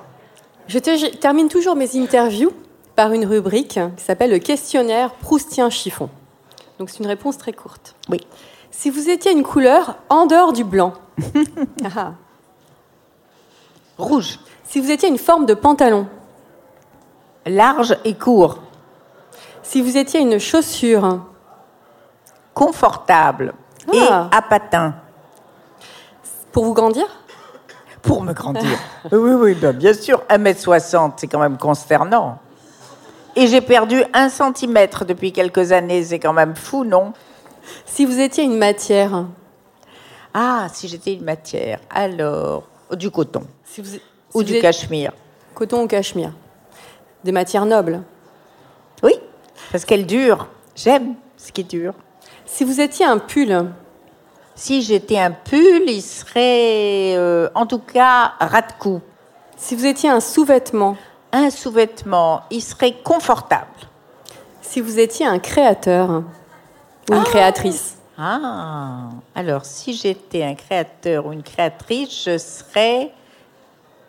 Je, 0.68 0.80
te- 0.80 0.98
je 0.98 1.08
termine 1.08 1.50
toujours 1.50 1.76
mes 1.76 1.96
interviews 1.98 2.52
par 2.96 3.12
une 3.12 3.26
rubrique 3.26 3.80
qui 3.98 4.04
s'appelle 4.04 4.32
le 4.32 4.40
questionnaire 4.40 5.12
Proustien 5.16 5.70
chiffon. 5.70 6.10
Donc 6.80 6.90
c'est 6.90 7.00
une 7.00 7.08
réponse 7.08 7.38
très 7.38 7.54
courte. 7.54 7.96
Oui. 8.10 8.20
Si 8.72 8.90
vous 8.90 9.10
étiez 9.10 9.32
une 9.32 9.44
couleur 9.44 9.98
en 10.10 10.26
dehors 10.26 10.54
du 10.54 10.64
blanc, 10.64 10.94
Ah. 11.96 12.14
Rouge, 13.98 14.40
si 14.64 14.80
vous 14.80 14.92
étiez 14.92 15.10
une 15.10 15.18
forme 15.18 15.46
de 15.46 15.54
pantalon, 15.54 16.08
large 17.46 17.96
et 18.04 18.16
court, 18.16 18.60
si 19.62 19.82
vous 19.82 19.98
étiez 19.98 20.20
une 20.22 20.40
chaussure, 20.40 21.20
confortable 22.54 23.54
Ah. 23.92 24.30
et 24.32 24.36
à 24.36 24.42
patins. 24.42 24.96
pour 26.52 26.66
vous 26.66 26.74
grandir, 26.74 27.06
Pour 28.04 28.22
me 28.22 28.34
grandir. 28.34 28.78
oui, 29.12 29.32
oui, 29.34 29.54
ben, 29.56 29.72
bien 29.72 29.94
sûr. 29.94 30.22
1m60, 30.30 31.14
c'est 31.18 31.28
quand 31.28 31.40
même 31.40 31.58
consternant. 31.58 32.38
Et 33.36 33.48
j'ai 33.48 33.62
perdu 33.62 34.04
un 34.14 34.28
centimètre 34.30 35.06
depuis 35.06 35.32
quelques 35.32 35.72
années. 35.72 36.04
C'est 36.04 36.20
quand 36.20 36.34
même 36.34 36.54
fou, 36.56 36.84
non? 36.84 37.14
Si 37.86 38.06
vous 38.06 38.20
étiez 38.20 38.44
une 38.44 38.58
matière, 38.58 39.26
Ah, 40.34 40.68
si 40.74 40.88
j'étais 40.90 41.14
une 41.14 41.24
matière, 41.24 41.80
alors 41.90 42.64
du 42.92 43.10
coton 43.10 43.44
si 43.74 43.82
vous, 43.82 43.88
si 43.90 44.02
ou 44.36 44.44
du 44.44 44.60
cachemire. 44.60 45.12
coton 45.56 45.84
ou 45.84 45.88
cachemire, 45.88 46.32
des 47.24 47.32
matières 47.32 47.66
nobles. 47.66 48.04
Oui, 49.02 49.14
parce 49.72 49.84
qu'elle 49.86 50.06
dure. 50.06 50.48
J'aime 50.76 51.16
ce 51.38 51.52
qui 51.52 51.64
dure. 51.64 51.94
Si 52.46 52.64
vous 52.64 52.80
étiez 52.82 53.06
un 53.06 53.18
pull, 53.18 53.72
Si 54.56 54.84
j'étais 54.84 55.18
un 55.18 55.32
pull, 55.32 55.84
il 55.88 56.02
serait, 56.04 57.16
euh, 57.18 57.50
en 57.56 57.66
tout 57.66 57.80
cas, 57.80 58.34
ras 58.40 58.62
de 58.62 58.74
cou. 58.78 59.02
si 59.58 59.76
vous 59.76 59.88
étiez 59.88 60.10
un 60.10 60.20
sous-vêtement, 60.20 60.96
Un 61.32 61.50
sous-vêtement, 61.50 62.42
il 62.52 62.62
serait 62.62 62.94
confortable. 63.04 63.66
si 64.62 64.80
vous 64.82 65.00
étiez 65.00 65.26
un 65.26 65.40
créateur 65.40 66.22
ou 67.10 67.16
une 67.16 67.24
créatrice, 67.24 67.98
Ah, 68.20 69.10
alors 69.34 69.66
si 69.66 69.94
j'étais 69.94 70.44
un 70.44 70.54
créateur 70.54 71.26
ou 71.26 71.32
une 71.34 71.42
créatrice, 71.42 72.26
je 72.26 72.38
serais 72.38 73.12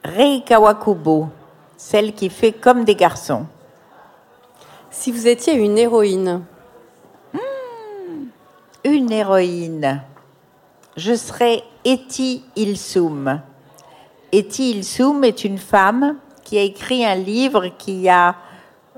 Rei 0.05 0.43
Kawakubo, 0.45 1.29
celle 1.79 2.13
qui 2.13 2.29
fait 2.29 2.53
comme 2.53 2.85
des 2.85 2.95
garçons. 2.95 3.47
si 4.91 5.11
vous 5.11 5.27
étiez 5.27 5.55
une 5.55 5.79
héroïne, 5.79 6.43
Une 8.85 9.11
héroïne, 9.11 10.03
je 10.95 11.15
serais 11.15 11.63
Eti 11.87 12.45
Ilsum. 12.55 13.41
Eti 14.31 14.73
Ilsum 14.73 15.25
est 15.25 15.43
une 15.43 15.57
femme 15.57 16.17
qui 16.45 16.59
a 16.59 16.63
écrit 16.63 17.03
un 17.03 17.15
livre 17.15 17.69
qui 17.79 18.07
a 18.11 18.37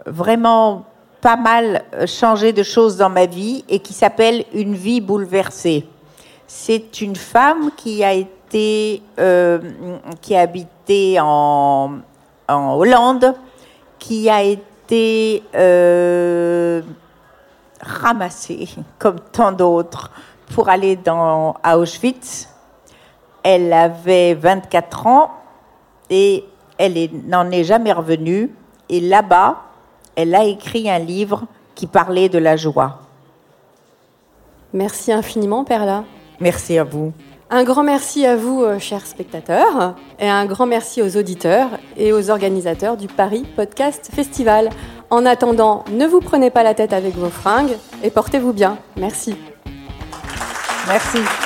vraiment 0.06 0.86
pas 1.20 1.36
mal 1.36 1.84
changé 2.06 2.52
de 2.52 2.64
choses 2.64 2.96
dans 2.96 3.10
ma 3.10 3.26
vie 3.26 3.64
et 3.68 3.78
qui 3.78 3.92
s'appelle 3.92 4.44
Une 4.52 4.74
vie 4.74 5.00
bouleversée. 5.00 5.86
C'est 6.48 7.00
une 7.00 7.14
femme 7.16 7.70
qui 7.76 8.02
a 8.02 8.12
été, 8.12 9.02
euh, 9.20 9.60
qui 10.20 10.34
a 10.34 10.40
habité 10.40 10.68
en, 11.20 11.98
en, 12.48 12.74
Hollande, 12.74 13.34
qui 13.98 14.28
a 14.30 14.42
été 14.42 15.42
euh, 15.54 16.82
ramassée, 17.80 18.68
comme 18.98 19.20
tant 19.32 19.52
d'autres, 19.52 20.10
pour 20.54 20.68
aller 20.68 20.96
dans, 20.96 21.54
à 21.62 21.78
Auschwitz. 21.78 22.48
Elle 23.42 23.72
avait 23.72 24.34
24 24.34 25.06
ans 25.06 25.30
et 26.10 26.44
elle 26.78 27.10
n'en 27.26 27.50
est 27.50 27.64
jamais 27.64 27.92
revenue. 27.92 28.52
Et 28.88 29.00
là-bas, 29.00 29.62
elle 30.14 30.34
a 30.34 30.44
écrit 30.44 30.90
un 30.90 30.98
livre 30.98 31.44
qui 31.74 31.86
parlait 31.86 32.28
de 32.28 32.38
la 32.38 32.56
joie. 32.56 33.00
Merci 34.72 35.12
infiniment, 35.12 35.64
Perla. 35.64 36.04
Merci 36.40 36.78
à 36.78 36.84
vous. 36.84 37.12
Un 37.48 37.62
grand 37.62 37.84
merci 37.84 38.26
à 38.26 38.36
vous, 38.36 38.64
euh, 38.64 38.80
chers 38.80 39.06
spectateurs, 39.06 39.94
et 40.18 40.28
un 40.28 40.46
grand 40.46 40.66
merci 40.66 41.00
aux 41.00 41.16
auditeurs 41.16 41.68
et 41.96 42.12
aux 42.12 42.28
organisateurs 42.30 42.96
du 42.96 43.06
Paris 43.06 43.44
Podcast 43.54 44.10
Festival. 44.12 44.68
En 45.10 45.24
attendant, 45.24 45.84
ne 45.92 46.06
vous 46.06 46.18
prenez 46.18 46.50
pas 46.50 46.64
la 46.64 46.74
tête 46.74 46.92
avec 46.92 47.14
vos 47.14 47.30
fringues 47.30 47.76
et 48.02 48.10
portez-vous 48.10 48.52
bien. 48.52 48.78
Merci. 48.96 49.36
Merci. 50.88 51.45